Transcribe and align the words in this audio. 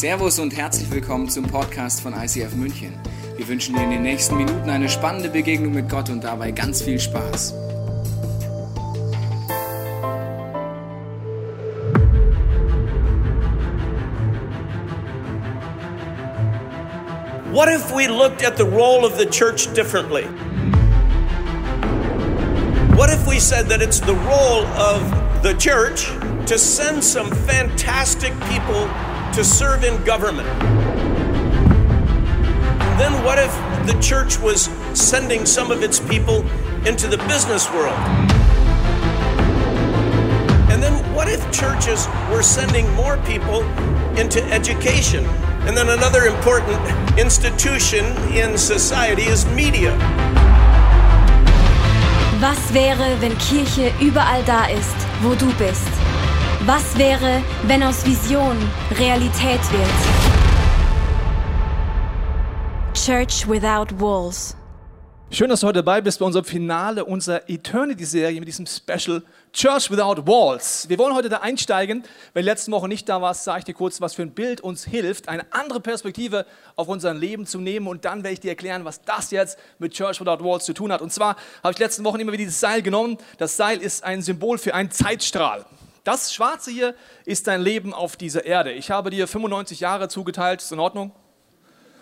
Servus 0.00 0.38
und 0.38 0.56
herzlich 0.56 0.90
willkommen 0.90 1.28
zum 1.28 1.44
Podcast 1.44 2.00
von 2.00 2.14
ICF 2.14 2.54
München. 2.54 2.94
Wir 3.36 3.46
wünschen 3.46 3.74
dir 3.74 3.82
in 3.82 3.90
den 3.90 4.00
nächsten 4.00 4.34
Minuten 4.38 4.70
eine 4.70 4.88
spannende 4.88 5.28
Begegnung 5.28 5.74
mit 5.74 5.90
Gott 5.90 6.08
und 6.08 6.24
dabei 6.24 6.52
ganz 6.52 6.80
viel 6.80 6.98
Spaß. 6.98 7.52
What 17.52 17.68
if 17.68 17.94
we 17.94 18.08
looked 18.08 18.42
at 18.42 18.56
the 18.56 18.64
role 18.64 19.04
of 19.04 19.18
the 19.18 19.26
church 19.26 19.70
differently? 19.74 20.24
What 22.96 23.10
if 23.10 23.26
we 23.26 23.38
said 23.38 23.68
that 23.68 23.82
it's 23.82 24.00
the 24.00 24.16
role 24.26 24.64
of 24.78 25.02
the 25.42 25.52
church 25.58 26.10
to 26.46 26.56
send 26.56 27.04
some 27.04 27.30
fantastic 27.46 28.32
people 28.48 28.88
to 29.34 29.44
serve 29.44 29.84
in 29.84 30.02
government? 30.04 30.48
And 32.82 33.00
then 33.00 33.24
what 33.24 33.38
if 33.38 33.52
the 33.86 33.98
church 34.00 34.38
was 34.38 34.68
sending 34.94 35.46
some 35.46 35.70
of 35.70 35.82
its 35.82 36.00
people 36.00 36.44
into 36.86 37.06
the 37.06 37.18
business 37.28 37.70
world? 37.70 37.96
And 40.70 40.82
then 40.82 40.94
what 41.14 41.28
if 41.28 41.40
churches 41.52 42.08
were 42.30 42.42
sending 42.42 42.92
more 42.94 43.16
people 43.18 43.62
into 44.18 44.42
education? 44.52 45.24
And 45.66 45.76
then 45.76 45.90
another 45.90 46.24
important 46.24 46.80
institution 47.18 48.04
in 48.32 48.56
society 48.56 49.24
is 49.24 49.44
media. 49.46 49.92
Was 52.40 52.72
wäre, 52.72 53.20
wenn 53.20 53.36
Kirche 53.36 53.92
überall 54.00 54.42
da 54.44 54.64
ist, 54.64 54.96
wo 55.20 55.34
du 55.34 55.52
bist? 55.58 55.99
Was 56.72 56.96
wäre, 56.96 57.42
wenn 57.64 57.82
aus 57.82 58.06
Vision 58.06 58.56
Realität 58.96 59.60
wird? 59.72 59.90
Church 62.94 63.48
Without 63.48 63.92
Walls. 63.98 64.56
Schön, 65.32 65.50
dass 65.50 65.60
du 65.60 65.66
heute 65.66 65.80
dabei 65.80 66.00
bist 66.00 66.20
bei 66.20 66.26
unserem 66.26 66.44
Finale 66.44 67.04
unserer 67.04 67.50
Eternity-Serie 67.50 68.38
mit 68.38 68.46
diesem 68.46 68.66
Special 68.66 69.24
Church 69.52 69.90
Without 69.90 70.24
Walls. 70.28 70.88
Wir 70.88 70.96
wollen 70.98 71.12
heute 71.12 71.28
da 71.28 71.38
einsteigen. 71.38 72.04
Wenn 72.34 72.44
letzte 72.44 72.70
Woche 72.70 72.86
nicht 72.86 73.08
da 73.08 73.20
warst, 73.20 73.42
sage 73.42 73.58
ich 73.58 73.64
dir 73.64 73.74
kurz, 73.74 74.00
was 74.00 74.14
für 74.14 74.22
ein 74.22 74.30
Bild 74.30 74.60
uns 74.60 74.84
hilft, 74.84 75.28
eine 75.28 75.52
andere 75.52 75.80
Perspektive 75.80 76.46
auf 76.76 76.86
unser 76.86 77.12
Leben 77.14 77.46
zu 77.46 77.58
nehmen. 77.58 77.88
Und 77.88 78.04
dann 78.04 78.22
werde 78.22 78.34
ich 78.34 78.40
dir 78.40 78.50
erklären, 78.50 78.84
was 78.84 79.02
das 79.02 79.32
jetzt 79.32 79.58
mit 79.80 79.92
Church 79.92 80.20
Without 80.20 80.44
Walls 80.44 80.66
zu 80.66 80.72
tun 80.72 80.92
hat. 80.92 81.02
Und 81.02 81.12
zwar 81.12 81.34
habe 81.64 81.72
ich 81.72 81.80
letzten 81.80 82.04
Wochen 82.04 82.20
immer 82.20 82.30
wieder 82.30 82.44
dieses 82.44 82.60
Seil 82.60 82.80
genommen. 82.80 83.18
Das 83.38 83.56
Seil 83.56 83.78
ist 83.78 84.04
ein 84.04 84.22
Symbol 84.22 84.56
für 84.56 84.72
einen 84.72 84.92
Zeitstrahl. 84.92 85.66
Das 86.04 86.32
Schwarze 86.32 86.70
hier 86.70 86.94
ist 87.24 87.46
dein 87.46 87.60
Leben 87.60 87.92
auf 87.92 88.16
dieser 88.16 88.44
Erde. 88.44 88.72
Ich 88.72 88.90
habe 88.90 89.10
dir 89.10 89.28
95 89.28 89.80
Jahre 89.80 90.08
zugeteilt. 90.08 90.62
Ist 90.62 90.72
in 90.72 90.78
Ordnung? 90.78 91.12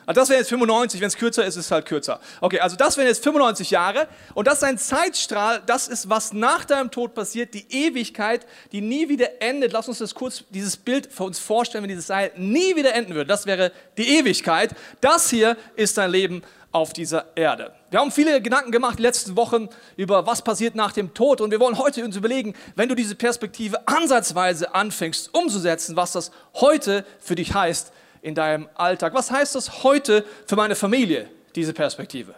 Also 0.09 0.23
das 0.23 0.31
wäre 0.31 0.39
jetzt 0.39 0.49
95, 0.49 1.03
wenn 1.03 1.09
es 1.09 1.19
kürzer 1.19 1.45
ist, 1.45 1.57
ist 1.57 1.67
es 1.67 1.71
halt 1.71 1.85
kürzer. 1.85 2.19
Okay, 2.41 2.61
also 2.61 2.77
das 2.77 2.97
wären 2.97 3.09
jetzt 3.09 3.23
95 3.23 3.71
Jahre 3.71 4.09
und 4.33 4.47
das 4.47 4.55
ist 4.55 4.65
ein 4.65 4.79
Zeitstrahl, 4.79 5.63
das 5.67 5.87
ist, 5.87 6.09
was 6.09 6.33
nach 6.33 6.65
deinem 6.65 6.91
Tod 6.91 7.13
passiert, 7.13 7.53
die 7.53 7.67
Ewigkeit, 7.69 8.47
die 8.73 8.81
nie 8.81 9.11
wieder 9.11 9.43
endet. 9.43 9.73
Lass 9.73 9.87
uns 9.87 9.99
das 9.99 10.15
kurz, 10.15 10.45
dieses 10.49 10.79
Bild 10.79 11.13
für 11.13 11.25
uns 11.25 11.39
vorstellen, 11.39 11.83
wenn 11.83 11.91
dieses 11.91 12.07
Seil 12.07 12.33
nie 12.37 12.75
wieder 12.75 12.95
enden 12.95 13.15
würde. 13.15 13.29
Das 13.29 13.45
wäre 13.45 13.71
die 13.99 14.17
Ewigkeit. 14.17 14.75
Das 15.03 15.29
hier 15.29 15.59
ist 15.77 15.99
dein 15.99 16.11
Leben 16.11 16.43
auf 16.79 16.93
dieser 16.93 17.27
Erde. 17.35 17.73
Wir 17.91 17.99
haben 17.99 18.13
viele 18.13 18.41
Gedanken 18.41 18.71
gemacht 18.71 18.99
die 18.99 19.03
letzten 19.03 19.37
Wochen 19.37 19.69
über 19.97 20.27
was 20.27 20.43
passiert 20.43 20.77
nach 20.77 20.93
dem 20.93 21.13
Tod 21.13 21.41
und 21.41 21.51
wir 21.51 21.59
wollen 21.59 21.77
heute 21.77 22.05
uns 22.05 22.15
überlegen, 22.15 22.55
wenn 22.77 22.89
du 22.89 22.95
diese 22.95 23.17
Perspektive 23.17 23.87
ansatzweise 23.89 24.75
anfängst 24.75 25.35
umzusetzen, 25.35 25.97
was 25.97 26.13
das 26.13 26.31
heute 26.55 27.05
für 27.19 27.35
dich 27.35 27.53
heißt 27.53 27.93
in 28.23 28.37
deinem 28.37 28.69
Alltag. 28.77 29.13
Was 29.13 29.31
heißt 29.31 29.57
das 29.57 29.83
heute 29.83 30.25
für 30.47 30.55
meine 30.55 30.77
Familie, 30.77 31.29
diese 31.57 31.73
Perspektive? 31.73 32.35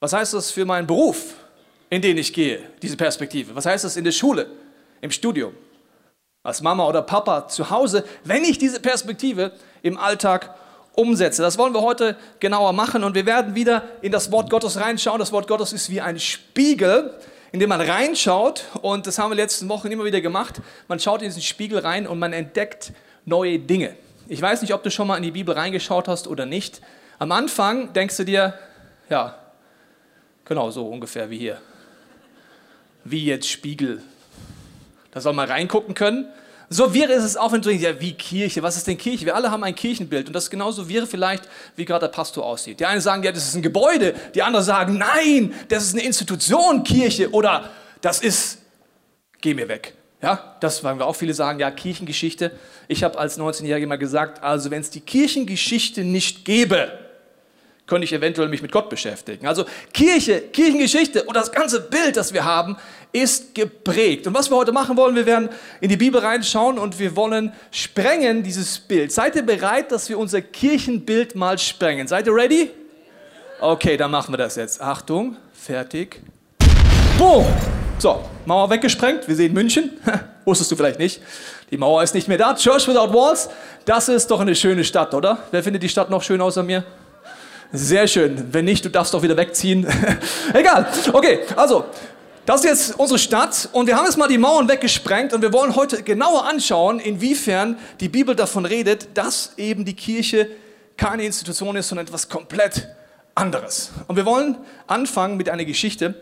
Was 0.00 0.12
heißt 0.12 0.34
das 0.34 0.50
für 0.50 0.64
meinen 0.64 0.88
Beruf, 0.88 1.34
in 1.88 2.02
den 2.02 2.18
ich 2.18 2.32
gehe, 2.32 2.68
diese 2.82 2.96
Perspektive? 2.96 3.54
Was 3.54 3.66
heißt 3.66 3.84
das 3.84 3.96
in 3.96 4.02
der 4.02 4.12
Schule, 4.12 4.48
im 5.00 5.12
Studium, 5.12 5.54
als 6.42 6.62
Mama 6.62 6.88
oder 6.88 7.02
Papa 7.02 7.46
zu 7.46 7.70
Hause, 7.70 8.04
wenn 8.24 8.42
ich 8.42 8.58
diese 8.58 8.80
Perspektive 8.80 9.52
im 9.82 9.96
Alltag 9.96 10.52
umsetze? 10.94 11.42
Das 11.42 11.58
wollen 11.58 11.74
wir 11.74 11.82
heute 11.82 12.16
genauer 12.40 12.72
machen 12.72 13.04
und 13.04 13.14
wir 13.14 13.26
werden 13.26 13.54
wieder 13.54 13.82
in 14.00 14.12
das 14.12 14.32
Wort 14.32 14.50
Gottes 14.50 14.78
reinschauen. 14.78 15.18
Das 15.18 15.32
Wort 15.32 15.48
Gottes 15.48 15.72
ist 15.72 15.90
wie 15.90 16.00
ein 16.00 16.18
Spiegel, 16.18 17.14
in 17.52 17.60
dem 17.60 17.68
man 17.68 17.80
reinschaut 17.80 18.64
und 18.80 19.06
das 19.06 19.18
haben 19.18 19.30
wir 19.30 19.36
letzten 19.36 19.68
Wochen 19.68 19.90
immer 19.90 20.04
wieder 20.04 20.20
gemacht. 20.20 20.60
Man 20.88 20.98
schaut 20.98 21.22
in 21.22 21.28
diesen 21.28 21.42
Spiegel 21.42 21.78
rein 21.78 22.06
und 22.06 22.18
man 22.18 22.32
entdeckt 22.32 22.92
neue 23.24 23.58
Dinge. 23.58 23.96
Ich 24.28 24.40
weiß 24.40 24.62
nicht, 24.62 24.72
ob 24.72 24.82
du 24.82 24.90
schon 24.90 25.06
mal 25.06 25.16
in 25.16 25.22
die 25.22 25.32
Bibel 25.32 25.54
reingeschaut 25.54 26.08
hast 26.08 26.26
oder 26.26 26.46
nicht. 26.46 26.80
Am 27.18 27.32
Anfang 27.32 27.92
denkst 27.92 28.16
du 28.16 28.24
dir, 28.24 28.54
ja, 29.08 29.38
genau 30.44 30.70
so 30.70 30.86
ungefähr 30.86 31.30
wie 31.30 31.38
hier. 31.38 31.60
Wie 33.04 33.24
jetzt 33.24 33.48
Spiegel. 33.48 34.02
Da 35.10 35.20
soll 35.20 35.34
man 35.34 35.48
reingucken 35.48 35.94
können. 35.94 36.28
So 36.72 36.94
wäre 36.94 37.12
es 37.12 37.36
auch, 37.36 37.52
wenn 37.52 37.60
du 37.60 37.68
denkst, 37.68 37.84
ja, 37.84 38.00
wie 38.00 38.14
Kirche, 38.14 38.62
was 38.62 38.78
ist 38.78 38.86
denn 38.86 38.96
Kirche? 38.96 39.26
Wir 39.26 39.36
alle 39.36 39.50
haben 39.50 39.62
ein 39.62 39.74
Kirchenbild 39.74 40.28
und 40.28 40.32
das 40.32 40.48
genauso 40.48 40.88
wäre 40.88 41.06
vielleicht, 41.06 41.44
wie 41.76 41.84
gerade 41.84 42.06
der 42.06 42.12
Pastor 42.12 42.46
aussieht. 42.46 42.80
Die 42.80 42.86
einen 42.86 43.02
sagen, 43.02 43.22
ja, 43.22 43.30
das 43.30 43.46
ist 43.46 43.54
ein 43.54 43.62
Gebäude, 43.62 44.14
die 44.34 44.42
anderen 44.42 44.64
sagen, 44.64 44.96
nein, 44.96 45.52
das 45.68 45.84
ist 45.84 45.92
eine 45.92 46.02
Institution, 46.02 46.82
Kirche 46.82 47.30
oder 47.30 47.68
das 48.00 48.20
ist, 48.20 48.58
geh 49.42 49.52
mir 49.52 49.68
weg. 49.68 49.94
Ja, 50.22 50.56
das 50.60 50.82
wollen 50.82 50.98
wir 50.98 51.06
auch 51.06 51.16
viele 51.16 51.34
sagen, 51.34 51.58
ja, 51.58 51.70
Kirchengeschichte. 51.70 52.52
Ich 52.88 53.04
habe 53.04 53.18
als 53.18 53.38
19-Jähriger 53.38 53.86
mal 53.86 53.98
gesagt, 53.98 54.42
also 54.42 54.70
wenn 54.70 54.80
es 54.80 54.88
die 54.88 55.00
Kirchengeschichte 55.00 56.04
nicht 56.04 56.46
gäbe, 56.46 56.90
könnte 57.92 58.06
ich 58.06 58.12
eventuell 58.14 58.48
mich 58.48 58.62
mit 58.62 58.72
Gott 58.72 58.88
beschäftigen. 58.88 59.46
Also 59.46 59.66
Kirche, 59.92 60.40
Kirchengeschichte 60.40 61.24
und 61.24 61.36
das 61.36 61.52
ganze 61.52 61.78
Bild, 61.78 62.16
das 62.16 62.32
wir 62.32 62.42
haben, 62.42 62.78
ist 63.12 63.54
geprägt. 63.54 64.26
Und 64.26 64.32
was 64.32 64.50
wir 64.50 64.56
heute 64.56 64.72
machen 64.72 64.96
wollen, 64.96 65.14
wir 65.14 65.26
werden 65.26 65.50
in 65.82 65.90
die 65.90 65.98
Bibel 65.98 66.18
reinschauen 66.18 66.78
und 66.78 66.98
wir 66.98 67.14
wollen 67.16 67.52
sprengen 67.70 68.42
dieses 68.42 68.78
Bild. 68.78 69.12
Seid 69.12 69.36
ihr 69.36 69.42
bereit, 69.42 69.92
dass 69.92 70.08
wir 70.08 70.18
unser 70.18 70.40
Kirchenbild 70.40 71.34
mal 71.34 71.58
sprengen? 71.58 72.08
Seid 72.08 72.26
ihr 72.26 72.34
ready? 72.34 72.70
Okay, 73.60 73.98
dann 73.98 74.10
machen 74.10 74.32
wir 74.32 74.38
das 74.38 74.56
jetzt. 74.56 74.80
Achtung, 74.80 75.36
fertig. 75.52 76.22
Boom! 77.18 77.44
So, 77.98 78.24
Mauer 78.46 78.70
weggesprengt. 78.70 79.28
Wir 79.28 79.36
sehen 79.36 79.52
München. 79.52 79.90
Wusstest 80.46 80.72
du 80.72 80.76
vielleicht 80.76 80.98
nicht. 80.98 81.20
Die 81.70 81.76
Mauer 81.76 82.02
ist 82.02 82.14
nicht 82.14 82.26
mehr 82.26 82.38
da. 82.38 82.54
Church 82.54 82.88
Without 82.88 83.12
Walls. 83.12 83.50
Das 83.84 84.08
ist 84.08 84.30
doch 84.30 84.40
eine 84.40 84.54
schöne 84.54 84.82
Stadt, 84.82 85.12
oder? 85.12 85.40
Wer 85.50 85.62
findet 85.62 85.82
die 85.82 85.90
Stadt 85.90 86.08
noch 86.08 86.22
schön 86.22 86.40
außer 86.40 86.62
mir? 86.62 86.84
Sehr 87.74 88.06
schön. 88.06 88.52
Wenn 88.52 88.66
nicht, 88.66 88.84
du 88.84 88.90
darfst 88.90 89.14
doch 89.14 89.22
wieder 89.22 89.36
wegziehen. 89.38 89.86
Egal. 90.52 90.86
Okay, 91.10 91.38
also, 91.56 91.86
das 92.44 92.60
ist 92.60 92.66
jetzt 92.66 92.98
unsere 92.98 93.18
Stadt 93.18 93.70
und 93.72 93.86
wir 93.86 93.96
haben 93.96 94.04
jetzt 94.04 94.18
mal 94.18 94.28
die 94.28 94.36
Mauern 94.36 94.68
weggesprengt 94.68 95.32
und 95.32 95.40
wir 95.40 95.54
wollen 95.54 95.74
heute 95.74 96.02
genauer 96.02 96.46
anschauen, 96.46 97.00
inwiefern 97.00 97.78
die 98.00 98.10
Bibel 98.10 98.36
davon 98.36 98.66
redet, 98.66 99.16
dass 99.16 99.54
eben 99.56 99.86
die 99.86 99.94
Kirche 99.94 100.48
keine 100.98 101.24
Institution 101.24 101.74
ist, 101.76 101.88
sondern 101.88 102.06
etwas 102.06 102.28
komplett 102.28 102.88
anderes. 103.34 103.90
Und 104.06 104.16
wir 104.16 104.26
wollen 104.26 104.58
anfangen 104.86 105.38
mit 105.38 105.48
einer 105.48 105.64
Geschichte, 105.64 106.14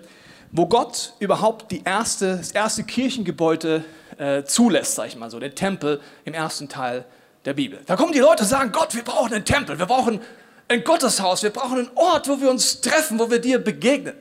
wo 0.52 0.66
Gott 0.66 1.14
überhaupt 1.18 1.72
die 1.72 1.82
erste, 1.84 2.36
das 2.36 2.52
erste 2.52 2.84
Kirchengebäude 2.84 3.84
äh, 4.18 4.44
zulässt, 4.44 4.94
sag 4.94 5.08
ich 5.08 5.16
mal 5.16 5.30
so, 5.30 5.40
den 5.40 5.56
Tempel 5.56 6.00
im 6.24 6.34
ersten 6.34 6.68
Teil 6.68 7.04
der 7.44 7.54
Bibel. 7.54 7.80
Da 7.86 7.96
kommen 7.96 8.12
die 8.12 8.20
Leute 8.20 8.44
und 8.44 8.48
sagen, 8.48 8.70
Gott, 8.70 8.94
wir 8.94 9.02
brauchen 9.02 9.34
einen 9.34 9.44
Tempel, 9.44 9.80
wir 9.80 9.86
brauchen 9.86 10.20
ein 10.70 10.84
Gotteshaus, 10.84 11.42
wir 11.42 11.50
brauchen 11.50 11.78
einen 11.78 11.90
Ort, 11.96 12.28
wo 12.28 12.40
wir 12.40 12.48
uns 12.48 12.80
treffen, 12.80 13.18
wo 13.18 13.28
wir 13.28 13.40
dir 13.40 13.58
begegnen. 13.58 14.14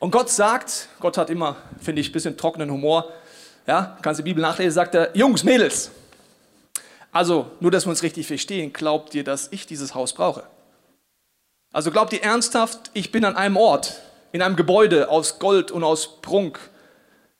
Und 0.00 0.10
Gott 0.10 0.28
sagt, 0.28 0.88
Gott 0.98 1.16
hat 1.16 1.30
immer, 1.30 1.56
finde 1.80 2.00
ich, 2.00 2.08
ein 2.08 2.12
bisschen 2.12 2.36
trockenen 2.36 2.70
Humor, 2.70 3.12
ja, 3.66 3.96
kannst 4.02 4.18
die 4.18 4.24
Bibel 4.24 4.42
nachlesen, 4.42 4.72
sagt 4.72 4.96
er, 4.96 5.16
Jungs, 5.16 5.44
Mädels, 5.44 5.92
also 7.12 7.52
nur, 7.60 7.70
dass 7.70 7.86
wir 7.86 7.90
uns 7.90 8.02
richtig 8.02 8.26
verstehen, 8.26 8.72
glaubt 8.72 9.14
ihr, 9.14 9.22
dass 9.22 9.48
ich 9.52 9.64
dieses 9.64 9.94
Haus 9.94 10.12
brauche? 10.12 10.42
Also 11.72 11.92
glaubt 11.92 12.12
ihr 12.12 12.22
ernsthaft, 12.22 12.90
ich 12.94 13.12
bin 13.12 13.24
an 13.24 13.36
einem 13.36 13.56
Ort, 13.56 14.00
in 14.32 14.42
einem 14.42 14.56
Gebäude 14.56 15.08
aus 15.08 15.38
Gold 15.38 15.70
und 15.70 15.84
aus 15.84 16.20
Prunk. 16.20 16.58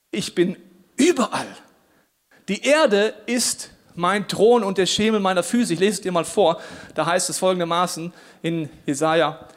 Ich 0.09 0.35
bin 0.35 0.55
überall. 0.95 1.47
Die 2.47 2.63
Erde 2.63 3.13
ist 3.25 3.71
mein 3.95 4.27
Thron 4.27 4.63
und 4.63 4.77
der 4.77 4.85
Schemel 4.85 5.19
meiner 5.19 5.43
Füße. 5.43 5.73
Ich 5.73 5.79
lese 5.79 5.93
es 5.93 6.01
dir 6.01 6.11
mal 6.11 6.25
vor. 6.25 6.59
Da 6.95 7.05
heißt 7.05 7.29
es 7.29 7.37
folgendermaßen 7.37 8.13
in 8.41 8.69
Jesaja. 8.85 9.47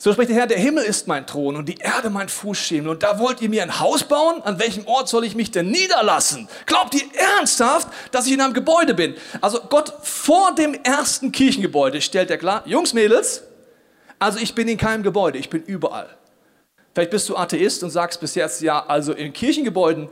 So 0.00 0.12
spricht 0.12 0.30
der 0.30 0.36
Herr, 0.36 0.46
der 0.46 0.58
Himmel 0.58 0.84
ist 0.84 1.08
mein 1.08 1.26
Thron 1.26 1.56
und 1.56 1.68
die 1.68 1.78
Erde 1.78 2.08
mein 2.08 2.28
Fußschemel. 2.28 2.88
Und 2.88 3.02
da 3.02 3.18
wollt 3.18 3.40
ihr 3.42 3.48
mir 3.48 3.64
ein 3.64 3.80
Haus 3.80 4.04
bauen? 4.04 4.40
An 4.42 4.60
welchem 4.60 4.86
Ort 4.86 5.08
soll 5.08 5.24
ich 5.24 5.34
mich 5.34 5.50
denn 5.50 5.70
niederlassen? 5.70 6.48
Glaubt 6.66 6.94
ihr 6.94 7.02
ernsthaft, 7.36 7.88
dass 8.12 8.26
ich 8.26 8.32
in 8.32 8.40
einem 8.40 8.54
Gebäude 8.54 8.94
bin? 8.94 9.16
Also 9.40 9.58
Gott 9.68 9.92
vor 10.02 10.54
dem 10.54 10.74
ersten 10.84 11.32
Kirchengebäude 11.32 12.00
stellt 12.00 12.30
er 12.30 12.38
klar, 12.38 12.62
Jungs, 12.64 12.94
Mädels, 12.94 13.42
also 14.20 14.38
ich 14.38 14.54
bin 14.54 14.68
in 14.68 14.78
keinem 14.78 15.02
Gebäude, 15.02 15.36
ich 15.38 15.50
bin 15.50 15.64
überall. 15.64 16.08
Vielleicht 16.94 17.10
bist 17.10 17.28
du 17.28 17.36
Atheist 17.36 17.82
und 17.82 17.90
sagst 17.90 18.20
bis 18.20 18.36
jetzt, 18.36 18.62
ja, 18.62 18.86
also 18.86 19.12
in 19.12 19.32
Kirchengebäuden 19.32 20.08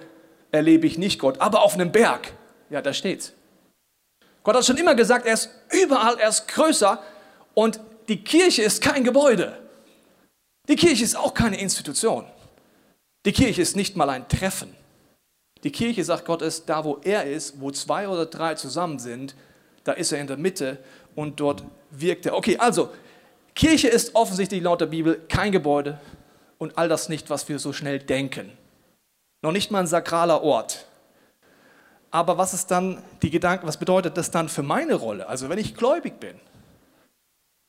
erlebe 0.50 0.88
ich 0.88 0.98
nicht 0.98 1.20
Gott, 1.20 1.40
aber 1.40 1.62
auf 1.62 1.74
einem 1.74 1.92
Berg, 1.92 2.32
ja, 2.70 2.82
da 2.82 2.92
steht's. 2.92 3.32
Gott 4.46 4.54
hat 4.54 4.64
schon 4.64 4.76
immer 4.76 4.94
gesagt, 4.94 5.26
er 5.26 5.34
ist 5.34 5.50
überall, 5.72 6.20
er 6.20 6.28
ist 6.28 6.46
größer 6.46 7.02
und 7.54 7.80
die 8.06 8.22
Kirche 8.22 8.62
ist 8.62 8.80
kein 8.80 9.02
Gebäude. 9.02 9.58
Die 10.68 10.76
Kirche 10.76 11.02
ist 11.02 11.16
auch 11.16 11.34
keine 11.34 11.58
Institution. 11.60 12.24
Die 13.24 13.32
Kirche 13.32 13.60
ist 13.60 13.74
nicht 13.74 13.96
mal 13.96 14.08
ein 14.08 14.28
Treffen. 14.28 14.72
Die 15.64 15.72
Kirche, 15.72 16.04
sagt 16.04 16.26
Gott, 16.26 16.42
ist 16.42 16.68
da, 16.68 16.84
wo 16.84 17.00
er 17.02 17.24
ist, 17.24 17.60
wo 17.60 17.72
zwei 17.72 18.06
oder 18.06 18.24
drei 18.24 18.54
zusammen 18.54 19.00
sind, 19.00 19.34
da 19.82 19.90
ist 19.90 20.12
er 20.12 20.20
in 20.20 20.28
der 20.28 20.36
Mitte 20.36 20.78
und 21.16 21.40
dort 21.40 21.64
wirkt 21.90 22.24
er. 22.26 22.36
Okay, 22.36 22.56
also, 22.56 22.90
Kirche 23.56 23.88
ist 23.88 24.14
offensichtlich 24.14 24.62
laut 24.62 24.80
der 24.80 24.86
Bibel 24.86 25.22
kein 25.28 25.50
Gebäude 25.50 25.98
und 26.58 26.78
all 26.78 26.88
das 26.88 27.08
nicht, 27.08 27.30
was 27.30 27.48
wir 27.48 27.58
so 27.58 27.72
schnell 27.72 27.98
denken. 27.98 28.52
Noch 29.42 29.50
nicht 29.50 29.72
mal 29.72 29.80
ein 29.80 29.88
sakraler 29.88 30.44
Ort. 30.44 30.86
Aber 32.16 32.38
was 32.38 32.54
ist 32.54 32.70
dann 32.70 33.02
die 33.20 33.28
Gedanke, 33.28 33.66
was 33.66 33.76
bedeutet 33.76 34.16
das 34.16 34.30
dann 34.30 34.48
für 34.48 34.62
meine 34.62 34.94
Rolle? 34.94 35.28
Also 35.28 35.50
wenn 35.50 35.58
ich 35.58 35.74
gläubig 35.74 36.18
bin, 36.18 36.40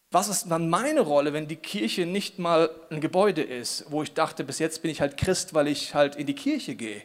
was 0.09 0.29
ist 0.29 0.49
dann 0.49 0.69
meine 0.69 1.01
Rolle, 1.01 1.33
wenn 1.33 1.49
die 1.49 1.57
Kirche 1.57 2.05
nicht 2.05 2.39
mal 2.39 2.69
ein 2.89 3.01
Gebäude 3.01 3.41
ist, 3.41 3.91
wo 3.91 4.03
ich 4.03 4.13
dachte, 4.13 4.45
bis 4.45 4.59
jetzt 4.59 4.81
bin 4.81 4.89
ich 4.89 5.01
halt 5.01 5.17
Christ, 5.17 5.53
weil 5.53 5.67
ich 5.67 5.93
halt 5.93 6.15
in 6.15 6.27
die 6.27 6.33
Kirche 6.33 6.75
gehe. 6.75 7.01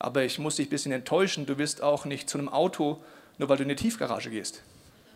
Aber 0.00 0.24
ich 0.24 0.40
muss 0.40 0.56
dich 0.56 0.66
ein 0.66 0.70
bisschen 0.70 0.90
enttäuschen, 0.90 1.46
du 1.46 1.54
bist 1.54 1.80
auch 1.80 2.06
nicht 2.06 2.28
zu 2.28 2.38
einem 2.38 2.48
Auto, 2.48 3.00
nur 3.38 3.48
weil 3.48 3.58
du 3.58 3.62
in 3.62 3.68
die 3.68 3.76
Tiefgarage 3.76 4.28
gehst. 4.28 4.62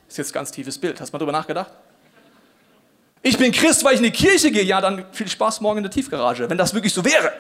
Das 0.04 0.14
ist 0.14 0.18
jetzt 0.18 0.30
ein 0.30 0.34
ganz 0.34 0.52
tiefes 0.52 0.78
Bild. 0.78 1.00
Hast 1.00 1.08
du 1.08 1.14
mal 1.14 1.18
darüber 1.18 1.32
nachgedacht? 1.32 1.72
Ich 3.22 3.36
bin 3.36 3.50
Christ, 3.50 3.82
weil 3.82 3.94
ich 3.94 3.98
in 3.98 4.04
die 4.04 4.12
Kirche 4.12 4.52
gehe. 4.52 4.62
Ja, 4.62 4.80
dann 4.80 5.12
viel 5.12 5.26
Spaß 5.26 5.60
morgen 5.60 5.78
in 5.78 5.82
der 5.82 5.90
Tiefgarage, 5.90 6.48
wenn 6.48 6.56
das 6.56 6.72
wirklich 6.72 6.94
so 6.94 7.04
wäre. 7.04 7.32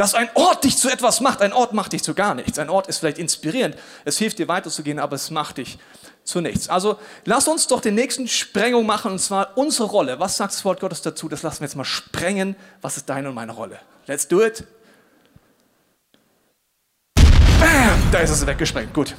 Dass 0.00 0.14
ein 0.14 0.30
Ort 0.32 0.64
dich 0.64 0.78
zu 0.78 0.88
etwas 0.88 1.20
macht, 1.20 1.42
ein 1.42 1.52
Ort 1.52 1.74
macht 1.74 1.92
dich 1.92 2.02
zu 2.02 2.14
gar 2.14 2.34
nichts. 2.34 2.58
Ein 2.58 2.70
Ort 2.70 2.86
ist 2.86 3.00
vielleicht 3.00 3.18
inspirierend, 3.18 3.76
es 4.06 4.16
hilft 4.16 4.38
dir 4.38 4.48
weiterzugehen, 4.48 4.98
aber 4.98 5.16
es 5.16 5.30
macht 5.30 5.58
dich 5.58 5.78
zu 6.24 6.40
nichts. 6.40 6.70
Also 6.70 6.98
lass 7.26 7.46
uns 7.48 7.66
doch 7.66 7.82
den 7.82 7.96
nächsten 7.96 8.26
Sprengung 8.26 8.86
machen, 8.86 9.12
und 9.12 9.18
zwar 9.18 9.58
unsere 9.58 9.90
Rolle. 9.90 10.18
Was 10.18 10.38
sagt 10.38 10.54
das 10.54 10.64
Wort 10.64 10.80
Gottes 10.80 11.02
dazu? 11.02 11.28
Das 11.28 11.42
lassen 11.42 11.60
wir 11.60 11.66
jetzt 11.66 11.76
mal 11.76 11.84
sprengen. 11.84 12.56
Was 12.80 12.96
ist 12.96 13.10
deine 13.10 13.28
und 13.28 13.34
meine 13.34 13.52
Rolle? 13.52 13.78
Let's 14.06 14.26
do 14.26 14.42
it. 14.42 14.64
Bam, 17.14 18.02
da 18.10 18.20
ist 18.20 18.30
es 18.30 18.46
weggesprengt. 18.46 18.94
Gut. 18.94 19.14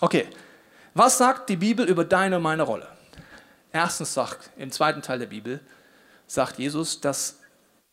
Okay. 0.00 0.26
Was 0.94 1.18
sagt 1.18 1.50
die 1.50 1.56
Bibel 1.56 1.86
über 1.86 2.04
deine 2.04 2.38
und 2.38 2.42
meine 2.42 2.64
Rolle? 2.64 2.88
Erstens 3.70 4.12
sagt, 4.12 4.50
im 4.56 4.72
zweiten 4.72 5.02
Teil 5.02 5.20
der 5.20 5.26
Bibel, 5.26 5.60
sagt 6.26 6.58
Jesus, 6.58 7.00
dass 7.00 7.36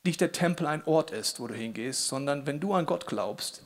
nicht 0.06 0.20
der 0.20 0.32
Tempel 0.32 0.68
ein 0.68 0.84
Ort 0.86 1.12
ist, 1.12 1.40
wo 1.40 1.48
du 1.48 1.54
hingehst, 1.54 2.08
sondern 2.08 2.46
wenn 2.46 2.60
du 2.60 2.74
an 2.74 2.86
Gott 2.86 3.08
glaubst, 3.08 3.64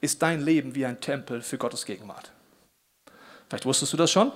ist 0.00 0.22
dein 0.22 0.40
Leben 0.40 0.74
wie 0.74 0.86
ein 0.86 1.00
Tempel 1.00 1.42
für 1.42 1.58
Gottes 1.58 1.84
Gegenwart. 1.84 2.32
Vielleicht 3.48 3.66
wusstest 3.66 3.92
du 3.92 3.96
das 3.96 4.10
schon. 4.10 4.32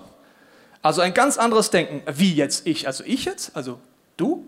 Also 0.83 1.01
ein 1.01 1.15
ganz 1.15 1.39
anderes 1.39 1.71
Denken. 1.71 2.03
Wie 2.13 2.35
jetzt 2.35 2.67
ich? 2.67 2.87
Also 2.87 3.05
ich 3.05 3.25
jetzt? 3.25 3.57
Also 3.57 3.81
du? 4.17 4.47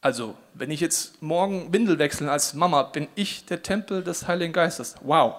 Also 0.00 0.34
wenn 0.54 0.70
ich 0.70 0.80
jetzt 0.80 1.22
morgen 1.22 1.72
Windel 1.72 1.98
wechseln 1.98 2.28
als 2.28 2.54
Mama, 2.54 2.82
bin 2.82 3.08
ich 3.14 3.46
der 3.46 3.62
Tempel 3.62 4.02
des 4.02 4.26
Heiligen 4.26 4.52
Geistes. 4.52 4.94
Wow. 5.02 5.34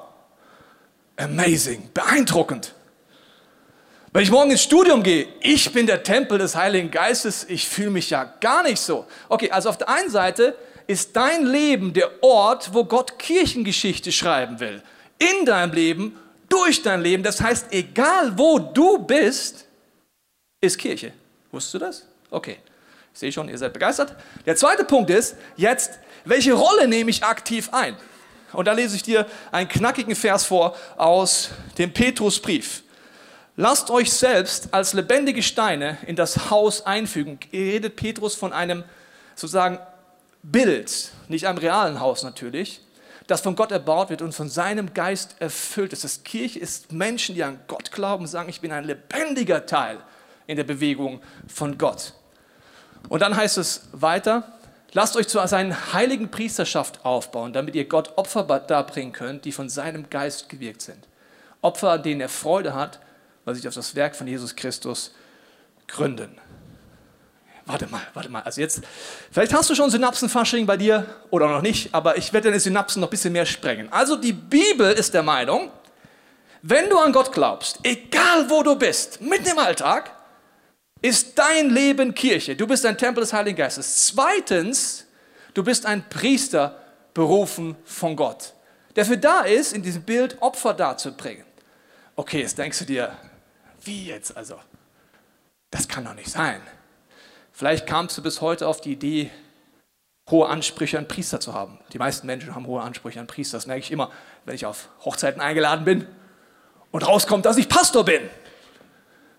Amazing. 1.17 1.89
Beeindruckend. 1.93 2.73
Wenn 4.15 4.23
ich 4.23 4.31
morgen 4.31 4.49
ins 4.49 4.63
Studium 4.63 5.03
gehe, 5.03 5.27
ich 5.41 5.69
bin 5.73 5.87
der 5.87 6.01
Tempel 6.01 6.37
des 6.37 6.55
Heiligen 6.55 6.89
Geistes, 6.89 7.45
ich 7.49 7.67
fühle 7.67 7.89
mich 7.89 8.11
ja 8.11 8.23
gar 8.39 8.63
nicht 8.63 8.79
so. 8.79 9.05
Okay, 9.27 9.51
also 9.51 9.67
auf 9.67 9.77
der 9.77 9.89
einen 9.89 10.09
Seite 10.09 10.55
ist 10.87 11.17
dein 11.17 11.45
Leben 11.45 11.91
der 11.91 12.23
Ort, 12.23 12.73
wo 12.73 12.85
Gott 12.85 13.19
Kirchengeschichte 13.19 14.13
schreiben 14.13 14.61
will. 14.61 14.81
In 15.17 15.45
deinem 15.45 15.73
Leben 15.73 16.17
durch 16.47 16.81
dein 16.81 17.01
Leben. 17.01 17.23
Das 17.23 17.41
heißt, 17.41 17.73
egal 17.73 18.37
wo 18.37 18.57
du 18.57 18.99
bist, 18.99 19.65
ist 20.61 20.77
Kirche. 20.77 21.11
Wusstest 21.51 21.73
du 21.73 21.79
das? 21.79 22.07
Okay. 22.31 22.59
Ich 23.13 23.19
sehe 23.19 23.33
schon, 23.33 23.49
ihr 23.49 23.57
seid 23.57 23.73
begeistert. 23.73 24.15
Der 24.45 24.55
zweite 24.55 24.85
Punkt 24.85 25.09
ist 25.09 25.35
jetzt, 25.57 25.99
welche 26.23 26.53
Rolle 26.53 26.87
nehme 26.87 27.09
ich 27.09 27.21
aktiv 27.21 27.67
ein? 27.73 27.97
Und 28.53 28.63
da 28.63 28.71
lese 28.71 28.95
ich 28.95 29.03
dir 29.03 29.25
einen 29.51 29.67
knackigen 29.67 30.15
Vers 30.15 30.45
vor 30.45 30.73
aus 30.95 31.49
dem 31.77 31.91
Petrusbrief. 31.91 32.84
Lasst 33.57 33.89
euch 33.89 34.11
selbst 34.11 34.73
als 34.73 34.91
lebendige 34.93 35.41
Steine 35.41 35.97
in 36.05 36.17
das 36.17 36.49
Haus 36.49 36.85
einfügen. 36.85 37.39
Redet 37.53 37.95
Petrus 37.95 38.35
von 38.35 38.51
einem 38.51 38.83
sozusagen 39.35 39.79
Bild, 40.43 41.11
nicht 41.29 41.47
einem 41.47 41.57
realen 41.57 42.01
Haus 42.01 42.23
natürlich, 42.23 42.81
das 43.27 43.41
von 43.41 43.55
Gott 43.55 43.71
erbaut 43.71 44.09
wird 44.09 44.21
und 44.21 44.35
von 44.35 44.49
seinem 44.49 44.93
Geist 44.93 45.37
erfüllt 45.39 45.93
ist. 45.93 46.03
Das 46.03 46.23
Kirche 46.23 46.59
ist 46.59 46.91
Menschen, 46.91 47.33
die 47.33 47.43
an 47.43 47.59
Gott 47.67 47.91
glauben 47.91 48.27
sagen, 48.27 48.49
ich 48.49 48.59
bin 48.59 48.73
ein 48.73 48.83
lebendiger 48.83 49.65
Teil 49.65 49.99
in 50.47 50.57
der 50.57 50.65
Bewegung 50.65 51.21
von 51.47 51.77
Gott. 51.77 52.13
Und 53.07 53.21
dann 53.21 53.37
heißt 53.37 53.57
es 53.57 53.87
weiter, 53.93 54.51
lasst 54.91 55.15
euch 55.15 55.29
zu 55.29 55.39
seiner 55.47 55.93
heiligen 55.93 56.29
Priesterschaft 56.29 57.05
aufbauen, 57.05 57.53
damit 57.53 57.73
ihr 57.75 57.87
Gott 57.87 58.17
Opfer 58.17 58.43
darbringen 58.43 59.13
könnt, 59.13 59.45
die 59.45 59.53
von 59.53 59.69
seinem 59.69 60.09
Geist 60.09 60.49
gewirkt 60.49 60.81
sind. 60.81 61.07
Opfer, 61.61 61.91
an 61.91 62.03
denen 62.03 62.21
er 62.21 62.29
Freude 62.29 62.75
hat, 62.75 62.99
weil 63.45 63.55
sich 63.55 63.67
auf 63.67 63.73
das 63.73 63.95
Werk 63.95 64.15
von 64.15 64.27
Jesus 64.27 64.55
Christus 64.55 65.13
gründen 65.87 66.39
warte 67.65 67.87
mal, 67.87 68.01
warte 68.13 68.29
mal. 68.29 68.41
Also 68.43 68.61
jetzt, 68.61 68.81
vielleicht 69.31 69.53
hast 69.53 69.69
du 69.69 69.75
schon 69.75 69.89
Synapsenfasching 69.89 70.65
bei 70.65 70.77
dir 70.77 71.05
oder 71.29 71.47
noch 71.47 71.61
nicht, 71.61 71.93
aber 71.93 72.17
ich 72.17 72.31
werde 72.31 72.49
deine 72.49 72.59
Synapsen 72.59 73.01
noch 73.01 73.07
ein 73.07 73.11
bisschen 73.11 73.33
mehr 73.33 73.45
sprengen. 73.45 73.91
Also 73.91 74.15
die 74.15 74.33
Bibel 74.33 74.91
ist 74.91 75.13
der 75.13 75.23
Meinung, 75.23 75.71
wenn 76.61 76.89
du 76.89 76.97
an 76.97 77.11
Gott 77.11 77.31
glaubst, 77.31 77.79
egal 77.83 78.49
wo 78.49 78.63
du 78.63 78.75
bist, 78.75 79.21
mitten 79.21 79.49
im 79.49 79.59
Alltag, 79.59 80.11
ist 81.01 81.37
dein 81.37 81.69
Leben 81.69 82.15
Kirche. 82.15 82.55
Du 82.55 82.65
bist 82.65 82.85
ein 82.85 82.97
Tempel 82.97 83.21
des 83.21 83.33
Heiligen 83.33 83.57
Geistes. 83.57 84.07
Zweitens, 84.07 85.05
du 85.53 85.63
bist 85.63 85.85
ein 85.85 86.07
Priester 86.09 86.79
berufen 87.13 87.75
von 87.85 88.15
Gott, 88.15 88.53
der 88.95 89.05
für 89.05 89.17
da 89.17 89.41
ist, 89.41 89.73
in 89.73 89.83
diesem 89.83 90.01
Bild 90.01 90.37
Opfer 90.41 90.73
darzubringen. 90.73 91.45
Okay, 92.15 92.41
jetzt 92.41 92.57
denkst 92.57 92.79
du 92.79 92.85
dir, 92.85 93.11
wie 93.85 94.05
jetzt 94.05 94.35
also? 94.35 94.59
Das 95.71 95.87
kann 95.87 96.05
doch 96.05 96.13
nicht 96.13 96.29
sein. 96.29 96.61
Vielleicht 97.51 97.87
kamst 97.87 98.17
du 98.17 98.21
bis 98.21 98.41
heute 98.41 98.67
auf 98.67 98.81
die 98.81 98.93
Idee, 98.93 99.31
hohe 100.29 100.47
Ansprüche 100.47 100.97
an 100.97 101.07
Priester 101.07 101.39
zu 101.39 101.53
haben. 101.53 101.79
Die 101.93 101.99
meisten 101.99 102.27
Menschen 102.27 102.55
haben 102.55 102.67
hohe 102.67 102.81
Ansprüche 102.81 103.19
an 103.19 103.27
Priester. 103.27 103.57
Das 103.57 103.67
merke 103.67 103.81
ich 103.81 103.91
immer, 103.91 104.11
wenn 104.45 104.55
ich 104.55 104.65
auf 104.65 104.89
Hochzeiten 105.03 105.41
eingeladen 105.41 105.85
bin 105.85 106.07
und 106.91 107.07
rauskommt, 107.07 107.45
dass 107.45 107.57
ich 107.57 107.69
Pastor 107.69 108.03
bin. 108.03 108.21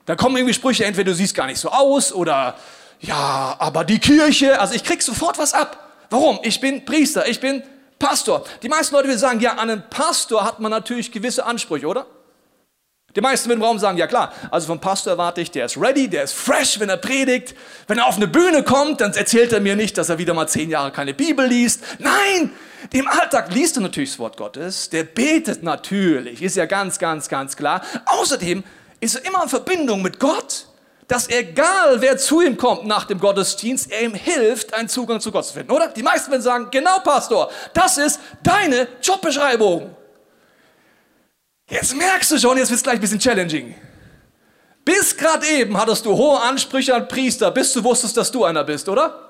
Da 0.04 0.14
kommen 0.14 0.37
irgendwie 0.37 0.54
Sprüche, 0.54 0.85
entweder 0.85 1.11
du 1.11 1.16
siehst 1.16 1.35
gar 1.35 1.47
nicht 1.47 1.59
so 1.59 1.71
aus 1.71 2.12
oder 2.12 2.56
ja, 3.00 3.56
aber 3.59 3.85
die 3.85 3.99
Kirche, 3.99 4.61
also 4.61 4.75
ich 4.75 4.85
krieg 4.85 5.02
sofort 5.02 5.38
was 5.38 5.52
ab. 5.52 5.90
Warum? 6.11 6.38
Ich 6.42 6.61
bin 6.61 6.85
Priester, 6.85 7.26
ich 7.28 7.40
bin 7.40 7.62
Pastor. 7.99 8.44
Die 8.62 8.68
meisten 8.68 8.94
Leute 8.94 9.09
will 9.09 9.18
sagen, 9.18 9.40
ja, 9.40 9.52
an 9.52 9.71
einen 9.71 9.90
Pastor 9.90 10.44
hat 10.44 10.61
man 10.61 10.71
natürlich 10.71 11.11
gewisse 11.11 11.44
Ansprüche, 11.44 11.87
oder? 11.87 12.06
Die 13.16 13.23
meisten 13.23 13.50
im 13.50 13.62
Raum 13.62 13.78
sagen, 13.78 13.96
ja 13.96 14.06
klar, 14.06 14.32
also 14.50 14.66
vom 14.66 14.78
Pastor 14.78 15.14
erwarte 15.14 15.40
ich, 15.40 15.50
der 15.50 15.64
ist 15.64 15.80
ready, 15.80 16.06
der 16.06 16.23
ist 16.23 16.35
fresh, 16.35 16.78
wenn 16.78 16.90
er 16.90 16.99
predigt. 16.99 17.54
Wenn 17.88 17.96
er 17.96 18.06
auf 18.06 18.16
eine 18.16 18.28
Bühne 18.28 18.62
kommt, 18.62 19.00
dann 19.00 19.14
erzählt 19.14 19.54
er 19.54 19.61
mir 19.61 19.75
nicht, 19.75 19.96
dass 19.96 20.11
er 20.11 20.18
wieder 20.18 20.35
mal 20.35 20.46
zehn 20.46 20.68
Jahre 20.68 20.92
keine 20.92 21.14
Bibel 21.14 21.46
liest. 21.46 21.82
Nein, 21.99 22.52
im 22.92 23.08
Alltag 23.08 23.52
liest 23.54 23.76
er 23.76 23.82
natürlich 23.82 24.11
das 24.11 24.18
Wort 24.18 24.37
Gottes, 24.37 24.90
der 24.90 25.04
betet 25.04 25.62
natürlich, 25.62 26.42
ist 26.42 26.56
ja 26.56 26.66
ganz, 26.66 26.99
ganz, 26.99 27.30
ganz 27.30 27.56
klar. 27.56 27.80
Außerdem 28.04 28.62
ist 29.00 29.14
er 29.14 29.25
immer 29.25 29.42
in 29.44 29.49
Verbindung 29.49 30.02
mit 30.02 30.20
Gott, 30.20 30.66
dass 31.08 31.30
egal 31.30 32.02
wer 32.02 32.18
zu 32.18 32.42
ihm 32.42 32.58
kommt 32.58 32.85
nach 32.85 33.04
dem 33.04 33.18
Gottesdienst, 33.18 33.90
er 33.92 34.02
ihm 34.02 34.14
hilft, 34.14 34.75
einen 34.75 34.90
Zugang 34.90 35.20
zu 35.20 35.32
Gott 35.32 35.46
zu 35.46 35.54
finden, 35.54 35.73
oder? 35.73 35.88
Die 35.88 36.02
meisten 36.02 36.30
werden 36.30 36.42
sagen, 36.42 36.68
genau 36.70 36.99
Pastor, 36.99 37.50
das 37.73 37.96
ist 37.96 38.20
deine 38.42 38.88
Jobbeschreibung. 39.00 39.96
Jetzt 41.68 41.96
merkst 41.96 42.30
du 42.30 42.38
schon, 42.38 42.58
jetzt 42.58 42.70
wird 42.70 42.78
es 42.78 42.82
gleich 42.82 42.96
ein 42.96 43.00
bisschen 43.00 43.18
challenging. 43.18 43.75
Bis 44.85 45.16
gerade 45.16 45.46
eben 45.46 45.76
hattest 45.76 46.06
du 46.06 46.16
hohe 46.16 46.40
Ansprüche 46.40 46.94
an 46.94 47.08
Priester, 47.08 47.50
bis 47.50 47.73
du 47.73 47.82
wusstest, 47.82 48.16
dass 48.16 48.30
du 48.30 48.44
einer 48.44 48.62
bist, 48.62 48.88
oder? 48.88 49.23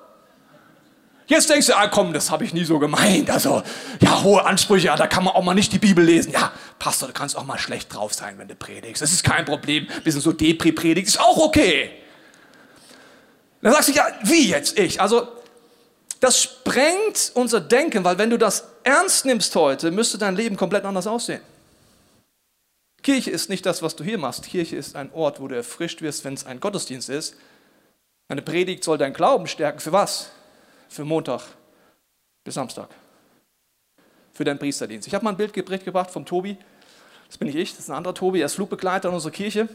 Jetzt 1.28 1.50
denkst 1.50 1.66
du, 1.66 1.76
ah 1.76 1.88
komm, 1.88 2.12
das 2.12 2.31
habe 2.31 2.45
ich 2.45 2.52
nie 2.52 2.64
so 2.64 2.78
gemeint. 2.78 3.31
Also, 3.31 3.62
ja, 4.00 4.23
hohe 4.23 4.45
Ansprüche, 4.45 4.87
ja, 4.87 4.97
da 4.97 5.07
kann 5.07 5.25
man 5.25 5.35
auch 5.35 5.43
mal 5.43 5.55
nicht 5.55 5.73
die 5.73 5.78
Bibel 5.78 6.05
lesen. 6.05 6.31
Ja, 6.31 6.52
Pastor, 6.78 7.09
du 7.09 7.14
kannst 7.14 7.37
auch 7.37 7.45
mal 7.45 7.59
schlecht 7.59 7.93
drauf 7.93 8.14
sein, 8.14 8.38
wenn 8.38 8.49
du 8.49 8.55
predigst. 8.55 9.02
Das 9.02 9.12
ist 9.12 9.25
kein 9.25 9.45
Problem. 9.45 9.88
Ein 9.93 10.02
bisschen 10.02 10.21
so 10.21 10.33
Depri 10.33 10.73
predigst, 10.73 11.16
ist 11.16 11.21
auch 11.21 11.38
okay. 11.38 11.90
Dann 13.62 13.73
sagst 13.73 13.88
du, 13.88 13.93
ja, 13.93 14.07
wie 14.23 14.50
jetzt 14.50 14.78
ich? 14.78 15.00
Also, 15.00 15.26
das 16.21 16.40
sprengt 16.40 17.33
unser 17.35 17.61
Denken, 17.61 18.05
weil 18.05 18.19
wenn 18.19 18.31
du 18.31 18.38
das 18.38 18.64
ernst 18.85 19.25
nimmst 19.25 19.57
heute, 19.57 19.90
müsste 19.90 20.19
dein 20.19 20.37
Leben 20.37 20.57
komplett 20.57 20.85
anders 20.85 21.07
aussehen. 21.07 21.40
Kirche 23.07 23.31
ist 23.31 23.49
nicht 23.49 23.65
das, 23.65 23.83
was 23.83 23.95
du 23.95 24.03
hier 24.03 24.19
machst. 24.19 24.49
Kirche 24.49 24.75
ist 24.75 24.97
ein 24.97 25.13
Ort, 25.13 25.39
wo 25.39 25.47
du 25.47 25.55
erfrischt 25.55 26.03
wirst, 26.03 26.25
wenn 26.25 26.35
es 26.35 26.45
ein 26.45 26.59
Gottesdienst 26.59 27.09
ist. 27.09 27.37
Eine 28.27 28.43
Predigt 28.43 28.83
soll 28.83 28.99
deinen 28.99 29.13
Glauben 29.13 29.47
stärken. 29.47 29.79
Für 29.79 29.93
was? 29.93 30.31
Für 30.89 31.05
Montag 31.05 31.43
bis 32.43 32.55
Samstag. 32.55 32.89
Für 34.33 34.43
deinen 34.43 34.59
Priesterdienst. 34.59 35.07
Ich 35.07 35.15
habe 35.15 35.25
mal 35.25 35.31
ein 35.31 35.37
Bild 35.37 35.55
mitgebracht 35.69 36.11
vom 36.11 36.27
Tobi. 36.27 36.59
Das 37.29 37.39
bin 37.39 37.47
nicht 37.47 37.57
ich, 37.57 37.71
das 37.71 37.85
ist 37.85 37.91
ein 37.91 37.97
anderer 37.97 38.13
Tobi, 38.13 38.41
er 38.41 38.47
ist 38.47 38.55
Flugbegleiter 38.55 39.09
in 39.09 39.15
unserer 39.15 39.31
Kirche. 39.31 39.69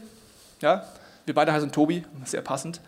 Ja, 0.60 0.86
wir 1.24 1.32
beide 1.32 1.54
heißen 1.54 1.72
Tobi, 1.72 2.04
sehr 2.26 2.42
passend. 2.42 2.82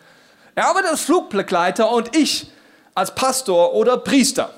Er 0.54 0.68
arbeitet 0.68 0.90
als 0.90 1.00
Flugbegleiter 1.00 1.90
und 1.90 2.14
ich 2.14 2.50
als 2.94 3.14
Pastor 3.14 3.72
oder 3.72 3.96
Priester. 3.96 4.52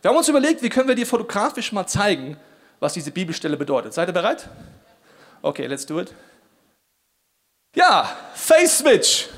Wir 0.00 0.08
haben 0.08 0.16
uns 0.16 0.28
überlegt, 0.30 0.62
wie 0.62 0.70
können 0.70 0.88
wir 0.88 0.94
dir 0.94 1.06
fotografisch 1.06 1.70
mal 1.70 1.86
zeigen, 1.86 2.38
was 2.80 2.94
diese 2.94 3.10
Bibelstelle 3.10 3.56
bedeutet. 3.56 3.94
Seid 3.94 4.08
ihr 4.08 4.12
bereit? 4.12 4.48
Okay, 5.42 5.66
let's 5.66 5.86
do 5.86 6.00
it. 6.00 6.12
Ja, 7.76 8.10
Face 8.34 8.78
Switch. 8.78 9.28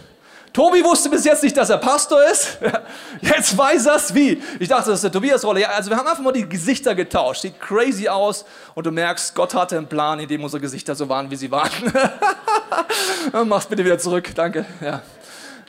Tobi 0.53 0.85
wusste 0.85 1.09
bis 1.09 1.25
jetzt 1.25 1.43
nicht, 1.43 1.57
dass 1.57 1.71
er 1.71 1.79
Pastor 1.79 2.23
ist. 2.25 2.59
Jetzt 3.23 3.57
weiß 3.57 3.87
er 3.87 3.97
es 3.97 4.15
wie. 4.15 4.43
Ich 4.59 4.69
dachte, 4.69 4.91
das 4.91 4.97
ist 4.99 5.05
der 5.05 5.13
Tobias-Rolle. 5.13 5.63
Ja, 5.63 5.71
also 5.71 5.89
wir 5.89 5.97
haben 5.97 6.07
einfach 6.07 6.23
mal 6.23 6.33
die 6.33 6.47
Gesichter 6.47 6.95
getauscht. 6.95 7.41
Sieht 7.41 7.59
crazy 7.59 8.07
aus 8.07 8.45
und 8.75 8.85
du 8.85 8.91
merkst, 8.91 9.35
Gott 9.35 9.55
hatte 9.55 9.79
einen 9.79 9.87
Plan, 9.87 10.19
in 10.21 10.29
dem 10.29 10.45
unsere 10.45 10.61
Gesichter 10.61 10.95
so 10.95 11.09
waren, 11.09 11.31
wie 11.31 11.37
sie 11.37 11.51
waren. 11.51 11.71
Mach's 13.47 13.65
bitte 13.65 13.83
wieder 13.83 13.99
zurück, 13.99 14.31
danke. 14.35 14.67
Ja, 14.83 15.03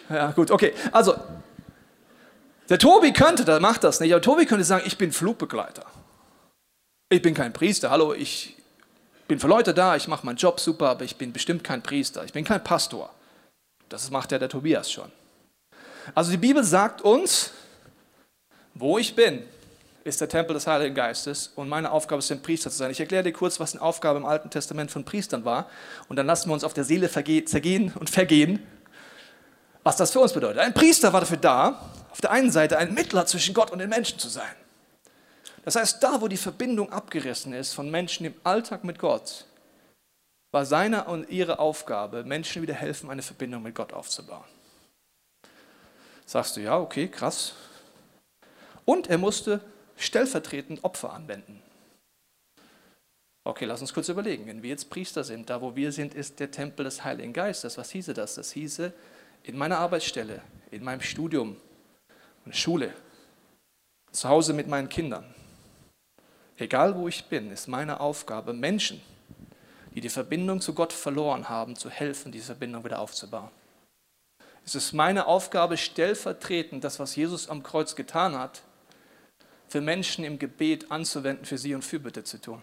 ja 0.10 0.32
gut, 0.32 0.52
okay. 0.52 0.74
Also, 0.92 1.16
der 2.70 2.80
Tobi 2.80 3.14
könnte, 3.14 3.46
der 3.46 3.62
macht 3.62 3.86
das 3.86 4.02
nicht, 4.02 4.12
aber 4.12 4.22
Tobi 4.22 4.46
könnte 4.46 4.66
sagen, 4.66 4.84
ich 4.86 4.98
bin 4.98 5.14
Flugbegleiter. 5.14 5.86
Ich 7.14 7.22
bin 7.22 7.36
kein 7.36 7.54
Priester. 7.54 7.92
Hallo, 7.92 8.16
ich 8.16 8.56
bin 9.28 9.40
für 9.40 9.46
Leute 9.46 9.72
da, 9.76 9.96
ich 9.96 10.08
mache 10.08 10.26
meinen 10.26 10.38
Job 10.38 10.60
super, 10.60 10.90
aber 10.90 11.04
ich 11.06 11.16
bin 11.16 11.32
bestimmt 11.32 11.64
kein 11.64 11.84
Priester. 11.84 12.26
Ich 12.26 12.34
bin 12.34 12.44
kein 12.44 12.64
Pastor. 12.64 13.14
Das 13.88 14.10
macht 14.10 14.32
ja 14.32 14.40
der 14.40 14.50
Tobias 14.50 14.92
schon. 14.92 15.12
Also 16.16 16.32
die 16.32 16.38
Bibel 16.38 16.64
sagt 16.64 17.04
uns, 17.04 17.52
wo 18.74 18.98
ich 18.98 19.16
bin, 19.16 19.44
ist 20.04 20.22
der 20.22 20.28
Tempel 20.28 20.56
des 20.56 20.66
Heiligen 20.66 20.96
Geistes 20.96 21.52
und 21.56 21.70
meine 21.70 21.92
Aufgabe 21.92 22.18
ist, 22.18 22.32
ein 22.32 22.42
Priester 22.42 22.72
zu 22.72 22.78
sein. 22.78 22.90
Ich 22.90 23.00
erkläre 23.00 23.22
dir 23.22 23.32
kurz, 23.32 23.60
was 23.60 23.74
eine 23.74 23.84
Aufgabe 23.84 24.18
im 24.18 24.26
Alten 24.26 24.50
Testament 24.50 24.90
von 24.90 25.06
Priestern 25.06 25.46
war 25.46 25.70
und 26.08 26.16
dann 26.16 26.26
lassen 26.26 26.50
wir 26.50 26.56
uns 26.56 26.64
auf 26.64 26.74
der 26.74 26.84
Seele 26.84 27.12
zergehen 27.12 27.94
und 27.94 28.10
vergehen, 28.10 28.66
was 29.84 29.98
das 29.98 30.10
für 30.10 30.20
uns 30.20 30.34
bedeutet. 30.34 30.58
Ein 30.58 30.74
Priester 30.74 31.14
war 31.14 31.20
dafür 31.20 31.38
da, 31.38 31.92
auf 32.10 32.22
der 32.22 32.32
einen 32.32 32.50
Seite 32.50 32.80
ein 32.80 32.96
Mittler 32.96 33.28
zwischen 33.28 33.54
Gott 33.54 33.70
und 33.70 33.78
den 33.78 33.90
Menschen 33.90 34.18
zu 34.18 34.30
sein. 34.30 34.56
Das 35.64 35.76
heißt, 35.76 36.04
da, 36.04 36.22
wo 36.22 36.28
die 36.28 36.38
Verbindung 36.38 36.92
abgerissen 36.92 37.54
ist 37.54 37.74
von 37.74 37.90
Menschen 37.90 38.26
im 38.26 38.36
Alltag 38.44 38.84
mit 38.84 39.00
Gott, 39.00 39.46
war 40.52 40.66
seine 40.66 41.06
und 41.06 41.30
ihre 41.30 41.60
Aufgabe, 41.60 42.24
Menschen 42.24 42.62
wieder 42.62 42.74
helfen, 42.76 43.10
eine 43.10 43.22
Verbindung 43.22 43.64
mit 43.64 43.74
Gott 43.74 43.94
aufzubauen. 43.94 44.44
Sagst 46.26 46.56
du, 46.56 46.62
ja, 46.62 46.78
okay, 46.78 47.08
krass. 47.08 47.54
Und 48.86 49.08
er 49.08 49.18
musste 49.18 49.62
stellvertretend 49.98 50.84
Opfer 50.84 51.14
anwenden. 51.14 51.62
Okay, 53.46 53.66
lass 53.66 53.82
uns 53.82 53.94
kurz 53.94 54.08
überlegen. 54.10 54.46
Wenn 54.48 54.64
wir 54.64 54.70
jetzt 54.70 54.90
Priester 54.90 55.24
sind, 55.24 55.50
da 55.50 55.62
wo 55.62 55.76
wir 55.76 55.92
sind, 55.92 56.14
ist 56.14 56.40
der 56.40 56.52
Tempel 56.52 56.86
des 56.86 57.04
Heiligen 57.04 57.34
Geistes. 57.34 57.78
Was 57.78 57.92
hieße 57.92 58.14
das? 58.14 58.36
Das 58.36 58.52
hieße, 58.52 58.94
in 59.44 59.58
meiner 59.58 59.80
Arbeitsstelle, 59.80 60.42
in 60.72 60.84
meinem 60.84 61.02
Studium, 61.02 61.58
in 62.46 62.52
der 62.52 62.58
Schule, 62.58 62.94
zu 64.12 64.30
Hause 64.30 64.54
mit 64.54 64.68
meinen 64.68 64.88
Kindern, 64.88 65.26
egal 66.58 66.96
wo 66.96 67.08
ich 67.08 67.26
bin, 67.26 67.52
ist 67.52 67.68
meine 67.68 68.00
Aufgabe, 68.00 68.54
Menschen 68.54 69.02
die 69.94 70.02
die 70.02 70.10
Verbindung 70.10 70.60
zu 70.62 70.74
Gott 70.74 70.92
verloren 70.92 71.50
haben, 71.50 71.76
zu 71.76 71.90
helfen, 71.90 72.32
diese 72.32 72.48
Verbindung 72.48 72.84
wieder 72.84 73.00
aufzubauen. 73.00 73.50
Es 74.66 74.76
ist 74.76 74.94
meine 74.94 75.28
Aufgabe, 75.28 75.78
stellvertretend 75.78 76.84
das, 76.84 77.00
was 77.00 77.16
Jesus 77.16 77.50
am 77.50 77.64
Kreuz 77.64 77.96
getan 77.96 78.38
hat, 78.38 78.62
für 79.68 79.82
Menschen 79.82 80.24
im 80.24 80.40
Gebet 80.40 80.92
anzuwenden, 80.92 81.46
für 81.46 81.58
sie 81.58 81.76
und 81.76 81.84
Fürbitte 81.84 82.24
zu 82.24 82.40
tun. 82.40 82.62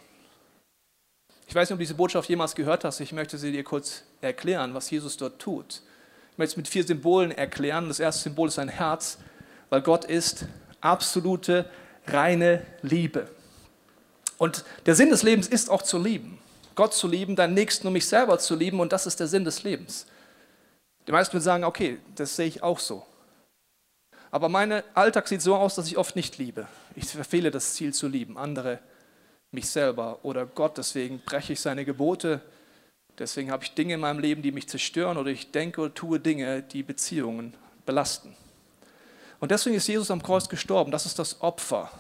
Ich 1.47 1.55
weiß 1.55 1.69
nicht, 1.69 1.75
ob 1.75 1.79
du 1.79 1.85
diese 1.85 1.95
Botschaft 1.95 2.29
jemals 2.29 2.55
gehört 2.55 2.85
hast. 2.85 3.01
Ich 3.01 3.13
möchte 3.13 3.37
sie 3.37 3.53
dir 3.53 3.65
kurz 3.65 4.05
erklären, 4.21 4.73
was 4.73 4.91
Jesus 4.91 5.17
dort 5.17 5.41
tut. 5.41 5.83
Ich 6.33 6.39
möchte 6.39 6.53
es 6.53 6.57
mit 6.57 6.69
vier 6.69 6.85
Symbolen 6.85 7.33
erklären. 7.33 7.89
Das 7.89 8.01
erste 8.01 8.23
Symbol 8.23 8.49
ist 8.49 8.59
ein 8.59 8.69
Herz, 8.69 9.19
weil 9.69 9.83
Gott 9.83 10.05
ist 10.05 10.47
absolute, 10.81 11.69
reine 12.07 12.65
Liebe. 12.83 13.29
Und 14.41 14.65
der 14.87 14.95
Sinn 14.95 15.11
des 15.11 15.23
Lebens 15.23 15.47
ist 15.47 15.69
auch 15.69 15.83
zu 15.83 15.99
lieben. 15.99 16.39
Gott 16.75 16.95
zu 16.95 17.07
lieben, 17.07 17.37
deinen 17.37 17.53
Nächsten 17.53 17.87
und 17.87 17.93
mich 17.93 18.09
selber 18.09 18.39
zu 18.39 18.57
lieben 18.57 18.81
und 18.81 18.91
das 18.91 19.07
ist 19.07 19.21
der 19.21 19.27
Sinn 19.27 19.45
des 19.45 19.65
Lebens. 19.65 20.07
Die 21.07 21.13
meisten 21.13 21.35
würden 21.35 21.45
sagen, 21.45 21.65
okay, 21.65 21.99
das 22.15 22.37
sehe 22.37 22.47
ich 22.47 22.63
auch 22.63 22.79
so. 22.79 23.05
Aber 24.31 24.49
mein 24.49 24.83
Alltag 24.95 25.29
sieht 25.29 25.43
so 25.43 25.57
aus, 25.57 25.75
dass 25.75 25.89
ich 25.89 25.99
oft 25.99 26.17
nicht 26.17 26.39
liebe. 26.39 26.67
Ich 26.97 27.05
verfehle 27.05 27.51
das 27.51 27.75
Ziel 27.75 27.93
zu 27.93 28.09
lieben, 28.09 28.39
andere, 28.39 28.79
mich 29.51 29.69
selber 29.69 30.21
oder 30.23 30.47
Gott. 30.47 30.79
Deswegen 30.79 31.21
breche 31.21 31.53
ich 31.53 31.61
seine 31.61 31.85
Gebote. 31.85 32.41
Deswegen 33.19 33.51
habe 33.51 33.65
ich 33.65 33.75
Dinge 33.75 33.93
in 33.93 34.01
meinem 34.01 34.21
Leben, 34.21 34.41
die 34.41 34.53
mich 34.53 34.71
zerstören 34.71 35.19
oder 35.19 35.31
ich 35.31 35.51
denke 35.51 35.83
oder 35.83 35.93
tue 35.93 36.19
Dinge, 36.19 36.63
die 36.63 36.83
Beziehungen 36.83 37.53
belasten. 37.85 38.35
Und 39.39 39.51
deswegen 39.51 39.77
ist 39.77 39.87
Jesus 39.87 40.11
am 40.11 40.23
Kreuz 40.23 40.49
gestorben. 40.49 40.93
Das 40.93 41.05
ist 41.05 41.19
das 41.19 41.43
Opfer 41.43 41.91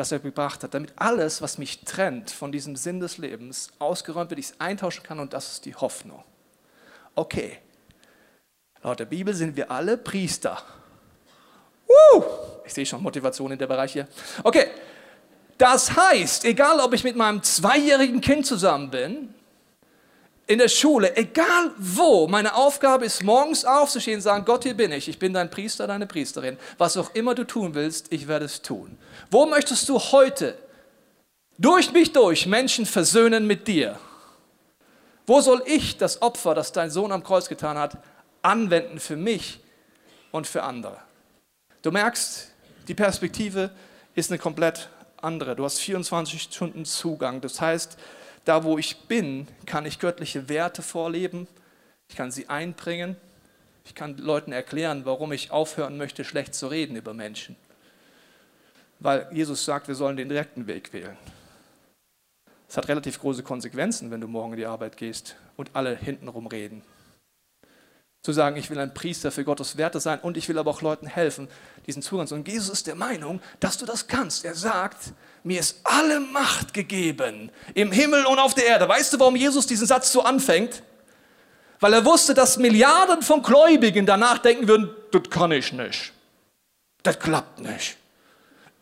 das 0.00 0.12
er 0.12 0.18
gebracht 0.18 0.64
hat, 0.64 0.72
damit 0.72 0.94
alles, 0.96 1.42
was 1.42 1.58
mich 1.58 1.84
trennt 1.84 2.30
von 2.30 2.50
diesem 2.50 2.74
Sinn 2.74 3.00
des 3.00 3.18
Lebens, 3.18 3.70
ausgeräumt 3.78 4.30
wird, 4.30 4.40
ich 4.40 4.46
es 4.46 4.58
eintauschen 4.58 5.02
kann 5.02 5.20
und 5.20 5.34
das 5.34 5.52
ist 5.52 5.66
die 5.66 5.74
Hoffnung. 5.74 6.24
Okay, 7.14 7.58
laut 8.82 8.98
der 8.98 9.04
Bibel 9.04 9.34
sind 9.34 9.56
wir 9.56 9.70
alle 9.70 9.98
Priester. 9.98 10.62
Uh, 11.86 12.22
ich 12.64 12.72
sehe 12.72 12.86
schon 12.86 13.02
Motivation 13.02 13.52
in 13.52 13.58
der 13.58 13.66
Bereich 13.66 13.92
hier. 13.92 14.08
Okay, 14.42 14.68
das 15.58 15.94
heißt, 15.94 16.46
egal 16.46 16.80
ob 16.80 16.94
ich 16.94 17.04
mit 17.04 17.16
meinem 17.16 17.42
zweijährigen 17.42 18.22
Kind 18.22 18.46
zusammen 18.46 18.90
bin 18.90 19.34
in 20.50 20.58
der 20.58 20.68
Schule, 20.68 21.16
egal 21.16 21.70
wo, 21.78 22.26
meine 22.26 22.56
Aufgabe 22.56 23.04
ist, 23.04 23.22
morgens 23.22 23.64
aufzustehen 23.64 24.16
und 24.16 24.22
sagen, 24.22 24.44
Gott, 24.44 24.64
hier 24.64 24.74
bin 24.74 24.90
ich, 24.90 25.08
ich 25.08 25.16
bin 25.16 25.32
dein 25.32 25.48
Priester, 25.48 25.86
deine 25.86 26.08
Priesterin. 26.08 26.58
Was 26.76 26.96
auch 26.96 27.14
immer 27.14 27.36
du 27.36 27.44
tun 27.44 27.76
willst, 27.76 28.12
ich 28.12 28.26
werde 28.26 28.46
es 28.46 28.60
tun. 28.60 28.98
Wo 29.30 29.46
möchtest 29.46 29.88
du 29.88 30.00
heute 30.00 30.58
durch 31.56 31.92
mich 31.92 32.12
durch 32.12 32.46
Menschen 32.46 32.84
versöhnen 32.84 33.46
mit 33.46 33.68
dir? 33.68 33.96
Wo 35.24 35.40
soll 35.40 35.62
ich 35.66 35.98
das 35.98 36.20
Opfer, 36.20 36.56
das 36.56 36.72
dein 36.72 36.90
Sohn 36.90 37.12
am 37.12 37.22
Kreuz 37.22 37.48
getan 37.48 37.78
hat, 37.78 37.98
anwenden 38.42 38.98
für 38.98 39.16
mich 39.16 39.60
und 40.32 40.48
für 40.48 40.64
andere? 40.64 40.96
Du 41.82 41.92
merkst, 41.92 42.50
die 42.88 42.94
Perspektive 42.94 43.70
ist 44.16 44.32
eine 44.32 44.40
komplett 44.40 44.88
andere. 45.18 45.54
Du 45.54 45.64
hast 45.64 45.78
24 45.78 46.42
Stunden 46.42 46.84
Zugang. 46.84 47.40
Das 47.40 47.60
heißt, 47.60 47.96
da, 48.44 48.64
wo 48.64 48.78
ich 48.78 49.02
bin, 49.02 49.46
kann 49.66 49.86
ich 49.86 49.98
göttliche 49.98 50.48
Werte 50.48 50.82
vorleben, 50.82 51.46
ich 52.08 52.16
kann 52.16 52.30
sie 52.30 52.48
einbringen, 52.48 53.16
ich 53.84 53.94
kann 53.94 54.16
Leuten 54.18 54.52
erklären, 54.52 55.04
warum 55.04 55.32
ich 55.32 55.50
aufhören 55.50 55.96
möchte, 55.96 56.24
schlecht 56.24 56.54
zu 56.54 56.68
reden 56.68 56.96
über 56.96 57.14
Menschen. 57.14 57.56
Weil 58.98 59.28
Jesus 59.32 59.64
sagt, 59.64 59.88
wir 59.88 59.94
sollen 59.94 60.16
den 60.16 60.28
direkten 60.28 60.66
Weg 60.66 60.92
wählen. 60.92 61.16
Es 62.68 62.76
hat 62.76 62.88
relativ 62.88 63.18
große 63.18 63.42
Konsequenzen, 63.42 64.10
wenn 64.10 64.20
du 64.20 64.28
morgen 64.28 64.52
in 64.52 64.58
die 64.58 64.66
Arbeit 64.66 64.96
gehst 64.96 65.36
und 65.56 65.70
alle 65.72 65.96
hintenrum 65.96 66.46
reden. 66.46 66.82
Zu 68.22 68.32
sagen, 68.32 68.56
ich 68.56 68.70
will 68.70 68.78
ein 68.78 68.94
Priester 68.94 69.32
für 69.32 69.44
Gottes 69.44 69.76
Werte 69.76 69.98
sein 69.98 70.20
und 70.20 70.36
ich 70.36 70.48
will 70.48 70.58
aber 70.58 70.70
auch 70.70 70.82
Leuten 70.82 71.06
helfen, 71.06 71.48
diesen 71.90 72.02
Zugang 72.02 72.26
zu. 72.26 72.34
Und 72.34 72.46
Jesus 72.46 72.70
ist 72.70 72.86
der 72.86 72.94
Meinung, 72.94 73.40
dass 73.58 73.76
du 73.76 73.84
das 73.84 74.06
kannst. 74.06 74.44
Er 74.44 74.54
sagt, 74.54 75.12
mir 75.42 75.60
ist 75.60 75.80
alle 75.84 76.20
Macht 76.20 76.72
gegeben 76.72 77.50
im 77.74 77.92
Himmel 77.92 78.24
und 78.26 78.38
auf 78.38 78.54
der 78.54 78.66
Erde. 78.66 78.88
Weißt 78.88 79.12
du, 79.12 79.18
warum 79.18 79.36
Jesus 79.36 79.66
diesen 79.66 79.86
Satz 79.86 80.12
so 80.12 80.22
anfängt? 80.22 80.82
Weil 81.80 81.94
er 81.94 82.04
wusste, 82.04 82.34
dass 82.34 82.58
Milliarden 82.58 83.22
von 83.22 83.42
Gläubigen 83.42 84.06
danach 84.06 84.38
denken 84.38 84.68
würden, 84.68 84.90
das 85.12 85.22
kann 85.30 85.50
ich 85.50 85.72
nicht. 85.72 86.12
Das 87.02 87.18
klappt 87.18 87.60
nicht. 87.60 87.96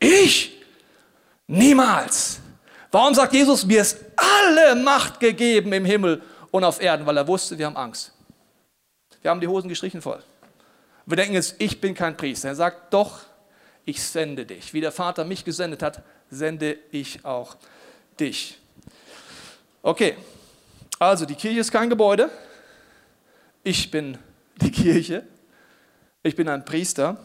Ich? 0.01 0.53
Niemals. 1.47 2.41
Warum 2.91 3.15
sagt 3.15 3.33
Jesus, 3.33 3.65
mir 3.65 3.83
ist 3.83 3.99
alle 4.17 4.75
Macht 4.75 5.21
gegeben 5.21 5.73
im 5.73 5.85
Himmel 5.85 6.23
und 6.51 6.65
auf 6.65 6.81
Erden? 6.81 7.07
Weil 7.07 7.17
er 7.17 7.27
wusste, 7.27 7.57
wir 7.57 7.67
haben 7.67 7.77
Angst. 7.77 8.13
Wir 9.23 9.31
haben 9.31 9.41
die 9.41 9.49
Hosen 9.49 9.69
gestrichen 9.69 10.03
voll. 10.03 10.23
Wir 11.09 11.17
denken 11.17 11.33
jetzt, 11.33 11.55
ich 11.59 11.81
bin 11.81 11.95
kein 11.95 12.19
Priester. 12.19 12.49
Er 12.49 12.55
sagt, 12.55 12.93
doch, 12.93 13.21
ich 13.87 14.03
sende 14.03 14.45
dich. 14.45 14.75
Wie 14.75 14.83
der 14.83 14.93
Vater 14.93 15.25
mich 15.25 15.43
gesendet 15.43 15.83
hat, 15.83 16.03
sende 16.29 16.79
ich 16.91 17.25
auch 17.25 17.57
dich. 18.21 18.59
Okay, 19.81 20.17
also 20.99 21.25
die 21.25 21.35
Kirche 21.35 21.61
ist 21.61 21.73
kein 21.73 21.89
Gebäude. 21.89 22.31
Ich 23.65 23.91
bin 23.91 24.19
die 24.61 24.71
Kirche. 24.71 25.27
Ich 26.23 26.37
bin 26.37 26.47
ein 26.47 26.67
Priester. 26.67 27.17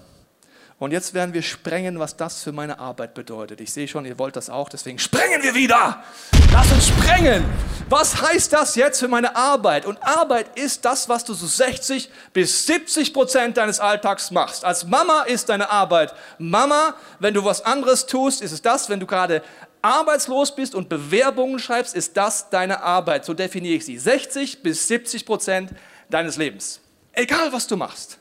Und 0.79 0.91
jetzt 0.91 1.13
werden 1.13 1.33
wir 1.33 1.43
sprengen, 1.43 1.99
was 1.99 2.17
das 2.17 2.43
für 2.43 2.51
meine 2.51 2.79
Arbeit 2.79 3.13
bedeutet. 3.13 3.61
Ich 3.61 3.71
sehe 3.71 3.87
schon, 3.87 4.05
ihr 4.05 4.17
wollt 4.19 4.35
das 4.35 4.49
auch, 4.49 4.69
deswegen 4.69 4.99
sprengen 4.99 5.41
wir 5.41 5.53
wieder. 5.53 6.03
Lass 6.51 6.71
uns 6.71 6.87
sprengen. 6.87 7.45
Was 7.89 8.21
heißt 8.21 8.51
das 8.51 8.75
jetzt 8.75 8.99
für 8.99 9.07
meine 9.07 9.35
Arbeit? 9.35 9.85
Und 9.85 10.01
Arbeit 10.01 10.57
ist 10.57 10.83
das, 10.83 11.07
was 11.07 11.23
du 11.23 11.33
so 11.33 11.45
60 11.45 12.09
bis 12.33 12.65
70 12.65 13.13
Prozent 13.13 13.57
deines 13.57 13.79
Alltags 13.79 14.31
machst. 14.31 14.65
Als 14.65 14.85
Mama 14.85 15.23
ist 15.23 15.49
deine 15.49 15.69
Arbeit 15.69 16.13
Mama. 16.37 16.95
Wenn 17.19 17.33
du 17.33 17.45
was 17.45 17.63
anderes 17.63 18.05
tust, 18.05 18.41
ist 18.41 18.51
es 18.51 18.61
das, 18.61 18.89
wenn 18.89 18.99
du 18.99 19.05
gerade 19.05 19.43
arbeitslos 19.83 20.55
bist 20.55 20.73
und 20.73 20.89
Bewerbungen 20.89 21.59
schreibst, 21.59 21.95
ist 21.95 22.17
das 22.17 22.49
deine 22.49 22.81
Arbeit. 22.81 23.25
So 23.25 23.33
definiere 23.33 23.75
ich 23.75 23.85
sie. 23.85 23.97
60 23.97 24.63
bis 24.63 24.87
70 24.87 25.25
Prozent 25.25 25.71
deines 26.09 26.37
Lebens. 26.37 26.79
Egal, 27.11 27.53
was 27.53 27.67
du 27.67 27.77
machst. 27.77 28.17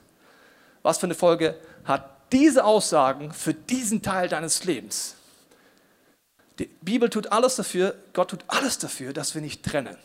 Was 0.82 0.98
für 0.98 1.06
eine 1.06 1.14
Folge 1.14 1.56
hat 1.84 2.11
diese 2.32 2.64
Aussagen 2.64 3.32
für 3.32 3.54
diesen 3.54 4.02
Teil 4.02 4.28
deines 4.28 4.64
Lebens? 4.64 5.14
Die 6.58 6.66
Bibel 6.80 7.08
tut 7.08 7.32
alles 7.32 7.56
dafür, 7.56 7.94
Gott 8.12 8.30
tut 8.30 8.44
alles 8.46 8.78
dafür, 8.78 9.12
dass 9.12 9.34
wir 9.34 9.42
nicht 9.42 9.64
trennen. 9.64 9.96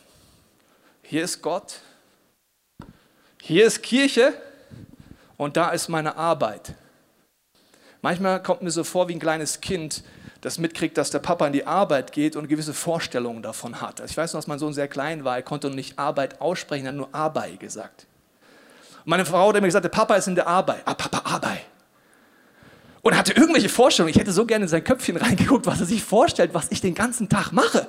Hier 1.02 1.24
ist 1.24 1.42
Gott, 1.42 1.80
hier 3.40 3.66
ist 3.66 3.82
Kirche 3.82 4.34
und 5.36 5.56
da 5.56 5.70
ist 5.70 5.88
meine 5.88 6.16
Arbeit. 6.16 6.74
Manchmal 8.02 8.42
kommt 8.42 8.62
mir 8.62 8.70
so 8.70 8.84
vor 8.84 9.08
wie 9.08 9.14
ein 9.14 9.20
kleines 9.20 9.60
Kind, 9.60 10.04
das 10.40 10.58
mitkriegt, 10.58 10.96
dass 10.96 11.10
der 11.10 11.18
Papa 11.18 11.46
in 11.46 11.52
die 11.52 11.66
Arbeit 11.66 12.12
geht 12.12 12.36
und 12.36 12.48
gewisse 12.48 12.74
Vorstellungen 12.74 13.42
davon 13.42 13.80
hat. 13.80 14.00
Ich 14.00 14.16
weiß 14.16 14.32
noch, 14.32 14.38
dass 14.38 14.46
mein 14.46 14.58
Sohn 14.58 14.72
sehr 14.72 14.88
klein 14.88 15.24
war, 15.24 15.36
er 15.36 15.42
konnte 15.42 15.70
nicht 15.70 15.98
Arbeit 15.98 16.40
aussprechen, 16.40 16.86
er 16.86 16.90
hat 16.90 16.96
nur 16.96 17.14
Arbeit 17.14 17.58
gesagt. 17.58 18.06
Und 18.98 19.08
meine 19.08 19.26
Frau 19.26 19.48
hat 19.48 19.60
mir 19.60 19.62
gesagt, 19.62 19.84
der 19.84 19.90
Papa 19.90 20.14
ist 20.16 20.28
in 20.28 20.34
der 20.34 20.46
Arbeit. 20.46 20.82
Ah, 20.84 20.94
Papa, 20.94 21.22
Arbeit. 21.24 21.64
Und 23.08 23.16
hatte 23.16 23.32
irgendwelche 23.32 23.70
Vorstellungen. 23.70 24.10
Ich 24.10 24.20
hätte 24.20 24.32
so 24.32 24.44
gerne 24.44 24.66
in 24.66 24.68
sein 24.68 24.84
Köpfchen 24.84 25.16
reingeguckt, 25.16 25.64
was 25.64 25.80
er 25.80 25.86
sich 25.86 26.04
vorstellt, 26.04 26.52
was 26.52 26.66
ich 26.68 26.82
den 26.82 26.94
ganzen 26.94 27.30
Tag 27.30 27.52
mache. 27.52 27.88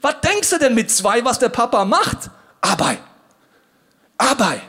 Was 0.00 0.20
denkst 0.20 0.48
du 0.48 0.58
denn 0.60 0.76
mit 0.76 0.92
zwei, 0.92 1.24
was 1.24 1.40
der 1.40 1.48
Papa 1.48 1.84
macht? 1.84 2.30
Arbeit. 2.60 3.00
Arbeit. 4.16 4.62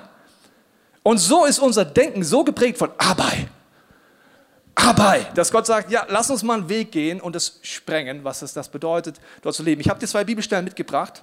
Und 1.04 1.20
so 1.20 1.46
ist 1.46 1.60
unser 1.60 1.86
Denken 1.86 2.24
so 2.24 2.44
geprägt 2.44 2.80
von 2.80 2.90
Arbeit. 2.98 3.48
Arbeit. 4.74 5.38
Dass 5.38 5.52
Gott 5.52 5.68
sagt, 5.68 5.92
ja, 5.92 6.04
lass 6.10 6.32
uns 6.32 6.42
mal 6.42 6.56
einen 6.56 6.68
Weg 6.70 6.92
gehen 6.92 7.22
und 7.22 7.36
es 7.36 7.60
sprengen, 7.62 8.24
was 8.24 8.42
es 8.42 8.54
das 8.54 8.70
bedeutet, 8.70 9.22
dort 9.44 9.54
zu 9.54 9.62
leben. 9.62 9.82
Ich 9.82 9.90
habe 9.90 10.00
dir 10.00 10.08
zwei 10.08 10.24
Bibelstellen 10.24 10.66
mitgebracht 10.66 11.22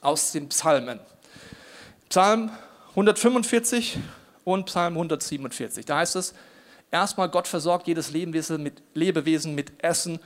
aus 0.00 0.32
den 0.32 0.48
Psalmen. 0.48 0.98
Psalm 2.08 2.50
145 2.90 3.98
und 4.42 4.66
Psalm 4.66 4.94
147. 4.94 5.86
Da 5.86 5.98
heißt 5.98 6.16
es, 6.16 6.34
erstmal 6.94 7.28
Gott 7.28 7.48
versorgt 7.48 7.88
jedes 7.88 8.10
Lebewesen 8.12 8.62
mit, 8.62 8.82
Lebewesen 8.94 9.54
mit 9.54 9.82
Essen 9.82 10.20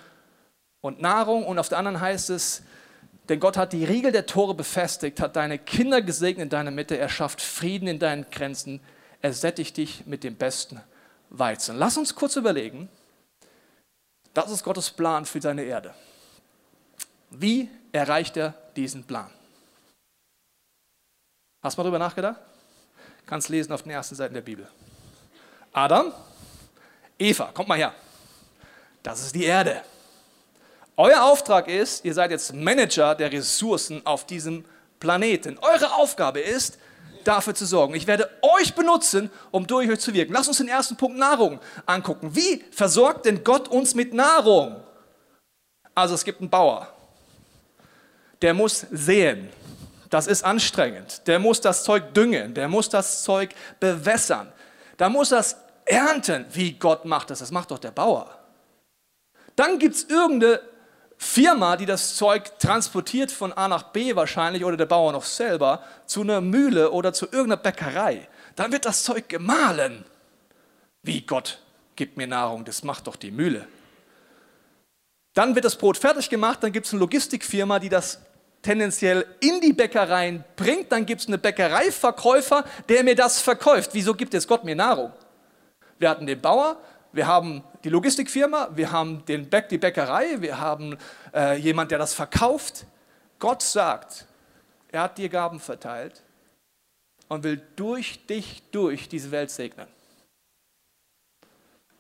und 0.83 1.01
Nahrung 1.01 1.47
und 1.47 1.59
auf 1.59 1.71
der 1.71 1.79
anderen 1.79 2.01
heißt 2.01 2.29
es, 2.29 2.63
denn 3.31 3.41
Gott 3.41 3.57
hat 3.57 3.73
die 3.73 3.85
Riegel 3.85 4.13
der 4.13 4.27
Tore 4.27 4.55
befestigt, 4.55 5.19
hat 5.21 5.37
deine 5.37 5.59
Kinder 5.59 6.03
gesegnet 6.03 6.45
in 6.45 6.51
deiner 6.51 6.71
Mitte, 6.71 6.99
er 6.99 7.09
schafft 7.09 7.41
Frieden 7.41 7.89
in 7.89 7.99
deinen 7.99 8.31
Grenzen, 8.31 8.81
er 9.23 9.33
sättigt 9.33 9.79
dich 9.79 10.07
mit 10.07 10.25
dem 10.25 10.37
besten 10.37 10.81
Weizen. 11.31 11.77
Lass 11.77 11.97
uns 11.97 12.15
kurz 12.15 12.37
überlegen, 12.37 12.89
das 14.35 14.51
ist 14.51 14.63
Gottes 14.63 14.91
Plan 14.91 15.25
für 15.25 15.41
seine 15.41 15.63
Erde. 15.63 15.95
Wie 17.31 17.71
erreicht 17.93 18.37
er 18.37 18.55
diesen 18.77 19.05
Plan? 19.05 19.31
Hast 21.63 21.77
du 21.77 21.81
mal 21.81 21.85
darüber 21.85 21.99
nachgedacht? 21.99 22.41
Kannst 23.27 23.49
lesen 23.49 23.73
auf 23.73 23.83
den 23.83 23.91
ersten 23.91 24.15
Seiten 24.15 24.35
der 24.35 24.43
Bibel. 24.43 24.69
Adam, 25.73 26.13
Eva, 27.19 27.51
kommt 27.53 27.69
mal 27.69 27.79
her. 27.79 27.95
Das 29.03 29.21
ist 29.21 29.35
die 29.35 29.45
Erde. 29.45 29.83
Euer 30.97 31.23
Auftrag 31.23 31.69
ist, 31.69 32.05
ihr 32.05 32.15
seid 32.15 32.31
jetzt 32.31 32.53
Manager 32.53 33.15
der 33.15 33.31
Ressourcen 33.33 34.05
auf 34.05 34.27
diesem 34.27 34.65
Planeten. 35.01 35.59
Eure 35.59 35.95
Aufgabe 35.95 36.41
ist, 36.41 36.79
dafür 37.25 37.55
zu 37.55 37.67
sorgen. 37.67 37.95
Ich 37.95 38.07
werde 38.07 38.31
euch 38.43 38.75
benutzen, 38.75 39.31
um 39.51 39.67
durch 39.67 39.89
euch 39.91 40.01
zu 40.01 40.15
wirken. 40.15 40.33
Lass 40.33 40.49
uns 40.49 40.59
den 40.59 40.69
ersten 40.69 40.97
Punkt 40.97 41.19
Nahrung 41.19 41.61
angucken. 41.87 42.35
Wie 42.35 42.65
versorgt 42.71 43.27
denn 43.27 43.45
Gott 43.45 43.69
uns 43.69 43.95
mit 43.95 44.15
Nahrung? 44.15 44.83
Also 45.95 46.15
es 46.15 46.25
gibt 46.25 46.41
einen 46.41 46.51
Bauer, 46.51 46.89
der 48.41 48.55
muss 48.55 48.87
säen. 48.91 49.51
Das 50.11 50.27
ist 50.27 50.43
anstrengend. 50.43 51.27
Der 51.27 51.39
muss 51.39 51.61
das 51.61 51.85
Zeug 51.85 52.15
düngen, 52.15 52.55
der 52.55 52.69
muss 52.69 52.89
das 52.89 53.23
Zeug 53.23 53.51
bewässern. 53.79 54.51
Da 54.97 55.09
muss 55.11 55.29
das 55.29 55.57
ernten. 55.89 56.47
Wie 56.53 56.73
Gott 56.73 57.05
macht 57.05 57.31
das? 57.31 57.41
Das 57.41 57.51
macht 57.51 57.71
doch 57.71 57.79
der 57.79 57.91
Bauer. 57.91 58.39
Dann 59.57 59.79
gibt 59.79 59.97
es 59.97 60.05
irgendeine 60.05 60.61
Firma, 61.17 61.77
die 61.77 61.87
das 61.87 62.15
Zeug 62.15 62.59
transportiert 62.61 63.33
von 63.33 63.53
A 63.53 63.67
nach 63.67 63.85
B 63.85 64.15
wahrscheinlich 64.15 64.65
oder 64.65 64.77
der 64.77 64.87
Bauer 64.87 65.11
noch 65.11 65.25
selber 65.25 65.83
zu 66.07 66.21
einer 66.21 66.41
Mühle 66.41 66.93
oder 66.93 67.13
zu 67.13 67.27
irgendeiner 67.27 67.57
Bäckerei. 67.57 68.29
Dann 68.55 68.71
wird 68.71 68.85
das 68.85 69.03
Zeug 69.03 69.29
gemahlen. 69.29 70.05
Wie 71.03 71.23
Gott 71.23 71.61
gibt 71.97 72.17
mir 72.17 72.29
Nahrung, 72.29 72.65
das 72.65 72.85
macht 72.85 73.09
doch 73.09 73.17
die 73.17 73.33
Mühle. 73.33 73.67
Dann 75.35 75.55
wird 75.55 75.65
das 75.65 75.77
Brot 75.77 75.97
fertig 75.97 76.31
gemacht, 76.31 76.63
dann 76.63 76.73
gibt 76.73 76.87
es 76.87 76.93
eine 76.93 77.01
Logistikfirma, 77.01 77.81
die 77.81 77.89
das 77.89 78.21
tendenziell 78.63 79.25
in 79.41 79.61
die 79.61 79.73
Bäckereien 79.73 80.45
bringt, 80.57 80.91
dann 80.93 81.07
gibt 81.07 81.21
es 81.21 81.29
eine 81.29 81.39
Bäckereiverkäufer, 81.39 82.65
der 82.89 83.05
mir 83.05 83.15
das 83.15 83.41
verkauft. 83.41 83.91
Wieso 83.93 84.15
gibt 84.15 84.35
jetzt 84.35 84.49
Gott 84.49 84.65
mir 84.65 84.75
Nahrung? 84.77 85.13
Wir 85.99 86.11
hatten 86.11 86.27
den 86.27 86.41
Bauer, 86.41 86.81
wir 87.13 87.27
haben 87.27 87.65
die 87.85 87.89
Logistikfirma, 87.89 88.71
wir 88.75 88.93
haben 88.93 89.25
den 89.27 89.49
Bäck, 89.49 89.69
die 89.69 89.79
Bäckerei, 89.79 90.41
wir 90.41 90.59
haben 90.59 90.97
äh, 91.35 91.57
jemand, 91.57 91.91
der 91.91 91.99
das 91.99 92.15
verkauft. 92.15 92.87
Gott 93.39 93.63
sagt, 93.63 94.27
er 94.89 95.03
hat 95.03 95.19
dir 95.19 95.29
Gaben 95.29 95.61
verteilt 95.61 96.23
und 97.29 97.45
will 97.45 97.61
durch 97.77 98.27
dich 98.27 98.63
durch 98.71 99.09
diese 99.09 99.31
Welt 99.31 99.51
segnen. 99.51 99.87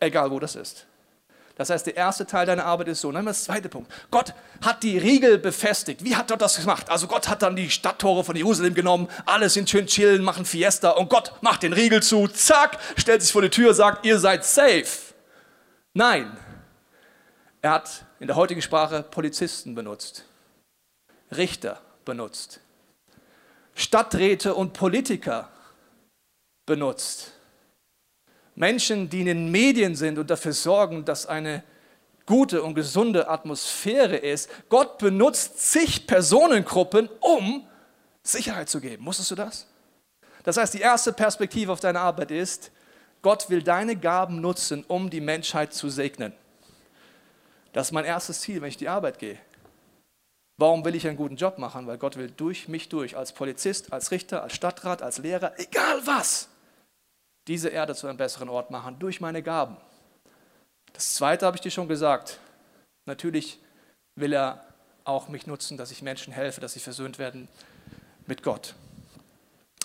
Egal 0.00 0.30
wo 0.30 0.38
das 0.38 0.56
ist. 0.56 0.87
Das 1.59 1.71
heißt, 1.71 1.87
der 1.87 1.97
erste 1.97 2.25
Teil 2.25 2.47
deiner 2.47 2.64
Arbeit 2.64 2.87
ist 2.87 3.01
so. 3.01 3.09
Und 3.09 3.14
dann 3.14 3.25
der 3.25 3.35
zweite 3.35 3.68
Punkt. 3.68 3.92
Gott 4.12 4.33
hat 4.64 4.85
die 4.85 4.97
Riegel 4.97 5.38
befestigt. 5.38 6.05
Wie 6.05 6.14
hat 6.14 6.29
Gott 6.29 6.40
das 6.40 6.57
gemacht? 6.57 6.88
Also 6.88 7.09
Gott 7.09 7.29
hat 7.29 7.42
dann 7.42 7.57
die 7.57 7.68
Stadttore 7.68 8.23
von 8.23 8.37
Jerusalem 8.37 8.75
genommen. 8.75 9.09
Alle 9.27 9.51
sind 9.51 9.68
schön 9.68 9.87
chillen, 9.87 10.23
machen 10.23 10.44
Fiesta. 10.44 10.90
Und 10.90 11.11
Gott 11.11 11.33
macht 11.40 11.64
den 11.64 11.73
Riegel 11.73 12.01
zu. 12.01 12.29
Zack, 12.29 12.79
stellt 12.97 13.23
sich 13.23 13.33
vor 13.33 13.42
die 13.42 13.51
Tür, 13.51 13.75
sagt, 13.75 14.07
ihr 14.07 14.21
seid 14.21 14.44
safe. 14.44 14.87
Nein. 15.94 16.37
Er 17.61 17.73
hat 17.73 18.05
in 18.21 18.29
der 18.29 18.37
heutigen 18.37 18.62
Sprache 18.62 19.03
Polizisten 19.03 19.75
benutzt. 19.75 20.25
Richter 21.37 21.81
benutzt. 22.05 22.61
Stadträte 23.75 24.55
und 24.55 24.75
Politiker 24.75 25.49
benutzt. 26.66 27.33
Menschen, 28.59 29.09
die 29.09 29.21
in 29.21 29.27
den 29.27 29.51
Medien 29.51 29.94
sind 29.94 30.18
und 30.18 30.29
dafür 30.31 30.53
sorgen, 30.53 31.05
dass 31.05 31.27
eine 31.27 31.62
gute 32.27 32.62
und 32.62 32.75
gesunde 32.75 33.29
Atmosphäre 33.29 34.16
ist. 34.16 34.51
Gott 34.68 34.99
benutzt 34.99 35.61
zig 35.61 36.07
Personengruppen, 36.07 37.09
um 37.21 37.66
Sicherheit 38.23 38.68
zu 38.68 38.81
geben. 38.81 39.07
Wusstest 39.07 39.31
du 39.31 39.35
das? 39.37 39.68
Das 40.42 40.57
heißt, 40.57 40.75
die 40.75 40.81
erste 40.81 41.12
Perspektive 41.12 41.71
auf 41.73 41.81
deine 41.81 42.01
Arbeit 42.01 42.33
ist, 42.33 42.73
Gott 43.23 43.49
will 43.49 43.62
deine 43.62 43.97
Gaben 43.97 44.40
nutzen, 44.40 44.85
um 44.88 45.09
die 45.09 45.21
Menschheit 45.21 45.73
zu 45.73 45.88
segnen. 45.88 46.33
Das 47.73 47.88
ist 47.88 47.92
mein 47.92 48.05
erstes 48.05 48.40
Ziel, 48.40 48.61
wenn 48.61 48.68
ich 48.68 48.77
die 48.77 48.88
Arbeit 48.88 49.18
gehe. 49.21 49.38
Warum 50.57 50.85
will 50.85 50.97
ich 50.97 51.07
einen 51.07 51.16
guten 51.16 51.37
Job 51.37 51.59
machen? 51.59 51.87
Weil 51.87 51.99
Gott 51.99 52.16
will 52.16 52.33
durch 52.37 52.66
mich 52.66 52.88
durch, 52.88 53.16
als 53.16 53.33
Polizist, 53.33 53.92
als 53.92 54.11
Richter, 54.11 54.42
als 54.42 54.55
Stadtrat, 54.55 55.03
als 55.03 55.18
Lehrer, 55.18 55.53
egal 55.59 56.01
was, 56.05 56.49
diese 57.48 57.70
Erde 57.70 57.94
zu 57.94 58.06
einem 58.06 58.18
besseren 58.18 58.48
Ort 58.48 58.70
machen 58.70 58.98
durch 58.98 59.20
meine 59.20 59.42
Gaben. 59.42 59.76
Das 60.92 61.14
Zweite 61.14 61.46
habe 61.46 61.56
ich 61.56 61.61
dir 61.62 61.70
schon 61.70 61.88
gesagt. 61.88 62.38
Natürlich 63.06 63.58
will 64.14 64.34
er 64.34 64.64
auch 65.04 65.28
mich 65.28 65.46
nutzen, 65.46 65.78
dass 65.78 65.90
ich 65.90 66.02
Menschen 66.02 66.32
helfe, 66.32 66.61
dass 66.61 66.74
sie 66.74 66.80
versöhnt 66.80 67.18
werden 67.18 67.48
mit 68.26 68.42
Gott. 68.42 68.74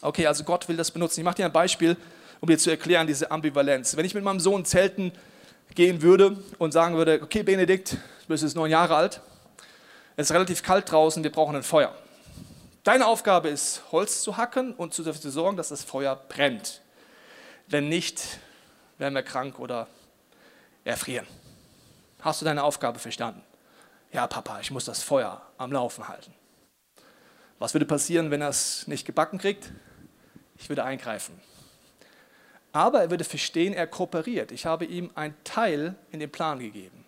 Okay, 0.01 0.27
also 0.27 0.43
Gott 0.43 0.67
will 0.67 0.75
das 0.75 0.91
benutzen. 0.91 1.21
Ich 1.21 1.23
mache 1.23 1.35
dir 1.35 1.45
ein 1.45 1.53
Beispiel, 1.53 1.95
um 2.41 2.49
dir 2.49 2.57
zu 2.57 2.69
erklären, 2.69 3.07
diese 3.07 3.31
Ambivalenz. 3.31 3.95
Wenn 3.95 4.05
ich 4.05 4.13
mit 4.13 4.23
meinem 4.23 4.41
Sohn 4.41 4.65
zelten 4.65 5.13
gehen 5.73 6.01
würde 6.01 6.37
und 6.59 6.73
sagen 6.73 6.97
würde, 6.97 7.21
okay 7.23 7.41
Benedikt, 7.41 7.93
du 7.93 8.27
bist 8.27 8.43
jetzt 8.43 8.55
neun 8.55 8.69
Jahre 8.69 8.97
alt, 8.97 9.21
es 10.17 10.29
ist 10.29 10.35
relativ 10.35 10.61
kalt 10.61 10.91
draußen, 10.91 11.23
wir 11.23 11.31
brauchen 11.31 11.55
ein 11.55 11.63
Feuer. 11.63 11.95
Deine 12.83 13.07
Aufgabe 13.07 13.47
ist, 13.47 13.81
Holz 13.93 14.21
zu 14.21 14.35
hacken 14.35 14.73
und 14.73 14.97
dafür 14.99 15.21
zu 15.21 15.31
sorgen, 15.31 15.55
dass 15.55 15.69
das 15.69 15.85
Feuer 15.85 16.17
brennt. 16.27 16.82
Wenn 17.73 17.89
nicht, 17.89 18.37
werden 18.99 19.15
wir 19.15 19.23
krank 19.23 19.57
oder 19.57 19.87
erfrieren. 20.83 21.25
Hast 22.21 22.39
du 22.39 22.45
deine 22.45 22.63
Aufgabe 22.63 22.99
verstanden? 22.99 23.41
Ja, 24.11 24.27
Papa, 24.27 24.59
ich 24.59 24.69
muss 24.69 24.85
das 24.85 25.01
Feuer 25.01 25.41
am 25.57 25.71
Laufen 25.71 26.07
halten. 26.07 26.31
Was 27.57 27.73
würde 27.73 27.87
passieren, 27.87 28.29
wenn 28.29 28.41
er 28.41 28.49
es 28.49 28.85
nicht 28.85 29.07
gebacken 29.07 29.39
kriegt? 29.39 29.71
Ich 30.55 30.69
würde 30.69 30.83
eingreifen. 30.83 31.41
Aber 32.73 33.01
er 33.01 33.09
würde 33.09 33.23
verstehen, 33.23 33.73
er 33.73 33.87
kooperiert. 33.87 34.51
Ich 34.51 34.67
habe 34.67 34.85
ihm 34.85 35.09
einen 35.15 35.35
Teil 35.43 35.95
in 36.11 36.19
den 36.19 36.31
Plan 36.31 36.59
gegeben. 36.59 37.05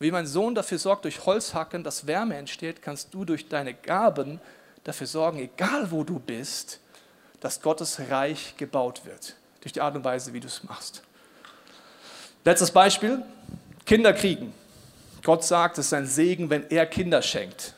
Wie 0.00 0.10
mein 0.10 0.26
Sohn 0.26 0.56
dafür 0.56 0.78
sorgt, 0.80 1.04
durch 1.04 1.24
Holzhacken, 1.24 1.84
dass 1.84 2.08
Wärme 2.08 2.36
entsteht, 2.36 2.82
kannst 2.82 3.14
du 3.14 3.24
durch 3.24 3.48
deine 3.48 3.74
Gaben 3.74 4.40
dafür 4.82 5.06
sorgen, 5.06 5.38
egal 5.38 5.92
wo 5.92 6.02
du 6.02 6.18
bist, 6.18 6.80
dass 7.38 7.62
Gottes 7.62 8.00
Reich 8.10 8.56
gebaut 8.56 9.04
wird 9.04 9.36
durch 9.64 9.72
die 9.72 9.80
Art 9.80 9.96
und 9.96 10.04
Weise, 10.04 10.34
wie 10.34 10.40
du 10.40 10.46
es 10.46 10.62
machst. 10.62 11.02
Letztes 12.44 12.70
Beispiel, 12.70 13.22
Kinder 13.86 14.12
kriegen. 14.12 14.52
Gott 15.22 15.42
sagt, 15.42 15.78
es 15.78 15.86
ist 15.86 15.94
ein 15.94 16.06
Segen, 16.06 16.50
wenn 16.50 16.68
er 16.70 16.84
Kinder 16.84 17.22
schenkt. 17.22 17.72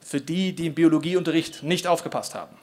Für 0.00 0.20
die, 0.20 0.52
die 0.52 0.66
im 0.66 0.74
Biologieunterricht 0.74 1.62
nicht 1.62 1.86
aufgepasst 1.86 2.34
haben. 2.34 2.56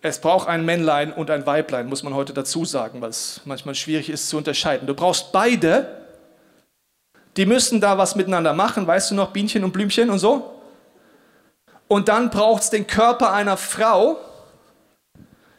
Es 0.00 0.22
braucht 0.22 0.48
ein 0.48 0.64
Männlein 0.64 1.12
und 1.12 1.30
ein 1.30 1.44
Weiblein, 1.44 1.86
muss 1.86 2.02
man 2.02 2.14
heute 2.14 2.32
dazu 2.32 2.64
sagen, 2.64 3.02
weil 3.02 3.10
es 3.10 3.42
manchmal 3.44 3.74
schwierig 3.74 4.08
ist 4.08 4.30
zu 4.30 4.38
unterscheiden. 4.38 4.86
Du 4.86 4.94
brauchst 4.94 5.32
beide. 5.32 6.00
Die 7.36 7.44
müssen 7.44 7.82
da 7.82 7.98
was 7.98 8.16
miteinander 8.16 8.54
machen, 8.54 8.86
weißt 8.86 9.10
du 9.10 9.14
noch, 9.14 9.32
Bienchen 9.32 9.64
und 9.64 9.72
Blümchen 9.72 10.08
und 10.08 10.18
so. 10.18 10.62
Und 11.88 12.08
dann 12.08 12.30
braucht 12.30 12.62
es 12.62 12.70
den 12.70 12.86
Körper 12.86 13.34
einer 13.34 13.58
Frau, 13.58 14.18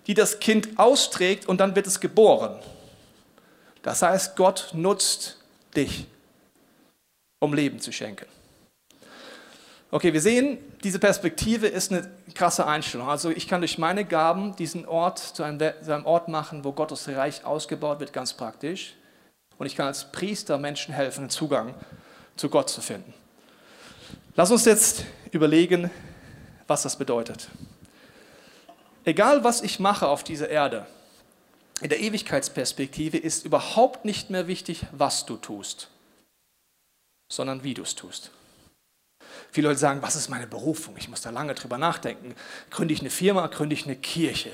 die 0.07 0.13
das 0.13 0.39
Kind 0.39 0.79
austrägt 0.79 1.47
und 1.47 1.59
dann 1.59 1.75
wird 1.75 1.87
es 1.87 1.99
geboren. 1.99 2.59
Das 3.81 4.01
heißt, 4.01 4.35
Gott 4.35 4.69
nutzt 4.73 5.37
dich, 5.75 6.05
um 7.39 7.53
Leben 7.53 7.79
zu 7.79 7.91
schenken. 7.91 8.25
Okay, 9.93 10.13
wir 10.13 10.21
sehen, 10.21 10.57
diese 10.83 10.99
Perspektive 10.99 11.67
ist 11.67 11.91
eine 11.91 12.09
krasse 12.33 12.65
Einstellung. 12.65 13.09
Also 13.09 13.29
ich 13.29 13.47
kann 13.47 13.59
durch 13.59 13.77
meine 13.77 14.05
Gaben 14.05 14.55
diesen 14.55 14.87
Ort 14.87 15.19
zu 15.19 15.43
einem, 15.43 15.59
zu 15.59 15.93
einem, 15.93 16.05
Ort 16.05 16.29
machen, 16.29 16.63
wo 16.63 16.71
Gottes 16.71 17.09
Reich 17.09 17.43
ausgebaut 17.43 17.99
wird, 17.99 18.13
ganz 18.13 18.33
praktisch. 18.33 18.95
Und 19.57 19.65
ich 19.67 19.75
kann 19.75 19.87
als 19.87 20.09
Priester 20.11 20.57
Menschen 20.57 20.93
helfen, 20.93 21.21
einen 21.21 21.29
Zugang 21.29 21.75
zu 22.37 22.49
Gott 22.49 22.69
zu 22.69 22.79
finden. 22.79 23.13
Lass 24.35 24.49
uns 24.49 24.63
jetzt 24.63 25.03
überlegen, 25.31 25.91
was 26.67 26.83
das 26.83 26.95
bedeutet. 26.95 27.49
Egal, 29.03 29.43
was 29.43 29.61
ich 29.61 29.79
mache 29.79 30.07
auf 30.07 30.23
dieser 30.23 30.49
Erde, 30.49 30.85
in 31.81 31.89
der 31.89 31.99
Ewigkeitsperspektive 31.99 33.17
ist 33.17 33.45
überhaupt 33.45 34.05
nicht 34.05 34.29
mehr 34.29 34.47
wichtig, 34.47 34.85
was 34.91 35.25
du 35.25 35.37
tust, 35.37 35.89
sondern 37.31 37.63
wie 37.63 37.73
du 37.73 37.81
es 37.81 37.95
tust. 37.95 38.31
Viele 39.51 39.69
Leute 39.69 39.79
sagen, 39.79 40.01
was 40.01 40.15
ist 40.15 40.29
meine 40.29 40.47
Berufung? 40.47 40.95
Ich 40.97 41.09
muss 41.09 41.21
da 41.21 41.31
lange 41.31 41.55
drüber 41.55 41.77
nachdenken. 41.77 42.35
Gründe 42.69 42.93
ich 42.93 43.01
eine 43.01 43.09
Firma, 43.09 43.47
gründe 43.47 43.73
ich 43.73 43.85
eine 43.85 43.95
Kirche? 43.95 44.51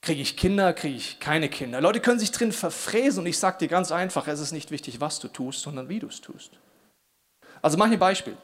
Kriege 0.00 0.20
ich 0.20 0.36
Kinder, 0.36 0.72
kriege 0.72 0.96
ich 0.96 1.20
keine 1.20 1.48
Kinder? 1.48 1.80
Leute 1.80 2.00
können 2.00 2.18
sich 2.18 2.32
drin 2.32 2.50
verfräsen 2.50 3.20
und 3.20 3.26
ich 3.26 3.38
sage 3.38 3.58
dir 3.58 3.68
ganz 3.68 3.92
einfach, 3.92 4.26
es 4.26 4.40
ist 4.40 4.52
nicht 4.52 4.72
wichtig, 4.72 5.00
was 5.00 5.20
du 5.20 5.28
tust, 5.28 5.60
sondern 5.62 5.88
wie 5.88 6.00
du 6.00 6.08
es 6.08 6.20
tust. 6.20 6.58
Also 7.62 7.78
mach 7.78 7.90
ein 7.90 7.98
Beispiel. 7.98 8.36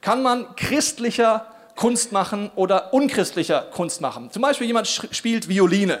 Kann 0.00 0.22
man 0.22 0.56
christlicher 0.56 1.54
Kunst 1.76 2.12
machen 2.12 2.50
oder 2.54 2.92
unchristlicher 2.92 3.62
Kunst 3.72 4.00
machen? 4.00 4.30
Zum 4.30 4.42
Beispiel 4.42 4.66
jemand 4.66 4.86
spielt 4.88 5.48
Violine. 5.48 5.98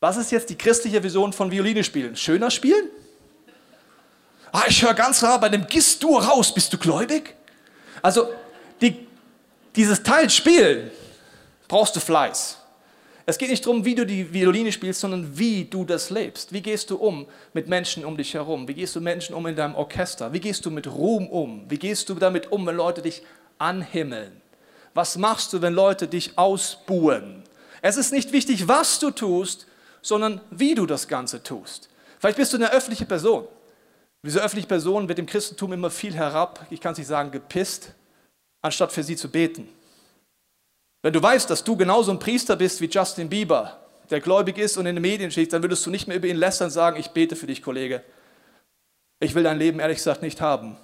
Was 0.00 0.16
ist 0.16 0.30
jetzt 0.30 0.50
die 0.50 0.58
christliche 0.58 1.02
Vision 1.02 1.32
von 1.32 1.50
Violine 1.50 1.82
spielen? 1.82 2.16
Schöner 2.16 2.50
spielen? 2.50 2.90
Ah, 4.52 4.64
ich 4.68 4.82
höre 4.82 4.94
ganz 4.94 5.18
klar 5.18 5.40
bei 5.40 5.48
dem 5.48 5.66
Gist-Dur 5.66 6.22
raus, 6.22 6.52
bist 6.52 6.72
du 6.72 6.78
gläubig? 6.78 7.34
Also 8.02 8.28
die, 8.80 9.06
dieses 9.74 10.02
Teil 10.02 10.30
spielen 10.30 10.90
brauchst 11.68 11.96
du 11.96 12.00
Fleiß. 12.00 12.58
Es 13.28 13.38
geht 13.38 13.50
nicht 13.50 13.66
darum, 13.66 13.84
wie 13.84 13.96
du 13.96 14.06
die 14.06 14.32
Violine 14.32 14.70
spielst, 14.70 15.00
sondern 15.00 15.36
wie 15.36 15.64
du 15.64 15.84
das 15.84 16.10
lebst. 16.10 16.52
Wie 16.52 16.62
gehst 16.62 16.90
du 16.90 16.96
um 16.96 17.26
mit 17.54 17.66
Menschen 17.66 18.04
um 18.04 18.16
dich 18.16 18.34
herum? 18.34 18.68
Wie 18.68 18.74
gehst 18.74 18.94
du 18.94 19.00
Menschen 19.00 19.34
um 19.34 19.44
in 19.48 19.56
deinem 19.56 19.74
Orchester? 19.74 20.32
Wie 20.32 20.38
gehst 20.38 20.64
du 20.64 20.70
mit 20.70 20.86
Ruhm 20.86 21.26
um? 21.26 21.68
Wie 21.68 21.78
gehst 21.78 22.08
du 22.08 22.14
damit 22.14 22.52
um, 22.52 22.64
wenn 22.66 22.76
Leute 22.76 23.02
dich 23.02 23.22
anhimmeln? 23.58 24.40
Was 24.96 25.18
machst 25.18 25.52
du, 25.52 25.60
wenn 25.60 25.74
Leute 25.74 26.08
dich 26.08 26.38
ausbuhen? 26.38 27.42
Es 27.82 27.98
ist 27.98 28.12
nicht 28.12 28.32
wichtig, 28.32 28.66
was 28.66 28.98
du 28.98 29.10
tust, 29.10 29.66
sondern 30.00 30.40
wie 30.50 30.74
du 30.74 30.86
das 30.86 31.06
Ganze 31.06 31.42
tust. 31.42 31.90
Vielleicht 32.18 32.38
bist 32.38 32.54
du 32.54 32.56
eine 32.56 32.72
öffentliche 32.72 33.04
Person. 33.04 33.46
Diese 34.22 34.40
öffentliche 34.40 34.66
Person 34.66 35.06
wird 35.06 35.18
im 35.18 35.26
Christentum 35.26 35.74
immer 35.74 35.90
viel 35.90 36.14
herab, 36.14 36.64
ich 36.70 36.80
kann 36.80 36.92
es 36.92 36.98
nicht 36.98 37.08
sagen, 37.08 37.30
gepisst, 37.30 37.92
anstatt 38.62 38.90
für 38.90 39.02
sie 39.02 39.16
zu 39.16 39.30
beten. 39.30 39.68
Wenn 41.02 41.12
du 41.12 41.22
weißt, 41.22 41.50
dass 41.50 41.62
du 41.62 41.76
genauso 41.76 42.10
ein 42.10 42.18
Priester 42.18 42.56
bist 42.56 42.80
wie 42.80 42.88
Justin 42.88 43.28
Bieber, 43.28 43.78
der 44.08 44.20
gläubig 44.20 44.56
ist 44.56 44.78
und 44.78 44.86
in 44.86 44.96
den 44.96 45.02
Medien 45.02 45.30
steht, 45.30 45.52
dann 45.52 45.62
würdest 45.62 45.84
du 45.84 45.90
nicht 45.90 46.08
mehr 46.08 46.16
über 46.16 46.26
ihn 46.26 46.38
lästern 46.38 46.68
und 46.68 46.72
sagen, 46.72 46.98
ich 46.98 47.10
bete 47.10 47.36
für 47.36 47.46
dich, 47.46 47.60
Kollege. 47.60 48.02
Ich 49.20 49.34
will 49.34 49.42
dein 49.42 49.58
Leben 49.58 49.78
ehrlich 49.78 49.98
gesagt 49.98 50.22
nicht 50.22 50.40
haben. 50.40 50.78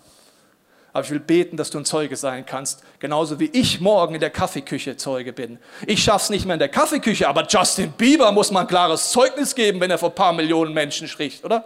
Aber 0.92 1.04
ich 1.04 1.10
will 1.10 1.20
beten, 1.20 1.56
dass 1.56 1.70
du 1.70 1.78
ein 1.78 1.84
Zeuge 1.86 2.16
sein 2.16 2.44
kannst, 2.44 2.82
genauso 2.98 3.40
wie 3.40 3.46
ich 3.46 3.80
morgen 3.80 4.14
in 4.14 4.20
der 4.20 4.30
Kaffeeküche 4.30 4.96
Zeuge 4.96 5.32
bin. 5.32 5.58
Ich 5.86 6.04
schaff's 6.04 6.28
nicht 6.28 6.44
mehr 6.44 6.54
in 6.54 6.58
der 6.58 6.68
Kaffeeküche, 6.68 7.26
aber 7.26 7.46
Justin 7.48 7.92
Bieber 7.92 8.30
muss 8.30 8.50
mal 8.50 8.60
ein 8.60 8.66
klares 8.66 9.10
Zeugnis 9.10 9.54
geben, 9.54 9.80
wenn 9.80 9.90
er 9.90 9.96
vor 9.96 10.10
ein 10.10 10.14
paar 10.14 10.34
Millionen 10.34 10.74
Menschen 10.74 11.08
spricht, 11.08 11.44
oder? 11.44 11.64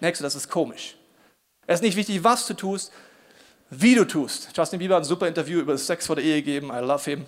Nächste, 0.00 0.22
das 0.22 0.36
ist 0.36 0.48
komisch. 0.48 0.96
Es 1.66 1.76
ist 1.76 1.82
nicht 1.82 1.96
wichtig, 1.96 2.22
was 2.22 2.46
du 2.46 2.54
tust, 2.54 2.92
wie 3.70 3.94
du 3.94 4.04
tust. 4.04 4.50
Justin 4.56 4.78
Bieber 4.78 4.96
hat 4.96 5.02
ein 5.02 5.06
super 5.06 5.26
Interview 5.26 5.60
über 5.60 5.76
Sex 5.76 6.06
vor 6.06 6.16
der 6.16 6.24
Ehe 6.24 6.36
gegeben. 6.36 6.70
I 6.72 6.78
love 6.78 7.08
him. 7.08 7.26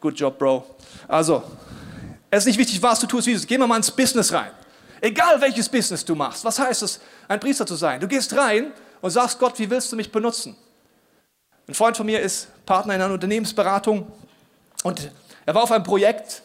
Good 0.00 0.18
job, 0.18 0.38
Bro. 0.38 0.64
Also, 1.06 1.42
es 2.30 2.40
ist 2.40 2.46
nicht 2.46 2.58
wichtig, 2.58 2.82
was 2.82 3.00
du 3.00 3.06
tust, 3.06 3.26
wie 3.26 3.32
du 3.32 3.36
tust. 3.38 3.48
Gehen 3.48 3.60
wir 3.60 3.66
mal 3.66 3.76
ins 3.76 3.90
Business 3.90 4.32
rein. 4.32 4.50
Egal 5.00 5.40
welches 5.40 5.68
Business 5.68 6.04
du 6.04 6.14
machst. 6.14 6.44
Was 6.44 6.58
heißt 6.58 6.82
es, 6.82 7.00
ein 7.28 7.38
Priester 7.38 7.66
zu 7.66 7.76
sein? 7.76 8.00
Du 8.00 8.08
gehst 8.08 8.36
rein 8.36 8.72
und 9.00 9.10
sagst 9.10 9.38
Gott, 9.38 9.58
wie 9.58 9.70
willst 9.70 9.92
du 9.92 9.96
mich 9.96 10.10
benutzen? 10.10 10.56
Ein 11.66 11.74
Freund 11.74 11.96
von 11.96 12.06
mir 12.06 12.20
ist 12.20 12.48
Partner 12.64 12.94
in 12.94 13.02
einer 13.02 13.14
Unternehmensberatung 13.14 14.10
und 14.82 15.10
er 15.44 15.54
war 15.54 15.62
auf 15.62 15.72
einem 15.72 15.84
Projekt. 15.84 16.42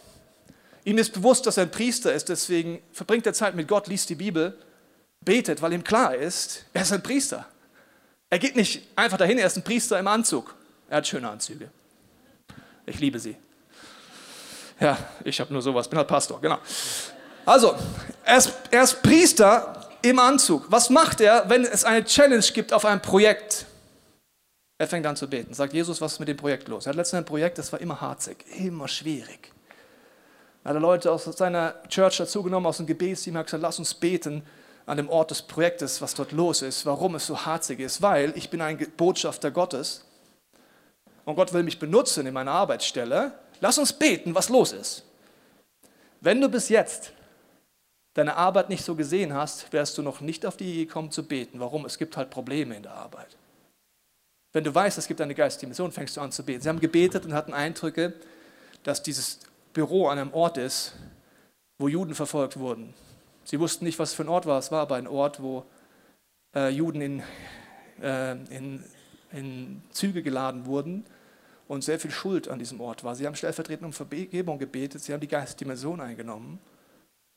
Ihm 0.84 0.98
ist 0.98 1.14
bewusst, 1.14 1.46
dass 1.48 1.58
er 1.58 1.64
ein 1.64 1.72
Priester 1.72 2.14
ist, 2.14 2.30
deswegen 2.30 2.82
verbringt 2.92 3.26
er 3.26 3.34
Zeit 3.34 3.56
mit 3.56 3.68
Gott, 3.68 3.88
liest 3.88 4.10
die 4.10 4.16
Bibel 4.16 4.58
betet, 5.22 5.62
weil 5.62 5.74
ihm 5.74 5.84
klar 5.84 6.16
ist, 6.16 6.66
er 6.74 6.82
ist 6.82 6.92
ein 6.92 7.02
Priester. 7.02 7.46
Er 8.30 8.40
geht 8.40 8.56
nicht 8.56 8.82
einfach 8.96 9.18
dahin, 9.18 9.38
er 9.38 9.48
ist 9.48 9.56
ein 9.56 9.64
Priester 9.64 9.98
im 9.98 10.08
Anzug. 10.08 10.56
Er 10.90 10.98
hat 10.98 11.08
schöne 11.08 11.30
Anzüge. 11.30 11.70
Ich 12.86 13.00
liebe 13.00 13.20
sie. 13.20 13.38
Ja, 14.80 14.98
ich 15.24 15.40
habe 15.40 15.54
nur 15.54 15.62
sowas, 15.62 15.88
bin 15.88 15.98
halt 15.98 16.08
Pastor, 16.08 16.42
genau. 16.42 16.58
Also, 17.46 17.76
er 18.26 18.38
ist, 18.38 18.54
er 18.72 18.84
ist 18.84 19.02
Priester 19.04 19.83
im 20.04 20.20
Anzug. 20.20 20.66
Was 20.70 20.90
macht 20.90 21.22
er, 21.22 21.50
wenn 21.50 21.64
es 21.66 21.84
eine 21.84 22.06
Challenge 22.06 22.46
gibt 22.54 22.72
auf 22.72 22.86
einem 22.86 23.02
Projekt? 23.02 23.66
Er 24.78 24.88
fängt 24.88 25.06
an 25.06 25.16
zu 25.16 25.30
beten, 25.30 25.54
sagt 25.54 25.74
Jesus, 25.74 26.02
was 26.02 26.14
ist 26.14 26.20
mit 26.20 26.28
dem 26.28 26.38
Projekt 26.38 26.68
los? 26.68 26.86
Er 26.86 26.90
hat 26.90 26.98
letztens 26.98 27.20
ein 27.20 27.26
Projekt, 27.26 27.58
das 27.58 27.72
war 27.72 27.80
immer 27.80 28.00
harzig, 28.00 28.46
immer 28.60 28.88
schwierig. 28.88 29.52
Er 30.64 30.74
hat 30.74 30.82
Leute 30.82 31.12
aus 31.12 31.24
seiner 31.24 31.76
Church 31.88 32.18
dazugenommen, 32.18 32.68
aus 32.68 32.78
dem 32.78 32.86
Gebetsteam, 32.86 33.38
hat 33.38 33.48
gesagt, 33.48 33.64
lass 33.64 33.80
uns 33.80 33.94
beten 33.94 34.44
an 34.86 34.98
dem 34.98 35.10
Ort 35.10 35.32
des 35.32 35.42
Projektes, 35.42 36.02
was 36.02 36.14
dort 36.14 36.34
los 36.34 36.62
ist, 36.62 36.86
warum 36.86 37.16
es 37.16 37.26
so 37.26 37.46
harzig 37.46 37.80
ist, 37.80 38.02
weil 38.02 38.34
ich 38.36 38.50
bin 38.50 38.62
ein 38.62 38.78
Botschafter 38.98 39.52
Gottes 39.52 40.04
und 41.24 41.36
Gott 41.36 41.54
will 41.54 41.64
mich 41.64 41.80
benutzen 41.80 42.26
in 42.26 42.34
meiner 42.34 42.52
Arbeitsstelle. 42.52 43.32
Lass 43.62 43.78
uns 43.78 43.94
beten, 43.94 44.36
was 44.36 44.50
los 44.50 44.74
ist. 44.74 45.04
Wenn 46.20 46.42
du 46.42 46.50
bis 46.50 46.68
jetzt 46.68 47.14
deine 48.14 48.36
Arbeit 48.36 48.70
nicht 48.70 48.84
so 48.84 48.96
gesehen 48.96 49.34
hast, 49.34 49.72
wärst 49.74 49.98
du 49.98 50.02
noch 50.02 50.22
nicht 50.22 50.46
auf 50.46 50.58
die 50.58 50.72
Idee 50.72 50.86
gekommen 50.86 51.12
zu 51.12 51.28
beten. 51.28 51.60
Warum? 51.60 51.86
Es 51.86 51.98
gibt 51.98 52.18
halt 52.18 52.30
Probleme 52.30 52.76
in 52.76 52.84
der 52.84 52.94
Arbeit. 52.94 53.38
Wenn 54.52 54.64
du 54.64 54.74
weißt, 54.74 54.98
es 54.98 55.08
gibt 55.08 55.20
eine 55.20 55.34
geistige 55.34 55.68
Mission, 55.68 55.92
fängst 55.92 56.16
du 56.16 56.22
an 56.22 56.32
zu 56.32 56.44
beten. 56.44 56.62
Sie 56.62 56.70
haben 56.70 56.80
gebetet 56.80 57.26
und 57.26 57.34
hatten 57.34 57.54
Eindrücke, 57.54 58.14
dass 58.84 59.02
dieses 59.02 59.40
Büro 59.74 60.08
an 60.08 60.20
einem 60.20 60.34
Ort 60.34 60.58
ist, 60.58 60.94
wo 61.80 61.88
Juden 61.88 62.14
verfolgt 62.14 62.58
wurden, 62.58 62.94
Sie 63.46 63.60
wussten 63.60 63.86
nicht, 63.86 64.00
was 64.00 64.14
für 64.14 64.24
ein 64.24 64.30
Ort 64.30 64.46
war. 64.46 64.60
Es 64.60 64.72
war 64.72 64.82
aber 64.82 64.96
ein 64.96 65.08
Ort, 65.08 65.42
wo 65.42 65.66
äh, 66.56 66.70
Juden 66.70 67.02
in, 67.02 67.24
äh, 68.02 68.32
in, 68.56 68.84
in 69.32 69.82
Züge 69.92 70.24
geladen 70.24 70.66
wurden 70.66 71.06
und 71.68 71.84
sehr 71.84 72.00
viel 72.00 72.12
Schuld 72.12 72.48
an 72.48 72.60
diesem 72.60 72.80
Ort 72.80 73.04
war. 73.04 73.16
Sie 73.16 73.26
haben 73.26 73.36
stellvertretend 73.36 73.86
um 73.86 73.94
Vergebung 73.94 74.60
gebetet, 74.60 75.02
sie 75.02 75.14
haben 75.14 75.22
die 75.22 75.28
Geistdimension 75.28 76.00
eingenommen. 76.00 76.60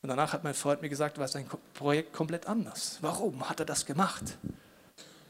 Und 0.01 0.09
danach 0.09 0.33
hat 0.33 0.43
mein 0.43 0.53
Freund 0.53 0.81
mir 0.81 0.89
gesagt, 0.89 1.17
war 1.17 1.25
es 1.25 1.35
ein 1.35 1.47
Projekt 1.73 2.13
komplett 2.13 2.47
anders. 2.47 2.99
Warum 3.01 3.49
hat 3.49 3.59
er 3.59 3.65
das 3.65 3.85
gemacht? 3.85 4.37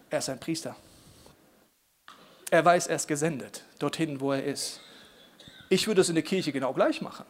Er 0.09 0.19
ist 0.19 0.29
ein 0.29 0.39
Priester. 0.39 0.75
Er 2.49 2.63
weiß, 2.63 2.87
er 2.87 2.95
ist 2.95 3.07
gesendet, 3.07 3.63
dorthin, 3.79 4.21
wo 4.21 4.31
er 4.31 4.43
ist. 4.43 4.81
Ich 5.69 5.87
würde 5.87 6.01
es 6.01 6.09
in 6.09 6.15
der 6.15 6.23
Kirche 6.23 6.51
genau 6.51 6.73
gleich 6.73 7.01
machen. 7.01 7.25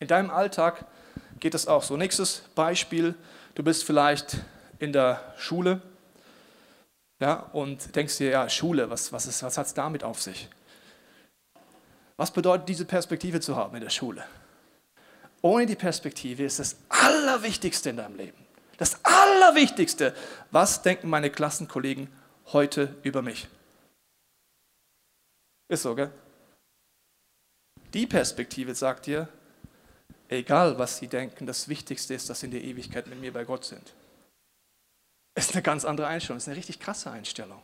In 0.00 0.08
deinem 0.08 0.30
Alltag 0.30 0.84
geht 1.40 1.54
es 1.54 1.66
auch 1.66 1.82
so. 1.82 1.96
Nächstes 1.96 2.42
Beispiel, 2.54 3.14
du 3.54 3.62
bist 3.62 3.84
vielleicht 3.84 4.38
in 4.78 4.92
der 4.92 5.34
Schule 5.38 5.80
ja, 7.20 7.34
und 7.52 7.96
denkst 7.96 8.18
dir, 8.18 8.30
ja, 8.30 8.48
Schule, 8.48 8.90
was, 8.90 9.12
was, 9.12 9.42
was 9.42 9.56
hat 9.56 9.66
es 9.66 9.74
damit 9.74 10.04
auf 10.04 10.20
sich? 10.20 10.48
Was 12.16 12.30
bedeutet 12.30 12.68
diese 12.68 12.84
Perspektive 12.84 13.40
zu 13.40 13.56
haben 13.56 13.74
in 13.76 13.82
der 13.82 13.90
Schule? 13.90 14.24
Ohne 15.44 15.66
die 15.66 15.76
Perspektive 15.76 16.44
ist 16.44 16.58
das 16.58 16.76
Allerwichtigste 16.88 17.90
in 17.90 17.98
deinem 17.98 18.16
Leben. 18.16 18.38
Das 18.78 18.98
Allerwichtigste. 19.04 20.14
Was 20.50 20.80
denken 20.80 21.10
meine 21.10 21.28
Klassenkollegen 21.30 22.08
heute 22.52 22.96
über 23.02 23.20
mich? 23.20 23.46
Ist 25.68 25.82
so, 25.82 25.94
gell? 25.94 26.10
Die 27.92 28.06
Perspektive 28.06 28.74
sagt 28.74 29.06
dir, 29.06 29.28
Egal, 30.28 30.78
was 30.78 30.96
sie 30.96 31.06
denken, 31.06 31.46
das 31.46 31.68
Wichtigste 31.68 32.14
ist, 32.14 32.30
dass 32.30 32.40
sie 32.40 32.46
in 32.46 32.52
der 32.52 32.64
Ewigkeit 32.64 33.06
mit 33.06 33.20
mir 33.20 33.32
bei 33.32 33.44
Gott 33.44 33.64
sind. 33.64 33.92
ist 35.36 35.52
eine 35.52 35.62
ganz 35.62 35.84
andere 35.84 36.06
Einstellung, 36.06 36.38
ist 36.38 36.48
eine 36.48 36.56
richtig 36.56 36.80
krasse 36.80 37.10
Einstellung. 37.10 37.60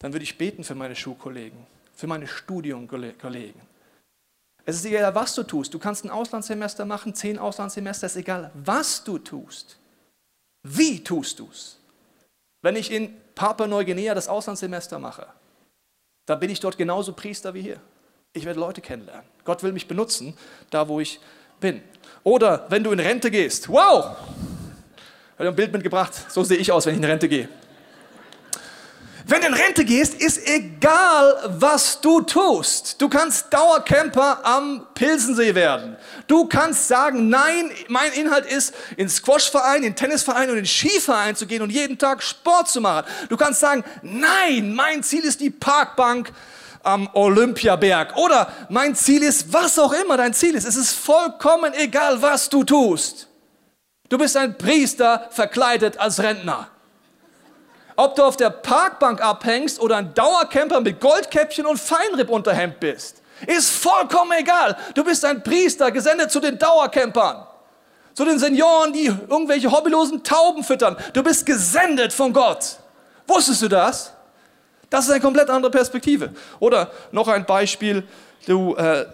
Dann 0.00 0.12
würde 0.12 0.24
ich 0.24 0.38
beten 0.38 0.64
für 0.64 0.74
meine 0.74 0.96
Schulkollegen, 0.96 1.66
für 1.94 2.06
meine 2.06 2.26
Studiumkollegen. 2.26 3.60
Es 4.68 4.76
ist 4.76 4.84
egal, 4.84 5.14
was 5.14 5.34
du 5.34 5.44
tust. 5.44 5.72
Du 5.72 5.78
kannst 5.78 6.04
ein 6.04 6.10
Auslandssemester 6.10 6.84
machen, 6.84 7.14
zehn 7.14 7.38
Auslandssemester, 7.38 8.06
es 8.06 8.12
ist 8.12 8.20
egal, 8.20 8.50
was 8.52 9.02
du 9.02 9.16
tust. 9.16 9.78
Wie 10.62 11.02
tust 11.02 11.38
du 11.38 11.48
es? 11.50 11.78
Wenn 12.60 12.76
ich 12.76 12.90
in 12.90 13.16
Papua-Neuguinea 13.34 14.14
das 14.14 14.28
Auslandssemester 14.28 14.98
mache, 14.98 15.26
dann 16.26 16.38
bin 16.38 16.50
ich 16.50 16.60
dort 16.60 16.76
genauso 16.76 17.14
Priester 17.14 17.54
wie 17.54 17.62
hier. 17.62 17.80
Ich 18.34 18.44
werde 18.44 18.60
Leute 18.60 18.82
kennenlernen. 18.82 19.24
Gott 19.42 19.62
will 19.62 19.72
mich 19.72 19.88
benutzen, 19.88 20.36
da 20.68 20.86
wo 20.86 21.00
ich 21.00 21.18
bin. 21.60 21.80
Oder 22.22 22.66
wenn 22.68 22.84
du 22.84 22.92
in 22.92 23.00
Rente 23.00 23.30
gehst. 23.30 23.70
Wow! 23.70 24.18
Ich 25.32 25.38
habe 25.38 25.48
ein 25.48 25.56
Bild 25.56 25.72
mitgebracht. 25.72 26.12
So 26.30 26.44
sehe 26.44 26.58
ich 26.58 26.70
aus, 26.70 26.84
wenn 26.84 26.92
ich 26.92 27.00
in 27.00 27.06
Rente 27.06 27.26
gehe. 27.30 27.48
Wenn 29.30 29.42
du 29.42 29.48
in 29.48 29.52
Rente 29.52 29.84
gehst, 29.84 30.14
ist 30.14 30.48
egal, 30.48 31.54
was 31.58 32.00
du 32.00 32.22
tust. 32.22 32.98
Du 32.98 33.10
kannst 33.10 33.52
Dauercamper 33.52 34.38
am 34.42 34.86
Pilsensee 34.94 35.54
werden. 35.54 35.98
Du 36.26 36.46
kannst 36.46 36.88
sagen, 36.88 37.28
nein, 37.28 37.70
mein 37.88 38.10
Inhalt 38.14 38.46
ist, 38.46 38.74
in 38.96 39.06
Squashverein, 39.06 39.82
in 39.82 39.94
Tennisverein 39.94 40.48
und 40.48 40.56
in 40.56 40.64
Skiverein 40.64 41.36
zu 41.36 41.46
gehen 41.46 41.60
und 41.60 41.68
jeden 41.68 41.98
Tag 41.98 42.22
Sport 42.22 42.70
zu 42.70 42.80
machen. 42.80 43.06
Du 43.28 43.36
kannst 43.36 43.60
sagen, 43.60 43.84
nein, 44.00 44.74
mein 44.74 45.02
Ziel 45.02 45.24
ist 45.24 45.42
die 45.42 45.50
Parkbank 45.50 46.32
am 46.82 47.06
Olympiaberg. 47.12 48.16
Oder 48.16 48.50
mein 48.70 48.94
Ziel 48.94 49.22
ist, 49.22 49.52
was 49.52 49.78
auch 49.78 49.92
immer 49.92 50.16
dein 50.16 50.32
Ziel 50.32 50.54
ist. 50.54 50.64
Es 50.64 50.76
ist 50.76 50.92
vollkommen 50.92 51.74
egal, 51.74 52.22
was 52.22 52.48
du 52.48 52.64
tust. 52.64 53.28
Du 54.08 54.16
bist 54.16 54.38
ein 54.38 54.56
Priester 54.56 55.28
verkleidet 55.32 55.98
als 55.98 56.18
Rentner. 56.22 56.70
Ob 57.98 58.14
du 58.14 58.22
auf 58.22 58.36
der 58.36 58.50
Parkbank 58.50 59.20
abhängst 59.20 59.80
oder 59.80 59.96
ein 59.96 60.14
Dauercamper 60.14 60.80
mit 60.80 61.00
Goldkäppchen 61.00 61.66
und 61.66 61.78
Feinrippunterhemd 61.78 62.78
bist, 62.78 63.22
ist 63.44 63.70
vollkommen 63.70 64.30
egal. 64.38 64.76
Du 64.94 65.02
bist 65.02 65.24
ein 65.24 65.42
Priester, 65.42 65.90
gesendet 65.90 66.30
zu 66.30 66.38
den 66.38 66.56
Dauercampern, 66.60 67.44
zu 68.14 68.24
den 68.24 68.38
Senioren, 68.38 68.92
die 68.92 69.06
irgendwelche 69.06 69.68
hobbylosen 69.68 70.22
Tauben 70.22 70.62
füttern. 70.62 70.96
Du 71.12 71.24
bist 71.24 71.44
gesendet 71.44 72.12
von 72.12 72.32
Gott. 72.32 72.76
Wusstest 73.26 73.62
du 73.62 73.68
das? 73.68 74.12
Das 74.90 75.06
ist 75.06 75.10
eine 75.10 75.20
komplett 75.20 75.50
andere 75.50 75.72
Perspektive. 75.72 76.30
Oder 76.60 76.92
noch 77.10 77.26
ein 77.26 77.44
Beispiel, 77.46 78.06
du 78.46 78.76
äh, 78.76 79.06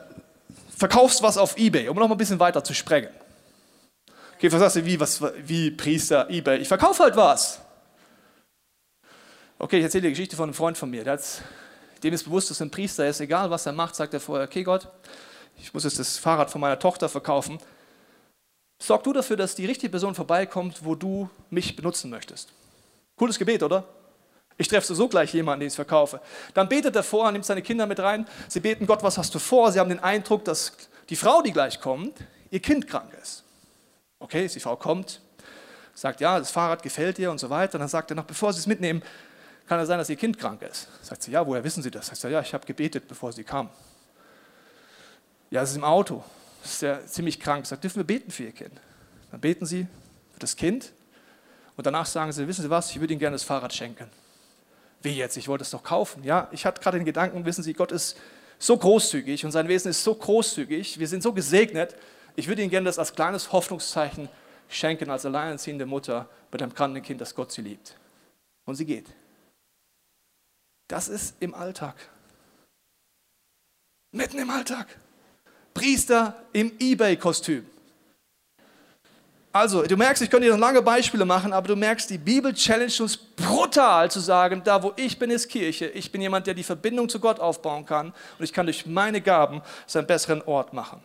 verkaufst 0.77 1.23
was 1.23 1.39
auf 1.39 1.57
Ebay, 1.57 1.89
um 1.89 1.97
noch 1.97 2.07
mal 2.07 2.17
ein 2.17 2.19
bisschen 2.19 2.39
weiter 2.39 2.63
zu 2.63 2.75
sprengen. 2.75 3.09
Okay, 4.37 4.53
was 4.53 4.61
sagst 4.61 4.77
du, 4.77 4.85
wie, 4.85 5.01
was, 5.01 5.23
wie 5.47 5.71
Priester, 5.71 6.29
Ebay? 6.29 6.59
Ich 6.59 6.69
verkaufe 6.69 7.03
halt 7.03 7.17
was. 7.17 7.64
Okay, 9.59 9.79
ich 9.79 9.85
erzähle 9.85 10.03
die 10.03 10.11
Geschichte 10.11 10.37
von 10.37 10.45
einem 10.45 10.55
Freund 10.55 10.77
von 10.77 10.91
mir. 10.91 11.05
dem 11.05 12.13
ist 12.13 12.25
bewusst, 12.25 12.51
dass 12.51 12.61
ein 12.61 12.71
Priester 12.71 13.07
ist. 13.07 13.21
Egal, 13.21 13.51
was 13.51 13.67
er 13.67 13.73
macht, 13.73 13.95
sagt 13.95 14.13
er 14.15 14.21
vorher, 14.21 14.47
okay 14.47 14.63
Gott, 14.63 14.89
ich 15.57 15.73
muss 15.73 15.85
jetzt 15.85 15.99
das 15.99 16.19
Fahrrad 16.19 16.51
von 16.51 16.61
meiner 16.61 16.79
Tochter 16.79 17.09
verkaufen. 17.09 17.59
Sorg 18.79 19.05
du 19.05 19.13
dafür, 19.13 19.37
dass 19.37 19.55
die 19.55 19.67
richtige 19.67 19.91
Person 19.91 20.15
vorbeikommt, 20.15 20.85
wo 20.85 20.95
du 20.95 21.31
mich 21.51 21.77
benutzen 21.77 22.11
möchtest. 22.11 22.53
Cooles 23.17 23.39
Gebet, 23.39 23.63
oder? 23.63 23.85
Ich 24.57 24.69
treffe 24.69 24.95
so 24.95 25.09
gleich 25.09 25.33
jemanden, 25.33 25.61
den 25.61 25.69
ich 25.69 25.75
verkaufe. 25.75 26.21
Dann 26.53 26.69
betet 26.69 26.95
er 26.95 27.03
vor, 27.03 27.31
nimmt 27.33 27.45
seine 27.45 27.63
Kinder 27.63 27.87
mit 27.87 27.99
rein. 28.01 28.27
Sie 28.49 28.61
beten, 28.61 28.87
Gott, 28.87 29.03
was 29.03 29.19
hast 29.19 29.35
du 29.35 29.39
vor? 29.39 29.73
Sie 29.73 29.81
haben 29.81 29.89
den 29.89 30.01
Eindruck, 30.01 30.45
dass 30.45 30.73
die 31.09 31.17
Frau, 31.17 31.43
die 31.43 31.53
gleich 31.53 31.81
kommt, 31.81 32.19
ihr 32.51 32.61
Kind 32.61 32.87
krank 32.87 33.13
ist. 33.21 33.43
Okay, 34.19 34.47
die 34.47 34.61
Frau 34.61 34.77
kommt, 34.77 35.21
sagt, 35.95 36.21
ja, 36.21 36.39
das 36.39 36.51
Fahrrad 36.51 36.83
gefällt 36.83 37.19
ihr 37.19 37.31
und 37.31 37.39
so 37.39 37.51
weiter. 37.51 37.79
Dann 37.79 37.89
sagt 37.89 38.11
er 38.11 38.17
noch, 38.17 38.25
bevor 38.25 38.53
Sie 38.53 38.61
es 38.61 38.67
mitnehmen, 38.67 39.03
kann 39.67 39.81
es 39.81 39.89
sein, 39.89 39.99
dass 39.99 40.11
Ihr 40.11 40.17
Kind 40.17 40.39
krank 40.39 40.63
ist? 40.63 40.89
Sagt 41.03 41.23
sie, 41.23 41.31
ja, 41.31 41.47
woher 41.47 41.65
wissen 41.65 41.83
Sie 41.83 41.91
das? 41.91 42.07
Sagt 42.07 42.21
sie, 42.21 42.29
ja, 42.29 42.41
ich 42.41 42.53
habe 42.53 42.67
gebetet, 42.67 43.09
bevor 43.09 43.33
Sie 43.33 43.45
kamen. 43.45 43.71
Ja, 45.51 45.63
es 45.63 45.71
ist 45.71 45.77
im 45.77 45.85
Auto. 45.85 46.23
Ist 46.63 46.83
ja 46.83 47.05
ziemlich 47.07 47.41
krank. 47.41 47.67
Sagt, 47.67 47.85
dürfen 47.85 47.97
wir 47.97 48.05
beten 48.05 48.31
für 48.31 48.45
Ihr 48.45 48.53
Kind? 48.53 48.73
Dann 49.31 49.41
beten 49.41 49.67
Sie 49.67 49.87
für 50.33 50.41
das 50.41 50.57
Kind 50.57 50.93
und 51.77 51.87
danach 51.87 52.07
sagen 52.07 52.33
Sie, 52.33 52.47
wissen 52.47 52.63
Sie 52.63 52.71
was, 52.71 52.91
ich 52.91 53.01
würde 53.01 53.13
Ihnen 53.13 53.21
gerne 53.21 53.35
das 53.35 53.43
Fahrrad 53.43 53.73
schenken. 53.73 54.09
Wie 55.03 55.17
jetzt? 55.17 55.37
Ich 55.37 55.49
wollte 55.49 55.63
es 55.63 55.71
doch 55.71 55.83
kaufen. 55.83 56.25
Ja, 56.25 56.49
ich 56.53 56.65
hatte 56.67 56.81
gerade 56.81 56.99
den 56.99 57.05
Gedanken, 57.05 57.45
wissen 57.45 57.63
Sie, 57.63 57.75
Gott 57.75 57.93
ist 57.93 58.17
so 58.59 58.77
großzügig 58.77 59.45
und 59.45 59.51
sein 59.51 59.69
Wesen 59.69 59.91
ist 59.91 60.03
so 60.03 60.15
großzügig. 60.15 60.99
Wir 60.99 61.09
sind 61.09 61.23
so 61.23 61.33
gesegnet. 61.33 61.97
Ich 62.37 62.49
würde 62.49 62.63
Ihnen 62.63 62.71
gerne 62.71 62.87
das 62.87 62.99
als 62.99 63.15
kleines 63.15 63.53
Hoffnungszeichen 63.53 64.29
schenken, 64.69 65.11
als 65.11 65.27
alleinerziehende 65.27 65.87
Mutter 65.87 66.29
mit 66.51 66.63
einem 66.63 66.75
kranken 66.75 67.03
Kind, 67.03 67.21
das 67.21 67.35
Gott 67.35 67.53
sie 67.53 67.63
liebt. 67.63 67.97
Und 68.65 68.77
sie 68.77 68.87
geht. 68.87 69.07
Das 70.95 71.09
ist 71.09 71.35
im 71.41 71.53
Alltag. 71.55 71.97
Mitten 74.13 74.39
im 74.39 74.49
Alltag. 74.49 74.87
Priester 75.75 76.37
im 76.53 76.71
Ebay-Kostüm. 76.79 77.67
Also, 79.51 79.83
du 79.83 79.97
merkst, 79.97 80.23
ich 80.23 80.31
könnte 80.31 80.47
dir 80.47 80.53
noch 80.53 80.61
lange 80.61 80.83
Beispiele 80.83 81.25
machen, 81.25 81.53
aber 81.53 81.67
du 81.67 81.75
merkst, 81.75 82.11
die 82.11 82.19
Bibel 82.19 82.55
challenge 82.55 82.95
uns 83.01 83.17
brutal 83.17 84.09
zu 84.09 84.21
sagen, 84.21 84.63
da 84.63 84.81
wo 84.85 84.93
ich 84.95 85.19
bin, 85.19 85.31
ist 85.31 85.49
Kirche. 85.49 85.87
Ich 85.87 86.13
bin 86.13 86.21
jemand, 86.21 86.47
der 86.47 86.55
die 86.55 86.63
Verbindung 86.63 87.09
zu 87.09 87.19
Gott 87.19 87.41
aufbauen 87.41 87.85
kann 87.85 88.15
und 88.39 88.45
ich 88.45 88.53
kann 88.53 88.67
durch 88.67 88.87
meine 88.87 89.21
Gaben 89.21 89.63
es 89.89 89.97
einen 89.97 90.07
besseren 90.07 90.43
Ort 90.43 90.75
machen. 90.75 91.03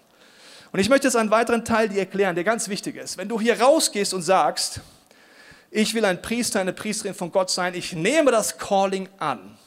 Und 0.71 0.79
ich 0.79 0.89
möchte 0.89 1.07
jetzt 1.07 1.15
einen 1.15 1.31
weiteren 1.31 1.65
Teil 1.65 1.89
dir 1.89 2.01
erklären, 2.01 2.35
der 2.35 2.43
ganz 2.43 2.69
wichtig 2.69 2.95
ist. 2.95 3.17
Wenn 3.17 3.27
du 3.27 3.41
hier 3.41 3.59
rausgehst 3.59 4.13
und 4.13 4.21
sagst, 4.21 4.81
ich 5.71 5.95
will 5.95 6.05
ein 6.05 6.21
Priester, 6.21 6.59
eine 6.59 6.73
Priesterin 6.73 7.15
von 7.15 7.31
Gott 7.31 7.49
sein, 7.49 7.73
ich 7.73 7.93
nehme 7.93 8.29
das 8.29 8.59
Calling 8.59 9.09
an, 9.17 9.57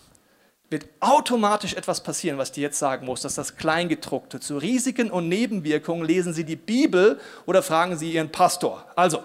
wird 0.73 0.87
automatisch 1.01 1.75
etwas 1.75 2.03
passieren, 2.03 2.39
was 2.39 2.51
dir 2.51 2.63
jetzt 2.63 2.79
sagen 2.79 3.07
muss, 3.07 3.21
dass 3.21 3.35
das 3.35 3.57
Kleingedruckte. 3.57 4.41
Zu 4.41 4.57
Risiken 4.57 5.11
und 5.11 5.29
Nebenwirkungen 5.29 6.05
lesen 6.05 6.33
Sie 6.33 6.45
die 6.45 6.57
Bibel 6.57 7.21
oder 7.47 7.63
fragen 7.63 7.97
Sie 7.97 8.13
Ihren 8.13 8.33
Pastor. 8.33 8.85
Also, 8.97 9.23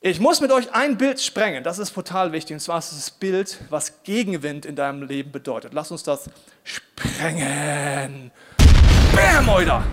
ich 0.00 0.18
muss 0.18 0.40
mit 0.40 0.50
euch 0.50 0.72
ein 0.72 0.98
Bild 0.98 1.20
sprengen, 1.20 1.62
das 1.62 1.78
ist 1.78 1.92
total 1.92 2.32
wichtig, 2.32 2.54
und 2.54 2.60
zwar 2.60 2.80
ist 2.80 2.92
das 2.92 3.10
Bild, 3.10 3.58
was 3.70 4.02
Gegenwind 4.02 4.66
in 4.66 4.74
deinem 4.74 5.02
Leben 5.02 5.30
bedeutet. 5.30 5.74
Lass 5.74 5.92
uns 5.92 6.02
das 6.02 6.28
sprengen. 6.64 8.32
Bam, 9.14 9.48
Oida! 9.48 9.84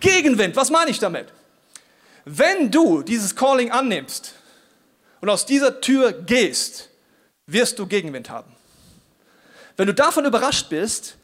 Gegenwind, 0.00 0.56
was 0.56 0.70
meine 0.70 0.90
ich 0.90 0.98
damit? 0.98 1.28
Wenn 2.24 2.72
du 2.72 3.02
dieses 3.02 3.36
Calling 3.36 3.70
annimmst 3.70 4.34
und 5.20 5.28
aus 5.28 5.46
dieser 5.46 5.80
Tür 5.80 6.12
gehst, 6.12 6.90
wirst 7.46 7.78
du 7.78 7.86
Gegenwind 7.86 8.28
haben. 8.28 8.55
Wenn 9.76 9.86
du 9.86 9.94
davon 9.94 10.24
überrascht 10.24 10.68
bist, 10.68 11.16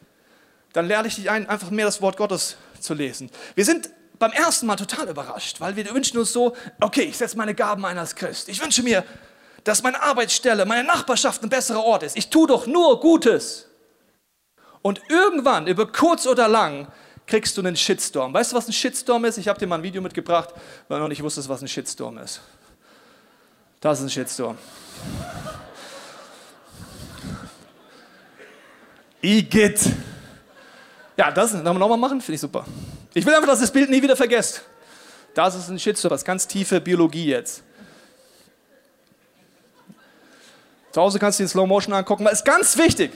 dann 0.73 0.87
lerne 0.87 1.09
ich 1.09 1.17
dich 1.17 1.31
ein, 1.31 1.49
einfach 1.49 1.71
mehr 1.71 1.87
das 1.87 2.01
Wort 2.01 2.17
Gottes 2.17 2.57
zu 2.81 2.95
lesen. 2.95 3.31
Wir 3.55 3.65
sind 3.65 3.91
beim 4.19 4.33
ersten 4.33 4.67
Mal 4.67 4.77
total 4.77 5.09
überrascht, 5.09 5.61
weil 5.61 5.77
wir 5.77 5.93
wünschen 5.93 6.19
uns 6.19 6.33
so, 6.33 6.55
okay, 6.81 7.03
ich 7.03 7.17
setze 7.17 7.37
meine 7.37 7.55
Gaben 7.55 7.85
ein 7.85 7.99
als 7.99 8.15
Christ. 8.15 8.49
Ich 8.49 8.63
wünsche 8.63 8.83
mir, 8.83 9.05
dass 9.65 9.83
meine 9.83 10.03
Arbeitsstelle, 10.03 10.65
meine 10.65 10.87
Nachbarschaft 10.87 11.43
ein 11.43 11.49
besserer 11.49 11.85
Ort 11.85 12.03
ist. 12.03 12.17
Ich 12.17 12.31
tue 12.31 12.47
doch 12.47 12.67
nur 12.67 13.01
Gutes. 13.01 13.69
Und 14.81 15.01
irgendwann, 15.09 15.67
über 15.67 15.91
kurz 15.91 16.27
oder 16.27 16.49
lang, 16.49 16.89
kriegst 17.27 17.57
du 17.57 17.63
einen 17.63 17.77
Shitstorm. 17.77 18.35
Weißt 18.35 18.53
du, 18.53 18.57
was 18.57 18.69
ein 18.69 18.73
Shitstorm 18.73 19.25
ist? 19.25 19.39
Ich 19.39 19.49
habe 19.49 19.59
dir 19.59 19.67
mal 19.67 19.77
ein 19.77 19.83
Video 19.83 20.03
mitgebracht, 20.03 20.51
weil 20.89 20.99
du 20.99 21.03
noch 21.03 21.09
nicht 21.09 21.23
wusstest, 21.23 21.49
was 21.49 21.63
ein 21.63 21.69
Shitstorm 21.69 22.19
ist. 22.19 22.41
Das 23.81 23.99
ist 23.99 24.05
ein 24.05 24.11
Shitstorm. 24.11 24.59
Igitt. 29.23 29.81
Ja, 31.17 31.31
das 31.31 31.55
nochmal 31.55 31.97
machen, 31.97 32.21
finde 32.21 32.35
ich 32.35 32.41
super. 32.41 32.67
Ich 33.15 33.25
will 33.25 33.35
einfach, 33.35 33.49
dass 33.49 33.61
das 33.61 33.71
Bild 33.71 33.89
nie 33.89 34.03
wieder 34.03 34.17
vergesst. 34.17 34.63
Das 35.35 35.55
ist 35.55 35.69
ein 35.69 35.79
Shitstorm, 35.79 36.11
das 36.11 36.23
ist 36.23 36.27
ganz 36.27 36.47
tiefe 36.47 36.81
Biologie 36.81 37.27
jetzt. 37.27 37.63
Zu 40.91 41.01
Hause 41.01 41.19
kannst 41.19 41.39
du 41.39 41.45
den 41.45 41.49
Slow 41.49 41.67
Motion 41.67 41.95
angucken, 41.95 42.25
weil 42.25 42.33
es 42.33 42.41
ist 42.41 42.45
ganz 42.45 42.77
wichtig. 42.77 43.13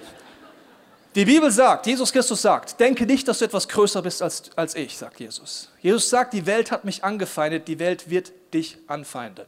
Die 1.15 1.25
Bibel 1.25 1.51
sagt, 1.51 1.87
Jesus 1.87 2.13
Christus 2.13 2.43
sagt, 2.43 2.79
denke 2.79 3.07
nicht, 3.07 3.27
dass 3.27 3.39
du 3.39 3.47
etwas 3.47 3.69
größer 3.69 4.03
bist 4.03 4.23
als, 4.23 4.51
als 4.55 4.75
ich, 4.75 4.97
sagt 4.97 5.19
Jesus. 5.19 5.71
Jesus 5.81 6.09
sagt, 6.09 6.35
die 6.35 6.47
Welt 6.47 6.71
hat 6.71 6.85
mich 6.85 7.05
angefeindet, 7.05 7.69
die 7.69 7.79
Welt 7.79 8.11
wird 8.11 8.33
dich 8.53 8.79
anfeinden. 8.87 9.47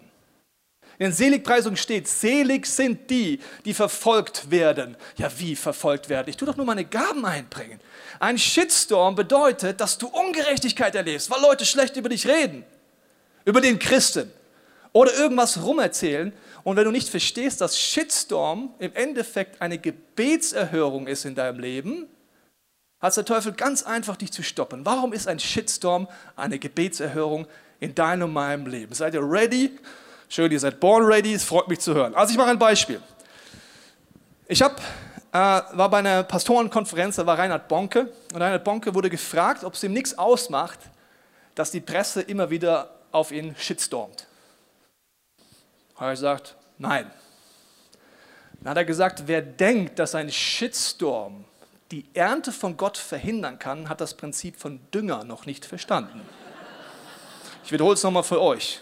In 0.98 1.06
den 1.06 1.12
Seligpreisungen 1.12 1.76
steht, 1.76 2.08
selig 2.08 2.66
sind 2.66 3.08
die, 3.08 3.38
die 3.64 3.72
verfolgt 3.72 4.50
werden. 4.50 4.96
Ja, 5.16 5.30
wie 5.38 5.54
verfolgt 5.54 6.08
werden? 6.08 6.28
Ich 6.28 6.36
tue 6.36 6.46
doch 6.46 6.56
nur 6.56 6.66
meine 6.66 6.84
Gaben 6.84 7.24
einbringen. 7.24 7.80
Ein 8.18 8.36
Shitstorm 8.36 9.14
bedeutet, 9.14 9.80
dass 9.80 9.96
du 9.96 10.08
Ungerechtigkeit 10.08 10.96
erlebst, 10.96 11.30
weil 11.30 11.40
Leute 11.40 11.64
schlecht 11.64 11.96
über 11.96 12.08
dich 12.08 12.26
reden, 12.26 12.64
über 13.44 13.60
den 13.60 13.78
Christen 13.78 14.32
oder 14.92 15.14
irgendwas 15.14 15.62
rumerzählen. 15.62 16.32
Und 16.64 16.76
wenn 16.76 16.84
du 16.84 16.90
nicht 16.90 17.08
verstehst, 17.08 17.60
dass 17.60 17.78
Shitstorm 17.78 18.74
im 18.80 18.92
Endeffekt 18.94 19.62
eine 19.62 19.78
Gebetserhörung 19.78 21.06
ist 21.06 21.24
in 21.24 21.36
deinem 21.36 21.60
Leben, 21.60 22.08
hat 22.98 23.16
der 23.16 23.24
Teufel 23.24 23.52
ganz 23.52 23.84
einfach 23.84 24.16
dich 24.16 24.32
zu 24.32 24.42
stoppen. 24.42 24.84
Warum 24.84 25.12
ist 25.12 25.28
ein 25.28 25.38
Shitstorm 25.38 26.08
eine 26.34 26.58
Gebetserhörung 26.58 27.46
in 27.78 27.94
deinem 27.94 28.24
und 28.24 28.32
meinem 28.32 28.66
Leben? 28.66 28.92
Seid 28.94 29.14
ihr 29.14 29.22
ready? 29.22 29.70
Schön, 30.30 30.52
ihr 30.52 30.60
seid 30.60 30.78
born 30.78 31.04
ready, 31.04 31.32
es 31.32 31.44
freut 31.44 31.68
mich 31.68 31.80
zu 31.80 31.94
hören. 31.94 32.14
Also 32.14 32.32
ich 32.32 32.36
mache 32.36 32.50
ein 32.50 32.58
Beispiel. 32.58 33.00
Ich 34.46 34.60
hab, 34.60 34.78
äh, 34.78 34.82
war 35.32 35.88
bei 35.88 35.98
einer 35.98 36.22
Pastorenkonferenz, 36.22 37.16
da 37.16 37.24
war 37.24 37.38
Reinhard 37.38 37.66
Bonke 37.66 38.12
und 38.34 38.42
Reinhard 38.42 38.62
Bonke 38.62 38.94
wurde 38.94 39.08
gefragt, 39.08 39.64
ob 39.64 39.72
es 39.72 39.82
ihm 39.82 39.94
nichts 39.94 40.18
ausmacht, 40.18 40.78
dass 41.54 41.70
die 41.70 41.80
Presse 41.80 42.20
immer 42.20 42.50
wieder 42.50 42.90
auf 43.10 43.32
ihn 43.32 43.56
shitstormt. 43.56 44.26
Hat 45.96 46.08
er 46.08 46.10
gesagt, 46.10 46.56
nein. 46.76 47.10
Dann 48.60 48.70
hat 48.70 48.76
er 48.76 48.84
gesagt, 48.84 49.22
wer 49.26 49.40
denkt, 49.40 49.98
dass 49.98 50.14
ein 50.14 50.30
Shitstorm 50.30 51.44
die 51.90 52.04
Ernte 52.12 52.52
von 52.52 52.76
Gott 52.76 52.98
verhindern 52.98 53.58
kann, 53.58 53.88
hat 53.88 54.02
das 54.02 54.12
Prinzip 54.12 54.60
von 54.60 54.78
Dünger 54.92 55.24
noch 55.24 55.46
nicht 55.46 55.64
verstanden. 55.64 56.20
Ich 57.64 57.72
wiederhole 57.72 57.94
es 57.94 58.02
nochmal 58.02 58.24
für 58.24 58.42
euch. 58.42 58.80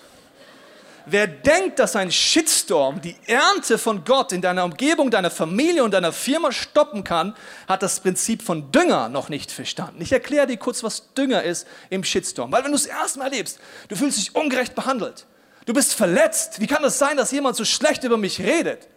Wer 1.09 1.29
denkt, 1.29 1.79
dass 1.79 1.95
ein 1.95 2.11
Shitstorm 2.11 3.01
die 3.01 3.15
Ernte 3.27 3.79
von 3.79 4.05
Gott 4.05 4.33
in 4.33 4.43
deiner 4.43 4.65
Umgebung, 4.65 5.09
deiner 5.09 5.31
Familie 5.31 5.85
und 5.85 5.93
deiner 5.93 6.13
Firma 6.13 6.51
stoppen 6.51 7.05
kann, 7.05 7.37
hat 7.69 7.85
das 7.85 8.01
Prinzip 8.01 8.43
von 8.43 8.73
Dünger 8.73 9.09
noch 9.09 9.29
nicht 9.29 9.53
verstanden. 9.53 10.03
Ich 10.03 10.11
erkläre 10.11 10.49
dir 10.49 10.57
kurz, 10.57 10.83
was 10.83 11.15
Dünger 11.15 11.45
ist 11.45 11.69
im 11.91 12.03
Shitstorm. 12.03 12.51
Weil 12.51 12.65
wenn 12.65 12.73
du 12.73 12.77
es 12.77 12.87
erstmal 12.87 13.29
erlebst, 13.29 13.61
du 13.87 13.95
fühlst 13.95 14.19
dich 14.19 14.35
ungerecht 14.35 14.75
behandelt, 14.75 15.27
du 15.65 15.73
bist 15.73 15.95
verletzt. 15.95 16.61
Wie 16.61 16.67
kann 16.67 16.83
es 16.83 16.95
das 16.95 16.99
sein, 16.99 17.17
dass 17.17 17.31
jemand 17.31 17.55
so 17.55 17.65
schlecht 17.65 18.03
über 18.03 18.17
mich 18.17 18.41
redet? 18.41 18.89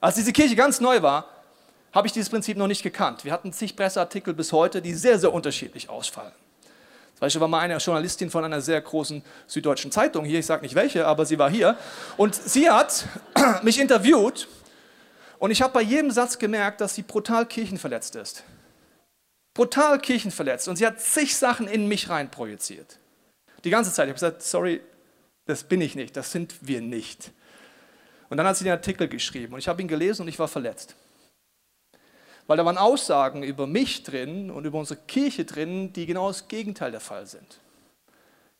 Als 0.00 0.16
diese 0.16 0.34
Kirche 0.34 0.54
ganz 0.54 0.80
neu 0.80 1.00
war, 1.00 1.30
habe 1.92 2.06
ich 2.06 2.12
dieses 2.12 2.28
Prinzip 2.28 2.58
noch 2.58 2.66
nicht 2.66 2.82
gekannt. 2.82 3.24
Wir 3.24 3.32
hatten 3.32 3.54
zig 3.54 3.74
Presseartikel 3.74 4.34
bis 4.34 4.52
heute, 4.52 4.82
die 4.82 4.92
sehr, 4.92 5.18
sehr 5.18 5.32
unterschiedlich 5.32 5.88
ausfallen. 5.88 6.34
Zum 7.18 7.26
Beispiel 7.26 7.40
war 7.40 7.48
mal 7.48 7.58
eine 7.58 7.78
Journalistin 7.78 8.30
von 8.30 8.44
einer 8.44 8.60
sehr 8.60 8.80
großen 8.80 9.24
süddeutschen 9.48 9.90
Zeitung 9.90 10.24
hier, 10.24 10.38
ich 10.38 10.46
sage 10.46 10.62
nicht 10.62 10.76
welche, 10.76 11.04
aber 11.04 11.26
sie 11.26 11.36
war 11.36 11.50
hier. 11.50 11.76
Und 12.16 12.36
sie 12.36 12.70
hat 12.70 13.06
mich 13.64 13.80
interviewt 13.80 14.46
und 15.40 15.50
ich 15.50 15.60
habe 15.60 15.72
bei 15.72 15.82
jedem 15.82 16.12
Satz 16.12 16.38
gemerkt, 16.38 16.80
dass 16.80 16.94
sie 16.94 17.02
brutal 17.02 17.44
kirchenverletzt 17.44 18.14
ist. 18.14 18.44
Brutal 19.52 19.98
kirchenverletzt. 19.98 20.68
Und 20.68 20.76
sie 20.76 20.86
hat 20.86 21.00
zig 21.00 21.36
Sachen 21.36 21.66
in 21.66 21.88
mich 21.88 22.08
rein 22.08 22.30
projiziert. 22.30 23.00
Die 23.64 23.70
ganze 23.70 23.92
Zeit. 23.92 24.04
Ich 24.06 24.10
habe 24.10 24.14
gesagt, 24.14 24.42
sorry, 24.44 24.80
das 25.46 25.64
bin 25.64 25.80
ich 25.80 25.96
nicht, 25.96 26.16
das 26.16 26.30
sind 26.30 26.54
wir 26.60 26.80
nicht. 26.80 27.32
Und 28.30 28.36
dann 28.36 28.46
hat 28.46 28.56
sie 28.56 28.62
den 28.62 28.74
Artikel 28.74 29.08
geschrieben 29.08 29.54
und 29.54 29.58
ich 29.58 29.66
habe 29.66 29.82
ihn 29.82 29.88
gelesen 29.88 30.22
und 30.22 30.28
ich 30.28 30.38
war 30.38 30.46
verletzt. 30.46 30.94
Weil 32.48 32.56
da 32.56 32.64
waren 32.64 32.78
Aussagen 32.78 33.42
über 33.42 33.66
mich 33.66 34.02
drin 34.02 34.50
und 34.50 34.64
über 34.64 34.78
unsere 34.78 34.98
Kirche 34.98 35.44
drin, 35.44 35.92
die 35.92 36.06
genau 36.06 36.28
das 36.28 36.48
Gegenteil 36.48 36.90
der 36.90 37.00
Fall 37.00 37.26
sind. 37.26 37.60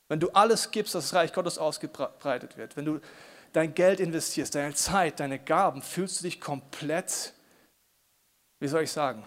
Wenn 0.08 0.20
du 0.20 0.30
alles 0.30 0.70
gibst, 0.70 0.94
dass 0.94 1.04
das 1.04 1.14
Reich 1.14 1.32
Gottes 1.32 1.58
ausgebreitet 1.58 2.58
wird, 2.58 2.76
wenn 2.76 2.84
du 2.84 3.00
dein 3.54 3.74
Geld 3.74 3.98
investierst, 3.98 4.54
deine 4.54 4.74
Zeit, 4.74 5.20
deine 5.20 5.38
Gaben, 5.38 5.80
fühlst 5.80 6.20
du 6.20 6.24
dich 6.24 6.38
komplett, 6.38 7.32
wie 8.60 8.68
soll 8.68 8.82
ich 8.82 8.92
sagen, 8.92 9.24